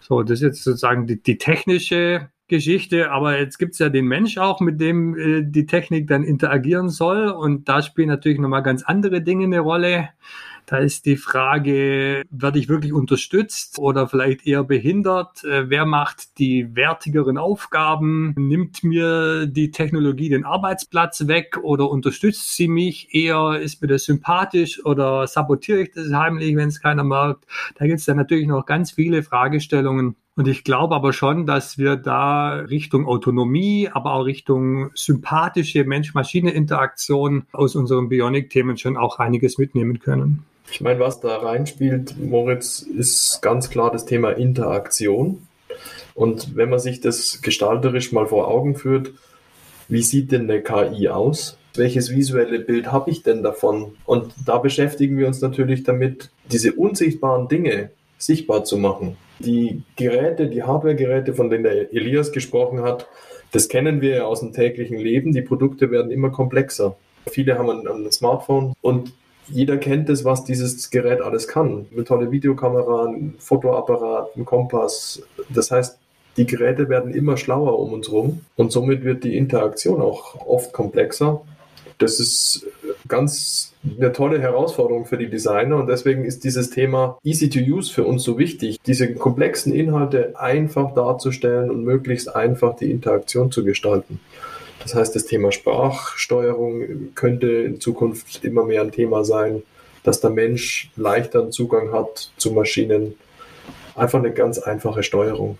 So, 0.00 0.22
das 0.22 0.40
ist 0.40 0.42
jetzt 0.42 0.64
sozusagen 0.64 1.06
die, 1.06 1.22
die 1.22 1.38
technische 1.38 2.30
Geschichte, 2.48 3.10
aber 3.10 3.38
jetzt 3.38 3.58
gibt 3.58 3.72
es 3.72 3.78
ja 3.78 3.88
den 3.88 4.06
Mensch 4.06 4.36
auch, 4.36 4.60
mit 4.60 4.80
dem 4.80 5.16
äh, 5.16 5.42
die 5.42 5.66
Technik 5.66 6.06
dann 6.06 6.22
interagieren 6.22 6.90
soll 6.90 7.28
und 7.28 7.68
da 7.68 7.82
spielen 7.82 8.08
natürlich 8.08 8.38
nochmal 8.38 8.62
ganz 8.62 8.82
andere 8.82 9.22
Dinge 9.22 9.44
eine 9.44 9.60
Rolle. 9.60 10.10
Da 10.66 10.78
ist 10.78 11.06
die 11.06 11.16
Frage, 11.16 12.22
werde 12.30 12.58
ich 12.58 12.68
wirklich 12.68 12.92
unterstützt 12.92 13.78
oder 13.78 14.06
vielleicht 14.06 14.46
eher 14.46 14.64
behindert? 14.64 15.44
Äh, 15.44 15.68
wer 15.68 15.84
macht 15.86 16.38
die 16.38 16.74
wertigeren 16.74 17.36
Aufgaben? 17.36 18.34
Nimmt 18.36 18.84
mir 18.84 19.46
die 19.46 19.70
Technologie 19.70 20.28
den 20.28 20.44
Arbeitsplatz 20.44 21.26
weg 21.26 21.58
oder 21.62 21.90
unterstützt 21.90 22.56
sie 22.56 22.68
mich 22.68 23.14
eher? 23.14 23.60
Ist 23.60 23.82
mir 23.82 23.88
das 23.88 24.04
sympathisch 24.04 24.84
oder 24.84 25.26
sabotiere 25.26 25.82
ich 25.82 25.90
das 25.92 26.12
heimlich, 26.12 26.56
wenn 26.56 26.68
es 26.68 26.80
keiner 26.80 27.04
merkt? 27.04 27.44
Da 27.76 27.86
gibt 27.86 27.98
es 27.98 28.06
dann 28.06 28.16
natürlich 28.16 28.46
noch 28.46 28.64
ganz 28.64 28.92
viele 28.92 29.22
Fragestellungen. 29.22 30.16
Und 30.34 30.48
ich 30.48 30.64
glaube 30.64 30.94
aber 30.94 31.12
schon, 31.12 31.44
dass 31.46 31.76
wir 31.76 31.96
da 31.96 32.54
Richtung 32.54 33.06
Autonomie, 33.06 33.90
aber 33.92 34.14
auch 34.14 34.24
Richtung 34.24 34.90
sympathische 34.94 35.84
Mensch-Maschine-Interaktion 35.84 37.44
aus 37.52 37.76
unseren 37.76 38.08
Bionic-Themen 38.08 38.78
schon 38.78 38.96
auch 38.96 39.18
einiges 39.18 39.58
mitnehmen 39.58 39.98
können. 39.98 40.44
Ich 40.70 40.80
meine, 40.80 41.00
was 41.00 41.20
da 41.20 41.36
reinspielt, 41.36 42.16
Moritz, 42.18 42.80
ist 42.80 43.42
ganz 43.42 43.68
klar 43.68 43.90
das 43.90 44.06
Thema 44.06 44.30
Interaktion. 44.30 45.46
Und 46.14 46.56
wenn 46.56 46.70
man 46.70 46.78
sich 46.78 47.00
das 47.00 47.42
gestalterisch 47.42 48.12
mal 48.12 48.26
vor 48.26 48.48
Augen 48.48 48.74
führt, 48.74 49.12
wie 49.88 50.02
sieht 50.02 50.32
denn 50.32 50.50
eine 50.50 50.62
KI 50.62 51.10
aus? 51.10 51.58
Welches 51.74 52.10
visuelle 52.10 52.60
Bild 52.60 52.90
habe 52.90 53.10
ich 53.10 53.22
denn 53.22 53.42
davon? 53.42 53.96
Und 54.06 54.32
da 54.46 54.56
beschäftigen 54.56 55.18
wir 55.18 55.26
uns 55.26 55.42
natürlich 55.42 55.82
damit, 55.82 56.30
diese 56.50 56.72
unsichtbaren 56.72 57.48
Dinge 57.48 57.90
sichtbar 58.16 58.64
zu 58.64 58.78
machen. 58.78 59.16
Die 59.44 59.82
Geräte, 59.96 60.48
die 60.48 60.62
Hardware-Geräte, 60.62 61.34
von 61.34 61.50
denen 61.50 61.64
der 61.64 61.92
Elias 61.92 62.32
gesprochen 62.32 62.82
hat, 62.82 63.06
das 63.50 63.68
kennen 63.68 64.00
wir 64.00 64.16
ja 64.16 64.24
aus 64.24 64.40
dem 64.40 64.52
täglichen 64.52 64.98
Leben. 64.98 65.32
Die 65.32 65.42
Produkte 65.42 65.90
werden 65.90 66.10
immer 66.10 66.30
komplexer. 66.30 66.96
Viele 67.30 67.58
haben 67.58 67.70
ein, 67.70 67.86
ein 67.86 68.10
Smartphone 68.10 68.74
und 68.80 69.12
jeder 69.48 69.76
kennt 69.76 70.08
es, 70.08 70.24
was 70.24 70.44
dieses 70.44 70.90
Gerät 70.90 71.20
alles 71.20 71.48
kann. 71.48 71.86
Eine 71.92 72.04
tolle 72.04 72.30
Videokamera, 72.30 73.06
ein 73.06 73.34
Fotoapparat, 73.38 74.36
ein 74.36 74.44
Kompass. 74.44 75.22
Das 75.50 75.70
heißt, 75.70 75.98
die 76.36 76.46
Geräte 76.46 76.88
werden 76.88 77.12
immer 77.12 77.36
schlauer 77.36 77.78
um 77.78 77.92
uns 77.92 78.08
herum 78.08 78.40
und 78.56 78.72
somit 78.72 79.04
wird 79.04 79.24
die 79.24 79.36
Interaktion 79.36 80.00
auch 80.00 80.46
oft 80.46 80.72
komplexer. 80.72 81.42
Das 81.98 82.18
ist 82.20 82.66
ganz 83.08 83.72
eine 83.98 84.12
tolle 84.12 84.40
Herausforderung 84.40 85.06
für 85.06 85.18
die 85.18 85.28
Designer 85.28 85.76
und 85.76 85.88
deswegen 85.88 86.24
ist 86.24 86.44
dieses 86.44 86.70
Thema 86.70 87.18
Easy 87.24 87.50
to 87.50 87.58
Use 87.58 87.92
für 87.92 88.04
uns 88.04 88.22
so 88.22 88.38
wichtig, 88.38 88.80
diese 88.86 89.14
komplexen 89.14 89.72
Inhalte 89.72 90.34
einfach 90.38 90.94
darzustellen 90.94 91.70
und 91.70 91.84
möglichst 91.84 92.34
einfach 92.34 92.76
die 92.76 92.90
Interaktion 92.90 93.50
zu 93.50 93.64
gestalten. 93.64 94.20
Das 94.82 94.94
heißt, 94.94 95.14
das 95.14 95.26
Thema 95.26 95.52
Sprachsteuerung 95.52 97.14
könnte 97.14 97.48
in 97.48 97.80
Zukunft 97.80 98.44
immer 98.44 98.64
mehr 98.64 98.82
ein 98.82 98.90
Thema 98.90 99.24
sein, 99.24 99.62
dass 100.02 100.20
der 100.20 100.30
Mensch 100.30 100.90
leichter 100.96 101.50
Zugang 101.50 101.92
hat 101.92 102.32
zu 102.36 102.52
Maschinen. 102.52 103.14
Einfach 103.94 104.18
eine 104.18 104.32
ganz 104.32 104.58
einfache 104.58 105.02
Steuerung 105.02 105.58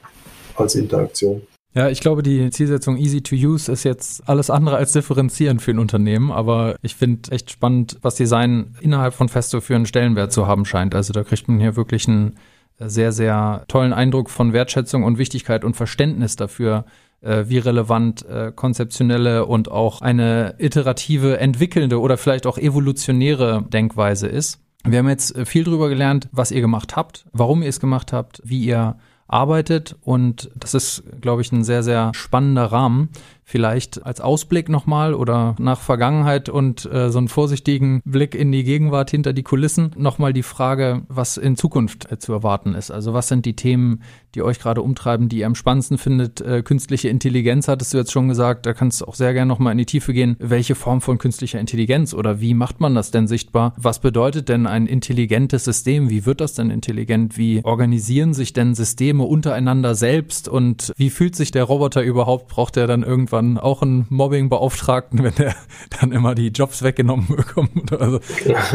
als 0.57 0.75
Interaktion. 0.75 1.43
Ja, 1.75 1.89
ich 1.89 2.01
glaube, 2.01 2.23
die 2.23 2.51
Zielsetzung 2.51 2.99
Easy 2.99 3.23
to 3.23 3.35
Use 3.35 3.73
ist 3.73 3.85
jetzt 3.85 4.29
alles 4.29 4.51
andere 4.51 4.77
als 4.77 4.93
differenzierend 4.93 5.63
für 5.63 5.71
ein 5.71 5.79
Unternehmen, 5.79 6.31
aber 6.31 6.77
ich 6.83 6.97
finde 6.97 7.33
echt 7.33 7.51
spannend, 7.51 7.99
was 8.03 8.17
Design 8.17 8.75
innerhalb 8.81 9.15
von 9.15 9.31
Festo 9.31 9.63
für 9.63 9.75
einen 9.75 9.87
Stellenwert 9.87 10.33
zu 10.33 10.47
haben 10.47 10.67
scheint. 10.67 10.95
Also 10.95 11.15
da 11.15 11.25
kriegt 11.25 11.49
man 11.49 11.61
hier 11.61 11.75
wirklich 11.75 12.07
einen 12.07 12.35
sehr, 12.79 13.13
sehr 13.13 13.65
tollen 13.69 13.95
Eindruck 13.95 14.29
von 14.29 14.53
Wertschätzung 14.53 15.05
und 15.05 15.17
Wichtigkeit 15.17 15.65
und 15.65 15.75
Verständnis 15.75 16.37
dafür, 16.37 16.85
äh, 17.23 17.45
wie 17.49 17.59
relevant 17.59 18.27
äh, 18.27 18.53
konzeptionelle 18.55 19.47
und 19.47 19.71
auch 19.71 20.03
eine 20.03 20.57
iterative, 20.59 21.39
entwickelnde 21.39 22.01
oder 22.01 22.19
vielleicht 22.19 22.47
auch 22.47 22.59
evolutionäre 22.59 23.65
Denkweise 23.73 24.27
ist. 24.27 24.61
Wir 24.85 24.99
haben 24.99 25.09
jetzt 25.09 25.37
äh, 25.37 25.47
viel 25.47 25.65
darüber 25.65 25.89
gelernt, 25.89 26.29
was 26.33 26.51
ihr 26.51 26.61
gemacht 26.61 26.97
habt, 26.97 27.25
warum 27.33 27.63
ihr 27.63 27.69
es 27.69 27.81
gemacht 27.81 28.13
habt, 28.13 28.43
wie 28.45 28.65
ihr 28.65 28.97
arbeitet 29.33 29.97
und 30.03 30.51
das 30.55 30.75
ist, 30.75 31.03
glaube 31.21 31.43
ich, 31.43 31.51
ein 31.53 31.65
sehr, 31.65 31.83
sehr 31.83 32.13
spannender 32.15 32.67
Rahmen. 32.67 33.09
Vielleicht 33.53 34.07
als 34.07 34.23
Ausblick 34.23 34.71
nochmal 34.71 35.13
oder 35.13 35.57
nach 35.59 35.79
Vergangenheit 35.79 36.49
und 36.49 36.91
äh, 36.91 37.11
so 37.11 37.19
einen 37.19 37.29
vorsichtigen 37.29 38.01
Blick 38.03 38.35
in 38.35 38.51
die 38.51 38.65
Gegenwart 38.65 39.11
hinter 39.11 39.35
die 39.35 39.43
Kulissen 39.43 39.91
nochmal 39.95 40.33
die 40.33 40.43
Frage, 40.43 41.03
was 41.09 41.37
in 41.37 41.55
Zukunft 41.57 42.11
äh, 42.11 42.19
zu 42.19 42.33
erwarten 42.33 42.75
ist. 42.75 42.91
Also 42.91 43.13
was 43.13 43.29
sind 43.29 43.45
die 43.45 43.55
Themen, 43.55 44.05
die 44.35 44.41
euch 44.41 44.59
gerade 44.59 44.81
umtreiben, 44.81 45.29
die 45.29 45.41
ihr 45.41 45.47
am 45.47 45.55
spannendsten 45.55 45.99
findet? 45.99 46.41
Äh, 46.41 46.63
künstliche 46.63 47.11
Intelligenz 47.11 47.69
hattest 47.69 47.93
du 47.93 47.99
jetzt 47.99 48.11
schon 48.11 48.27
gesagt, 48.27 48.65
da 48.65 48.73
kannst 48.73 49.03
du 49.03 49.05
auch 49.05 49.15
sehr 49.15 49.35
gerne 49.35 49.51
nochmal 49.51 49.73
in 49.73 49.79
die 49.79 49.85
Tiefe 49.85 50.15
gehen. 50.15 50.35
Welche 50.39 50.75
Form 50.75 51.03
von 51.03 51.19
künstlicher 51.19 51.61
Intelligenz 51.61 52.15
oder 52.15 52.41
wie 52.41 52.55
macht 52.55 52.81
man 52.81 52.95
das 52.95 53.11
denn 53.11 53.27
sichtbar? 53.27 53.75
Was 53.77 53.99
bedeutet 53.99 54.49
denn 54.49 54.67
ein 54.67 54.87
intelligentes 54.87 55.65
System? 55.65 56.09
Wie 56.09 56.25
wird 56.25 56.41
das 56.41 56.55
denn 56.55 56.71
intelligent? 56.71 57.37
Wie 57.37 57.63
organisieren 57.63 58.33
sich 58.33 58.55
denn 58.55 58.75
Systeme 58.75 59.25
untereinander 59.25 59.95
selbst 59.95 60.49
und 60.49 60.95
wie 60.97 61.11
fühlt 61.11 61.37
sich 61.37 61.51
der 61.51 61.65
Roboter 61.65 62.03
überhaupt? 62.03 62.49
Braucht 62.49 62.79
er 62.79 62.87
dann 62.87 63.03
irgendwann 63.03 63.42
irgendwann 63.43 63.59
auch 63.59 63.83
einen 63.83 64.07
Mobbing-Beauftragten, 64.09 65.23
wenn 65.23 65.35
der 65.35 65.55
dann 66.01 66.13
immer 66.13 66.35
die 66.35 66.49
Jobs 66.49 66.83
weggenommen 66.83 67.27
bekommt. 67.29 67.93
Also, 67.93 68.21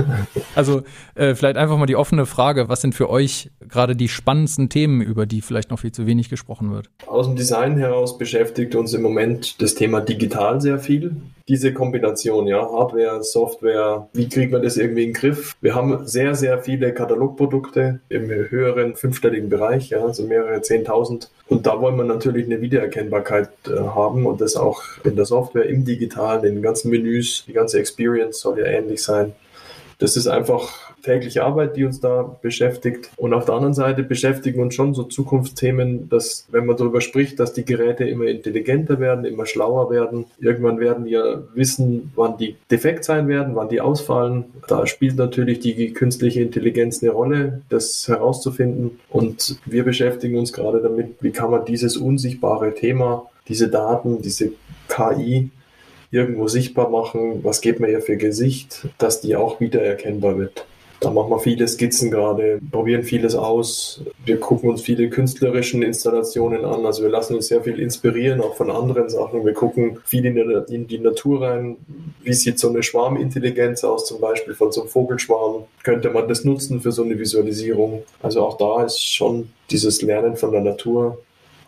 also 0.55 0.83
äh, 1.15 1.35
vielleicht 1.35 1.57
einfach 1.57 1.77
mal 1.77 1.85
die 1.85 1.95
offene 1.95 2.25
Frage, 2.25 2.69
was 2.69 2.81
sind 2.81 2.95
für 2.95 3.09
euch 3.09 3.51
gerade 3.67 3.95
die 3.95 4.09
spannendsten 4.09 4.69
Themen, 4.69 5.01
über 5.01 5.25
die 5.25 5.41
vielleicht 5.41 5.71
noch 5.71 5.79
viel 5.79 5.91
zu 5.91 6.05
wenig 6.05 6.29
gesprochen 6.29 6.71
wird? 6.71 6.89
Aus 7.07 7.27
dem 7.27 7.35
Design 7.35 7.77
heraus 7.77 8.17
beschäftigt 8.17 8.75
uns 8.75 8.93
im 8.93 9.01
Moment 9.01 9.61
das 9.61 9.75
Thema 9.75 10.01
digital 10.01 10.61
sehr 10.61 10.79
viel. 10.79 11.15
Diese 11.47 11.73
Kombination, 11.73 12.45
ja, 12.45 12.59
Hardware, 12.59 13.23
Software, 13.23 14.09
wie 14.13 14.27
kriegt 14.27 14.51
man 14.51 14.63
das 14.63 14.75
irgendwie 14.75 15.03
in 15.03 15.13
den 15.13 15.13
Griff? 15.13 15.55
Wir 15.61 15.75
haben 15.75 16.05
sehr, 16.05 16.35
sehr 16.35 16.59
viele 16.59 16.93
Katalogprodukte 16.93 18.01
im 18.09 18.29
höheren 18.29 18.95
fünfstelligen 18.95 19.49
Bereich, 19.49 19.89
ja, 19.89 20.03
also 20.03 20.23
mehrere 20.23 20.61
Zehntausend. 20.61 21.29
Und 21.47 21.65
da 21.65 21.79
wollen 21.79 21.95
wir 21.95 22.03
natürlich 22.03 22.47
eine 22.47 22.59
Wiedererkennbarkeit 22.59 23.49
äh, 23.67 23.77
haben 23.77 24.25
und 24.25 24.41
das 24.41 24.57
auch 24.57 24.83
in 25.05 25.15
der 25.15 25.23
Software, 25.23 25.67
im 25.67 25.85
Digitalen, 25.85 26.43
in 26.43 26.55
den 26.55 26.63
ganzen 26.63 26.91
Menüs, 26.91 27.45
die 27.47 27.53
ganze 27.53 27.79
Experience 27.79 28.41
soll 28.41 28.59
ja 28.59 28.65
ähnlich 28.65 29.01
sein. 29.01 29.33
Das 29.99 30.15
ist 30.15 30.27
einfach 30.27 30.87
tägliche 31.01 31.43
Arbeit, 31.43 31.75
die 31.75 31.85
uns 31.85 31.99
da 31.99 32.37
beschäftigt. 32.41 33.09
Und 33.17 33.33
auf 33.33 33.45
der 33.45 33.55
anderen 33.55 33.73
Seite 33.73 34.03
beschäftigen 34.03 34.61
uns 34.61 34.75
schon 34.75 34.93
so 34.93 35.03
Zukunftsthemen, 35.03 36.09
dass, 36.09 36.45
wenn 36.51 36.65
man 36.65 36.77
darüber 36.77 37.01
spricht, 37.01 37.39
dass 37.39 37.53
die 37.53 37.65
Geräte 37.65 38.03
immer 38.03 38.25
intelligenter 38.25 38.99
werden, 38.99 39.25
immer 39.25 39.45
schlauer 39.45 39.89
werden. 39.89 40.25
Irgendwann 40.39 40.79
werden 40.79 41.07
ja 41.07 41.41
wissen, 41.55 42.11
wann 42.15 42.37
die 42.37 42.57
defekt 42.69 43.05
sein 43.05 43.27
werden, 43.27 43.55
wann 43.55 43.69
die 43.69 43.81
ausfallen. 43.81 44.45
Da 44.67 44.85
spielt 44.85 45.15
natürlich 45.15 45.59
die 45.59 45.93
künstliche 45.93 46.41
Intelligenz 46.41 47.01
eine 47.01 47.11
Rolle, 47.11 47.61
das 47.69 48.07
herauszufinden. 48.07 48.99
Und 49.09 49.59
wir 49.65 49.83
beschäftigen 49.83 50.37
uns 50.37 50.53
gerade 50.53 50.81
damit, 50.81 51.15
wie 51.21 51.31
kann 51.31 51.51
man 51.51 51.65
dieses 51.65 51.97
unsichtbare 51.97 52.73
Thema, 52.73 53.27
diese 53.47 53.69
Daten, 53.69 54.21
diese 54.21 54.51
KI 54.89 55.51
irgendwo 56.11 56.47
sichtbar 56.47 56.89
machen, 56.89 57.43
was 57.43 57.61
geht 57.61 57.79
mir 57.79 57.87
hier 57.87 58.01
für 58.01 58.17
Gesicht, 58.17 58.87
dass 58.97 59.21
die 59.21 59.35
auch 59.35 59.59
wiedererkennbar 59.59 60.37
wird. 60.37 60.65
Da 60.99 61.11
machen 61.11 61.29
wir 61.29 61.39
viele 61.39 61.67
Skizzen 61.67 62.09
gerade, 62.09 62.59
probieren 62.71 63.03
vieles 63.03 63.35
aus. 63.35 64.01
Wir 64.25 64.39
gucken 64.39 64.71
uns 64.71 64.81
viele 64.81 65.09
künstlerischen 65.09 65.83
Installationen 65.83 66.65
an. 66.65 66.87
Also 66.87 67.03
wir 67.03 67.09
lassen 67.09 67.35
uns 67.35 67.47
sehr 67.47 67.61
viel 67.61 67.79
inspirieren, 67.79 68.41
auch 68.41 68.55
von 68.55 68.71
anderen 68.71 69.07
Sachen. 69.07 69.45
Wir 69.45 69.53
gucken 69.53 69.99
viel 70.05 70.25
in, 70.25 70.33
der, 70.33 70.67
in 70.69 70.87
die 70.87 70.97
Natur 70.97 71.43
rein. 71.43 71.77
Wie 72.23 72.33
sieht 72.33 72.57
so 72.57 72.69
eine 72.69 72.81
Schwarmintelligenz 72.81 73.83
aus, 73.83 74.07
zum 74.07 74.19
Beispiel 74.19 74.55
von 74.55 74.71
so 74.71 74.81
einem 74.81 74.89
Vogelschwarm? 74.89 75.65
Könnte 75.83 76.09
man 76.09 76.27
das 76.27 76.43
nutzen 76.43 76.81
für 76.81 76.91
so 76.91 77.03
eine 77.03 77.19
Visualisierung? 77.19 78.01
Also 78.23 78.41
auch 78.43 78.57
da 78.57 78.83
ist 78.83 78.99
schon 78.99 79.49
dieses 79.69 80.01
Lernen 80.01 80.35
von 80.35 80.51
der 80.51 80.61
Natur 80.61 81.19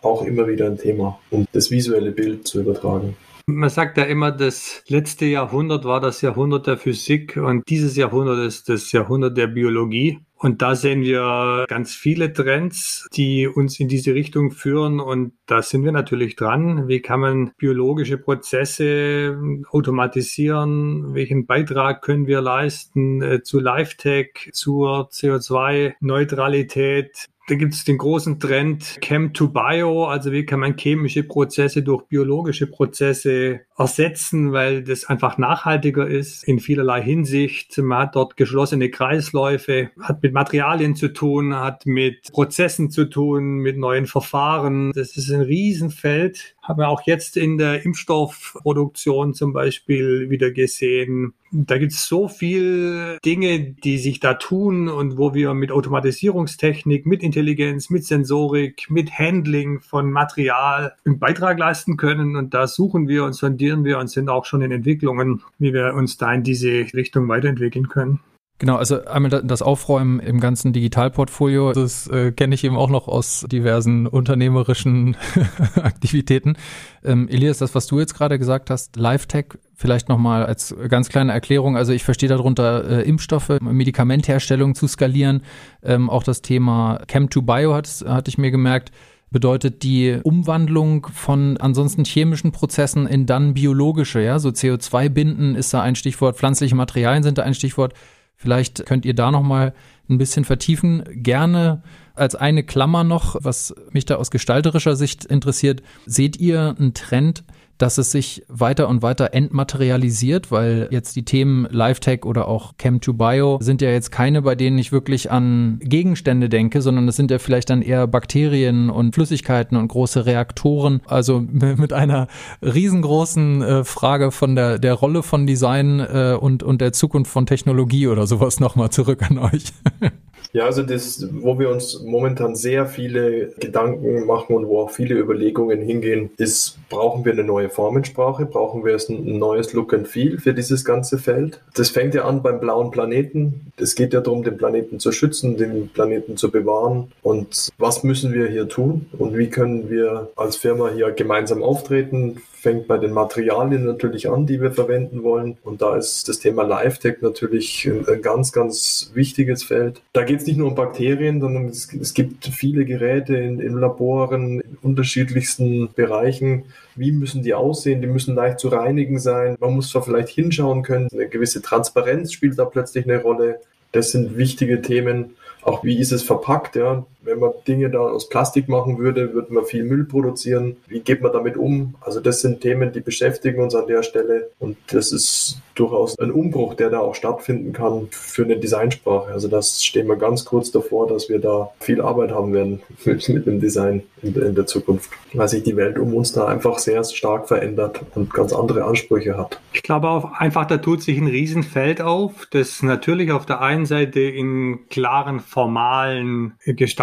auch 0.02 0.24
immer 0.24 0.48
wieder 0.48 0.66
ein 0.66 0.78
Thema, 0.78 1.20
um 1.30 1.46
das 1.52 1.70
visuelle 1.70 2.10
Bild 2.10 2.48
zu 2.48 2.60
übertragen. 2.60 3.16
Man 3.46 3.70
sagt 3.70 3.96
ja 3.96 4.04
immer, 4.04 4.32
das 4.32 4.82
letzte 4.88 5.26
Jahrhundert 5.26 5.84
war 5.84 6.00
das 6.00 6.22
Jahrhundert 6.22 6.66
der 6.66 6.76
Physik 6.76 7.36
und 7.36 7.68
dieses 7.68 7.96
Jahrhundert 7.96 8.46
ist 8.46 8.68
das 8.68 8.90
Jahrhundert 8.92 9.36
der 9.36 9.46
Biologie. 9.46 10.18
Und 10.42 10.62
da 10.62 10.74
sehen 10.74 11.02
wir 11.02 11.66
ganz 11.68 11.94
viele 11.94 12.32
Trends, 12.32 13.06
die 13.12 13.46
uns 13.46 13.78
in 13.78 13.88
diese 13.88 14.14
Richtung 14.14 14.52
führen. 14.52 14.98
Und 14.98 15.34
da 15.44 15.60
sind 15.60 15.84
wir 15.84 15.92
natürlich 15.92 16.34
dran. 16.34 16.88
Wie 16.88 17.02
kann 17.02 17.20
man 17.20 17.52
biologische 17.58 18.16
Prozesse 18.16 19.38
automatisieren? 19.70 21.12
Welchen 21.12 21.44
Beitrag 21.44 22.00
können 22.00 22.26
wir 22.26 22.40
leisten 22.40 23.20
äh, 23.20 23.42
zu 23.42 23.60
LifeTech, 23.60 24.48
zur 24.52 25.10
CO2-Neutralität? 25.10 27.28
Da 27.50 27.56
gibt 27.56 27.74
es 27.74 27.82
den 27.82 27.98
großen 27.98 28.38
Trend 28.38 28.98
Chem 29.00 29.32
to 29.32 29.48
Bio, 29.48 30.04
also 30.04 30.30
wie 30.30 30.46
kann 30.46 30.60
man 30.60 30.76
chemische 30.76 31.24
Prozesse 31.24 31.82
durch 31.82 32.04
biologische 32.04 32.68
Prozesse 32.68 33.62
ersetzen, 33.76 34.52
weil 34.52 34.84
das 34.84 35.06
einfach 35.06 35.36
nachhaltiger 35.36 36.06
ist 36.06 36.44
in 36.44 36.60
vielerlei 36.60 37.02
Hinsicht. 37.02 37.76
Man 37.78 38.02
hat 38.02 38.14
dort 38.14 38.36
geschlossene 38.36 38.88
Kreisläufe, 38.88 39.90
hat 40.00 40.22
mit 40.22 40.32
Materialien 40.32 40.94
zu 40.94 41.08
tun, 41.08 41.56
hat 41.56 41.86
mit 41.86 42.30
Prozessen 42.30 42.88
zu 42.88 43.06
tun, 43.06 43.56
mit 43.56 43.76
neuen 43.76 44.06
Verfahren. 44.06 44.92
Das 44.94 45.16
ist 45.16 45.28
ein 45.32 45.40
Riesenfeld. 45.40 46.54
Haben 46.62 46.80
wir 46.80 46.88
auch 46.88 47.02
jetzt 47.06 47.36
in 47.36 47.56
der 47.56 47.84
Impfstoffproduktion 47.84 49.34
zum 49.34 49.52
Beispiel 49.52 50.28
wieder 50.28 50.50
gesehen. 50.50 51.32
Da 51.52 51.78
gibt 51.78 51.92
es 51.92 52.06
so 52.06 52.28
viel 52.28 53.18
Dinge, 53.24 53.60
die 53.60 53.98
sich 53.98 54.20
da 54.20 54.34
tun 54.34 54.88
und 54.88 55.16
wo 55.16 55.32
wir 55.34 55.54
mit 55.54 55.72
Automatisierungstechnik, 55.72 57.06
mit 57.06 57.22
Intelligenz, 57.22 57.88
mit 57.88 58.04
Sensorik, 58.04 58.90
mit 58.90 59.18
Handling 59.18 59.80
von 59.80 60.12
Material 60.12 60.94
einen 61.04 61.18
Beitrag 61.18 61.58
leisten 61.58 61.96
können. 61.96 62.36
Und 62.36 62.52
da 62.52 62.66
suchen 62.66 63.08
wir 63.08 63.24
und 63.24 63.32
sondieren 63.32 63.84
wir 63.84 63.98
und 63.98 64.08
sind 64.08 64.28
auch 64.28 64.44
schon 64.44 64.60
in 64.60 64.70
Entwicklungen, 64.70 65.42
wie 65.58 65.72
wir 65.72 65.94
uns 65.94 66.18
da 66.18 66.32
in 66.32 66.42
diese 66.42 66.86
Richtung 66.94 67.26
weiterentwickeln 67.28 67.88
können. 67.88 68.20
Genau, 68.60 68.76
also 68.76 69.02
einmal 69.06 69.30
das 69.42 69.62
Aufräumen 69.62 70.20
im 70.20 70.38
ganzen 70.38 70.74
Digitalportfolio, 70.74 71.72
das 71.72 72.06
äh, 72.08 72.30
kenne 72.30 72.54
ich 72.54 72.62
eben 72.62 72.76
auch 72.76 72.90
noch 72.90 73.08
aus 73.08 73.46
diversen 73.50 74.06
unternehmerischen 74.06 75.16
Aktivitäten. 75.76 76.58
Ähm, 77.02 77.26
Elias, 77.30 77.56
das, 77.56 77.74
was 77.74 77.86
du 77.86 77.98
jetzt 77.98 78.12
gerade 78.12 78.38
gesagt 78.38 78.68
hast, 78.68 78.96
Live-Tech, 78.96 79.46
vielleicht 79.74 80.10
nochmal 80.10 80.44
als 80.44 80.76
ganz 80.90 81.08
kleine 81.08 81.32
Erklärung. 81.32 81.78
Also 81.78 81.94
ich 81.94 82.04
verstehe 82.04 82.28
darunter 82.28 82.84
äh, 82.84 83.08
Impfstoffe, 83.08 83.48
Medikamentherstellung 83.62 84.74
zu 84.74 84.88
skalieren. 84.88 85.40
Ähm, 85.82 86.10
auch 86.10 86.22
das 86.22 86.42
Thema 86.42 87.00
Chem2Bio 87.08 87.72
hat, 87.72 87.88
hatte 88.06 88.28
ich 88.28 88.36
mir 88.36 88.50
gemerkt 88.50 88.92
bedeutet 89.32 89.84
die 89.84 90.18
Umwandlung 90.24 91.06
von 91.14 91.56
ansonsten 91.56 92.04
chemischen 92.04 92.50
Prozessen 92.50 93.06
in 93.06 93.26
dann 93.26 93.54
biologische, 93.54 94.20
ja, 94.20 94.40
so 94.40 94.48
CO2 94.48 95.08
binden 95.08 95.54
ist 95.54 95.72
da 95.72 95.82
ein 95.82 95.94
Stichwort, 95.94 96.36
pflanzliche 96.36 96.74
Materialien 96.74 97.22
sind 97.22 97.38
da 97.38 97.44
ein 97.44 97.54
Stichwort. 97.54 97.94
Vielleicht 98.42 98.86
könnt 98.86 99.04
ihr 99.04 99.12
da 99.12 99.30
noch 99.30 99.42
mal 99.42 99.74
ein 100.08 100.16
bisschen 100.16 100.46
vertiefen. 100.46 101.04
Gerne 101.12 101.82
als 102.14 102.34
eine 102.34 102.64
Klammer 102.64 103.04
noch, 103.04 103.36
was 103.42 103.74
mich 103.92 104.06
da 104.06 104.14
aus 104.14 104.30
gestalterischer 104.30 104.96
Sicht 104.96 105.26
interessiert. 105.26 105.82
Seht 106.06 106.38
ihr 106.38 106.74
einen 106.78 106.94
Trend, 106.94 107.44
dass 107.80 107.98
es 107.98 108.12
sich 108.12 108.44
weiter 108.48 108.88
und 108.88 109.02
weiter 109.02 109.32
entmaterialisiert, 109.32 110.52
weil 110.52 110.88
jetzt 110.90 111.16
die 111.16 111.24
Themen 111.24 111.66
LiveTech 111.70 112.24
oder 112.24 112.46
auch 112.46 112.74
Chem2Bio 112.74 113.62
sind 113.62 113.80
ja 113.80 113.90
jetzt 113.90 114.12
keine, 114.12 114.42
bei 114.42 114.54
denen 114.54 114.78
ich 114.78 114.92
wirklich 114.92 115.30
an 115.30 115.78
Gegenstände 115.82 116.48
denke, 116.48 116.82
sondern 116.82 117.08
es 117.08 117.16
sind 117.16 117.30
ja 117.30 117.38
vielleicht 117.38 117.70
dann 117.70 117.82
eher 117.82 118.06
Bakterien 118.06 118.90
und 118.90 119.14
Flüssigkeiten 119.14 119.76
und 119.76 119.88
große 119.88 120.26
Reaktoren. 120.26 121.00
Also 121.06 121.40
mit 121.50 121.92
einer 121.92 122.26
riesengroßen 122.62 123.62
äh, 123.62 123.84
Frage 123.84 124.30
von 124.30 124.54
der, 124.54 124.78
der 124.78 124.94
Rolle 124.94 125.22
von 125.22 125.46
Design 125.46 126.00
äh, 126.00 126.36
und, 126.38 126.62
und 126.62 126.80
der 126.80 126.92
Zukunft 126.92 127.30
von 127.30 127.46
Technologie 127.46 128.08
oder 128.08 128.26
sowas 128.26 128.60
nochmal 128.60 128.90
zurück 128.90 129.22
an 129.28 129.38
euch. 129.38 129.64
Ja, 130.52 130.64
also 130.64 130.82
das, 130.82 131.28
wo 131.32 131.60
wir 131.60 131.70
uns 131.70 132.02
momentan 132.02 132.56
sehr 132.56 132.86
viele 132.86 133.52
Gedanken 133.60 134.26
machen 134.26 134.56
und 134.56 134.66
wo 134.66 134.80
auch 134.80 134.90
viele 134.90 135.14
Überlegungen 135.14 135.80
hingehen, 135.80 136.30
ist, 136.38 136.76
brauchen 136.88 137.24
wir 137.24 137.32
eine 137.32 137.44
neue 137.44 137.69
Formensprache? 137.70 138.46
Brauchen 138.46 138.84
wir 138.84 138.96
ein 138.96 139.38
neues 139.38 139.72
Look 139.72 139.94
and 139.94 140.06
Feel 140.06 140.38
für 140.38 140.52
dieses 140.54 140.84
ganze 140.84 141.18
Feld? 141.18 141.60
Das 141.74 141.90
fängt 141.90 142.14
ja 142.14 142.24
an 142.24 142.42
beim 142.42 142.60
blauen 142.60 142.90
Planeten. 142.90 143.72
Es 143.76 143.94
geht 143.94 144.12
ja 144.12 144.20
darum, 144.20 144.42
den 144.42 144.56
Planeten 144.56 145.00
zu 145.00 145.12
schützen, 145.12 145.56
den 145.56 145.88
Planeten 145.88 146.36
zu 146.36 146.50
bewahren. 146.50 147.12
Und 147.22 147.70
was 147.78 148.04
müssen 148.04 148.32
wir 148.32 148.48
hier 148.48 148.68
tun? 148.68 149.06
Und 149.18 149.36
wie 149.36 149.48
können 149.48 149.88
wir 149.88 150.30
als 150.36 150.56
Firma 150.56 150.90
hier 150.90 151.10
gemeinsam 151.12 151.62
auftreten? 151.62 152.42
Fängt 152.60 152.86
bei 152.86 152.98
den 152.98 153.12
Materialien 153.12 153.86
natürlich 153.86 154.28
an, 154.28 154.46
die 154.46 154.60
wir 154.60 154.70
verwenden 154.70 155.22
wollen. 155.22 155.56
Und 155.62 155.80
da 155.80 155.96
ist 155.96 156.28
das 156.28 156.40
Thema 156.40 156.62
Live-Tech 156.62 157.16
natürlich 157.22 157.90
ein 158.06 158.20
ganz, 158.20 158.52
ganz 158.52 159.10
wichtiges 159.14 159.64
Feld. 159.64 160.02
Da 160.12 160.24
geht 160.24 160.40
es 160.40 160.46
nicht 160.46 160.58
nur 160.58 160.68
um 160.68 160.74
Bakterien, 160.74 161.40
sondern 161.40 161.66
es, 161.66 161.92
es 161.94 162.12
gibt 162.12 162.46
viele 162.46 162.84
Geräte 162.84 163.36
in, 163.36 163.60
in 163.60 163.74
Laboren 163.74 164.60
in 164.60 164.78
unterschiedlichsten 164.82 165.90
Bereichen. 165.94 166.64
Wie 166.96 167.12
müssen 167.12 167.42
die 167.42 167.54
aussehen? 167.54 168.02
Die 168.02 168.08
müssen 168.08 168.34
leicht 168.34 168.60
zu 168.60 168.68
reinigen 168.68 169.18
sein. 169.18 169.56
Man 169.58 169.74
muss 169.74 169.90
zwar 169.90 170.02
vielleicht 170.02 170.28
hinschauen 170.28 170.82
können. 170.82 171.08
Eine 171.12 171.28
gewisse 171.28 171.62
Transparenz 171.62 172.32
spielt 172.32 172.58
da 172.58 172.66
plötzlich 172.66 173.06
eine 173.06 173.22
Rolle. 173.22 173.60
Das 173.92 174.12
sind 174.12 174.36
wichtige 174.36 174.82
Themen. 174.82 175.36
Auch 175.62 175.82
wie 175.84 175.98
ist 175.98 176.12
es 176.12 176.22
verpackt? 176.22 176.76
Ja? 176.76 177.06
Wenn 177.22 177.38
man 177.38 177.52
Dinge 177.66 177.90
da 177.90 178.00
aus 178.00 178.28
Plastik 178.28 178.68
machen 178.68 178.98
würde, 178.98 179.34
würde 179.34 179.52
man 179.52 179.64
viel 179.64 179.84
Müll 179.84 180.04
produzieren. 180.04 180.76
Wie 180.86 181.00
geht 181.00 181.22
man 181.22 181.32
damit 181.32 181.56
um? 181.56 181.94
Also 182.00 182.20
das 182.20 182.40
sind 182.40 182.60
Themen, 182.60 182.92
die 182.92 183.00
beschäftigen 183.00 183.62
uns 183.62 183.74
an 183.74 183.86
der 183.86 184.02
Stelle. 184.02 184.50
Und 184.58 184.76
das 184.88 185.12
ist 185.12 185.60
durchaus 185.74 186.18
ein 186.18 186.30
Umbruch, 186.30 186.74
der 186.74 186.90
da 186.90 187.00
auch 187.00 187.14
stattfinden 187.14 187.72
kann 187.72 188.08
für 188.10 188.44
eine 188.44 188.58
Designsprache. 188.58 189.32
Also 189.32 189.48
das 189.48 189.82
stehen 189.82 190.06
wir 190.08 190.16
ganz 190.16 190.44
kurz 190.44 190.70
davor, 190.70 191.08
dass 191.08 191.28
wir 191.28 191.38
da 191.38 191.70
viel 191.80 192.00
Arbeit 192.00 192.32
haben 192.32 192.52
werden 192.52 192.80
mit, 193.04 193.46
dem 193.46 193.60
Design 193.60 194.02
in, 194.22 194.34
in 194.34 194.54
der 194.54 194.66
Zukunft. 194.66 195.10
Weil 195.32 195.48
sich 195.48 195.62
die 195.62 195.76
Welt 195.76 195.98
um 195.98 196.14
uns 196.14 196.32
da 196.32 196.46
einfach 196.46 196.78
sehr 196.78 197.02
stark 197.04 197.48
verändert 197.48 198.00
und 198.14 198.32
ganz 198.32 198.52
andere 198.52 198.84
Ansprüche 198.84 199.36
hat. 199.36 199.60
Ich 199.72 199.82
glaube 199.82 200.08
auch 200.08 200.32
einfach, 200.32 200.66
da 200.66 200.78
tut 200.78 201.02
sich 201.02 201.18
ein 201.18 201.28
Riesenfeld 201.28 202.00
auf, 202.00 202.46
das 202.50 202.82
natürlich 202.82 203.32
auf 203.32 203.46
der 203.46 203.60
einen 203.60 203.86
Seite 203.86 204.20
in 204.20 204.80
klaren 204.90 205.40
formalen 205.40 206.54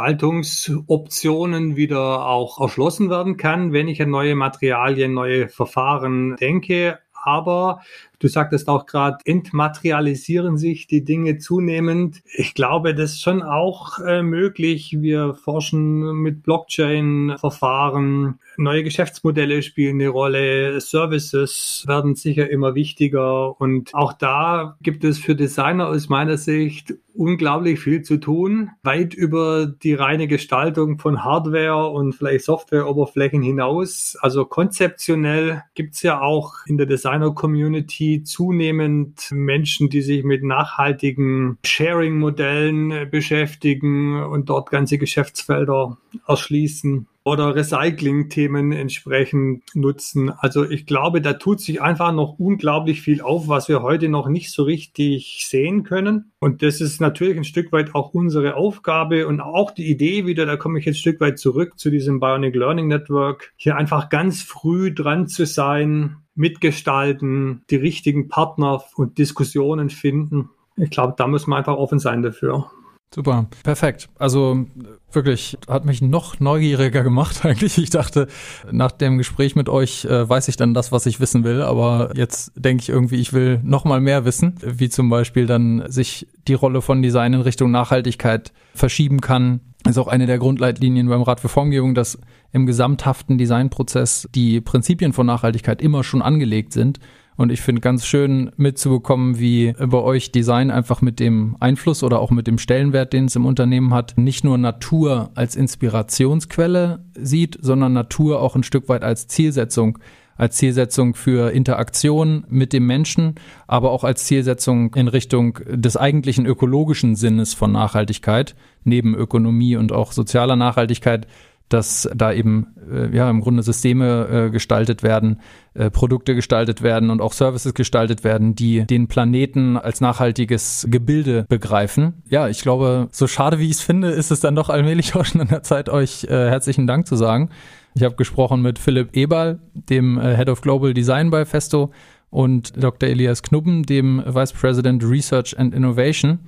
Gestaltungsoptionen 0.07 1.75
wieder 1.75 2.25
auch 2.25 2.61
erschlossen 2.61 3.09
werden 3.09 3.35
kann, 3.35 3.73
wenn 3.73 3.89
ich 3.89 4.01
an 4.01 4.09
neue 4.09 4.35
Materialien, 4.35 5.13
neue 5.13 5.49
Verfahren 5.49 6.37
denke. 6.37 6.99
Aber 7.13 7.81
Du 8.19 8.27
sagtest 8.27 8.67
auch 8.67 8.87
gerade, 8.87 9.17
entmaterialisieren 9.25 10.57
sich 10.57 10.87
die 10.87 11.03
Dinge 11.03 11.37
zunehmend. 11.37 12.23
Ich 12.35 12.55
glaube, 12.55 12.95
das 12.95 13.11
ist 13.13 13.21
schon 13.21 13.43
auch 13.43 13.99
äh, 13.99 14.23
möglich. 14.23 14.97
Wir 14.99 15.35
forschen 15.35 16.15
mit 16.15 16.41
Blockchain-Verfahren. 16.41 18.39
Neue 18.57 18.83
Geschäftsmodelle 18.83 19.61
spielen 19.61 20.01
eine 20.01 20.09
Rolle. 20.09 20.81
Services 20.81 21.83
werden 21.87 22.15
sicher 22.15 22.49
immer 22.49 22.73
wichtiger. 22.73 23.59
Und 23.61 23.93
auch 23.93 24.13
da 24.13 24.77
gibt 24.81 25.03
es 25.03 25.19
für 25.19 25.35
Designer 25.35 25.87
aus 25.87 26.09
meiner 26.09 26.37
Sicht 26.37 26.95
unglaublich 27.13 27.79
viel 27.79 28.03
zu 28.03 28.17
tun, 28.17 28.69
weit 28.83 29.13
über 29.13 29.65
die 29.65 29.93
reine 29.95 30.27
Gestaltung 30.27 30.99
von 30.99 31.23
Hardware 31.23 31.87
und 31.87 32.13
vielleicht 32.13 32.45
Softwareoberflächen 32.45 33.41
hinaus. 33.41 34.15
Also 34.21 34.45
konzeptionell 34.45 35.63
gibt 35.73 35.95
es 35.95 36.03
ja 36.03 36.21
auch 36.21 36.53
in 36.67 36.77
der 36.77 36.85
Designer-Community 36.85 38.06
zunehmend 38.23 39.29
Menschen, 39.31 39.89
die 39.89 40.01
sich 40.01 40.23
mit 40.23 40.43
nachhaltigen 40.43 41.57
Sharing-Modellen 41.63 43.09
beschäftigen 43.09 44.23
und 44.23 44.49
dort 44.49 44.69
ganze 44.69 44.97
Geschäftsfelder 44.97 45.97
erschließen 46.27 47.07
oder 47.27 47.55
Recycling-Themen 47.55 48.71
entsprechend 48.71 49.63
nutzen. 49.75 50.29
Also 50.29 50.63
ich 50.63 50.85
glaube, 50.85 51.21
da 51.21 51.33
tut 51.33 51.59
sich 51.59 51.81
einfach 51.81 52.13
noch 52.13 52.39
unglaublich 52.39 53.01
viel 53.01 53.21
auf, 53.21 53.47
was 53.47 53.67
wir 53.67 53.81
heute 53.81 54.07
noch 54.07 54.29
nicht 54.29 54.51
so 54.51 54.63
richtig 54.63 55.45
sehen 55.47 55.83
können. 55.83 56.31
Und 56.39 56.63
das 56.63 56.79
ist 56.79 57.01
natürlich 57.01 57.37
ein 57.37 57.43
Stück 57.43 57.71
weit 57.71 57.93
auch 57.95 58.13
unsere 58.13 58.55
Aufgabe 58.55 59.27
und 59.27 59.41
auch 59.41 59.71
die 59.71 59.89
Idee 59.89 60.25
wieder, 60.25 60.45
da 60.45 60.55
komme 60.55 60.79
ich 60.79 60.85
jetzt 60.85 60.95
ein 60.95 60.99
Stück 60.99 61.19
weit 61.19 61.37
zurück 61.37 61.77
zu 61.77 61.89
diesem 61.89 62.19
Bionic 62.19 62.55
Learning 62.55 62.87
Network, 62.87 63.53
hier 63.57 63.75
einfach 63.75 64.09
ganz 64.09 64.41
früh 64.41 64.93
dran 64.93 65.27
zu 65.27 65.45
sein, 65.45 66.17
mitgestalten, 66.33 67.63
die 67.69 67.75
richtigen 67.75 68.29
Partner 68.29 68.83
und 68.95 69.17
Diskussionen 69.17 69.89
finden. 69.89 70.49
Ich 70.77 70.91
glaube, 70.91 71.15
da 71.17 71.27
muss 71.27 71.47
man 71.47 71.59
einfach 71.59 71.75
offen 71.75 71.99
sein 71.99 72.21
dafür. 72.21 72.71
Super, 73.15 73.47
perfekt. 73.63 74.09
Also 74.19 74.65
wirklich 75.11 75.57
hat 75.67 75.85
mich 75.85 76.01
noch 76.01 76.39
neugieriger 76.39 77.03
gemacht 77.03 77.39
eigentlich. 77.45 77.77
Ich 77.77 77.89
dachte, 77.89 78.27
nach 78.71 78.91
dem 78.91 79.17
Gespräch 79.17 79.55
mit 79.55 79.69
euch 79.69 80.05
äh, 80.05 80.27
weiß 80.27 80.49
ich 80.49 80.57
dann 80.57 80.73
das, 80.73 80.91
was 80.91 81.05
ich 81.05 81.19
wissen 81.19 81.43
will. 81.43 81.61
Aber 81.61 82.11
jetzt 82.15 82.51
denke 82.55 82.81
ich 82.81 82.89
irgendwie, 82.89 83.15
ich 83.15 83.31
will 83.31 83.61
noch 83.63 83.85
mal 83.85 84.01
mehr 84.01 84.25
wissen, 84.25 84.55
wie 84.61 84.89
zum 84.89 85.09
Beispiel 85.09 85.45
dann 85.45 85.83
sich 85.87 86.27
die 86.47 86.53
Rolle 86.53 86.81
von 86.81 87.01
Design 87.01 87.33
in 87.33 87.41
Richtung 87.41 87.71
Nachhaltigkeit 87.71 88.51
verschieben 88.75 89.21
kann. 89.21 89.61
Das 89.83 89.95
ist 89.95 89.99
auch 89.99 90.09
eine 90.09 90.25
der 90.25 90.37
Grundleitlinien 90.37 91.07
beim 91.07 91.21
Rat 91.21 91.39
für 91.39 91.49
Formgebung, 91.49 91.95
dass 91.95 92.19
im 92.51 92.65
gesamthaften 92.65 93.37
Designprozess 93.37 94.27
die 94.35 94.59
Prinzipien 94.59 95.13
von 95.13 95.25
Nachhaltigkeit 95.25 95.81
immer 95.81 96.03
schon 96.03 96.21
angelegt 96.21 96.73
sind 96.73 96.99
und 97.37 97.51
ich 97.51 97.61
finde 97.61 97.81
ganz 97.81 98.05
schön 98.05 98.51
mitzubekommen, 98.57 99.39
wie 99.39 99.73
bei 99.73 99.99
euch 99.99 100.31
Design 100.31 100.71
einfach 100.71 101.01
mit 101.01 101.19
dem 101.19 101.55
Einfluss 101.59 102.03
oder 102.03 102.19
auch 102.19 102.31
mit 102.31 102.47
dem 102.47 102.57
Stellenwert, 102.57 103.13
den 103.13 103.25
es 103.25 103.35
im 103.35 103.45
Unternehmen 103.45 103.93
hat, 103.93 104.17
nicht 104.17 104.43
nur 104.43 104.57
Natur 104.57 105.29
als 105.35 105.55
Inspirationsquelle 105.55 107.05
sieht, 107.13 107.57
sondern 107.61 107.93
Natur 107.93 108.41
auch 108.41 108.55
ein 108.55 108.63
Stück 108.63 108.89
weit 108.89 109.03
als 109.03 109.27
Zielsetzung. 109.27 109.99
Als 110.35 110.57
Zielsetzung 110.57 111.15
für 111.15 111.51
Interaktion 111.51 112.45
mit 112.47 112.71
dem 112.71 112.85
Menschen, 112.85 113.35
aber 113.65 113.89
auch 113.89 114.03
als 114.03 114.25
Zielsetzung 114.25 114.93
in 114.93 115.07
Richtung 115.07 115.59
des 115.65 115.97
eigentlichen 115.97 116.45
ökologischen 116.45 117.15
Sinnes 117.15 117.55
von 117.55 117.71
Nachhaltigkeit, 117.71 118.55
neben 118.83 119.15
Ökonomie 119.15 119.77
und 119.77 119.91
auch 119.91 120.11
sozialer 120.11 120.55
Nachhaltigkeit, 120.55 121.25
dass 121.69 122.09
da 122.15 122.31
eben 122.31 122.67
äh, 122.91 123.15
ja 123.15 123.29
im 123.29 123.41
Grunde 123.41 123.63
Systeme 123.63 124.27
äh, 124.47 124.49
gestaltet 124.49 125.03
werden, 125.03 125.41
äh, 125.73 125.89
Produkte 125.89 126.35
gestaltet 126.35 126.81
werden 126.81 127.09
und 127.09 127.21
auch 127.21 127.33
Services 127.33 127.73
gestaltet 127.73 128.23
werden, 128.23 128.55
die 128.55 128.85
den 128.85 129.07
Planeten 129.07 129.77
als 129.77 130.01
nachhaltiges 130.01 130.87
Gebilde 130.89 131.45
begreifen. 131.49 132.23
Ja, 132.29 132.47
ich 132.47 132.61
glaube, 132.61 133.09
so 133.11 133.27
schade 133.27 133.59
wie 133.59 133.65
ich 133.65 133.77
es 133.77 133.81
finde, 133.81 134.09
ist 134.09 134.31
es 134.31 134.39
dann 134.39 134.55
doch 134.55 134.69
allmählich 134.69 135.15
auch 135.15 135.25
schon 135.25 135.41
an 135.41 135.47
der 135.47 135.63
Zeit, 135.63 135.89
euch 135.89 136.23
äh, 136.25 136.49
herzlichen 136.49 136.87
Dank 136.87 137.07
zu 137.07 137.15
sagen. 137.15 137.49
Ich 137.95 138.03
habe 138.03 138.15
gesprochen 138.15 138.61
mit 138.61 138.79
Philipp 138.79 139.15
Eberl, 139.15 139.59
dem 139.73 140.19
äh, 140.19 140.35
Head 140.35 140.49
of 140.49 140.61
Global 140.61 140.93
Design 140.93 141.31
bei 141.31 141.45
Festo, 141.45 141.91
und 142.29 142.81
Dr. 142.81 143.09
Elias 143.09 143.41
Knubben, 143.41 143.83
dem 143.83 144.21
Vice 144.25 144.53
President 144.53 145.03
Research 145.03 145.57
and 145.57 145.73
Innovation. 145.73 146.39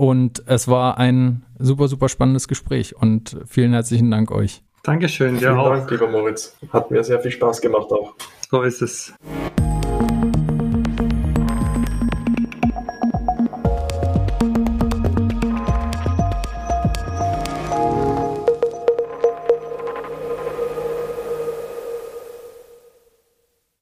Und 0.00 0.42
es 0.46 0.66
war 0.66 0.96
ein 0.96 1.42
super, 1.58 1.86
super 1.86 2.08
spannendes 2.08 2.48
Gespräch 2.48 2.96
und 2.96 3.36
vielen 3.44 3.74
herzlichen 3.74 4.10
Dank 4.10 4.30
euch. 4.30 4.62
Dankeschön, 4.82 5.36
Vielen 5.36 5.56
Dank, 5.56 5.90
lieber 5.90 6.08
Moritz. 6.08 6.56
Hat 6.72 6.90
mir 6.90 7.04
sehr 7.04 7.20
viel 7.20 7.30
Spaß 7.30 7.60
gemacht 7.60 7.92
auch. 7.92 8.14
So 8.50 8.62
ist 8.62 8.80
es. 8.80 9.12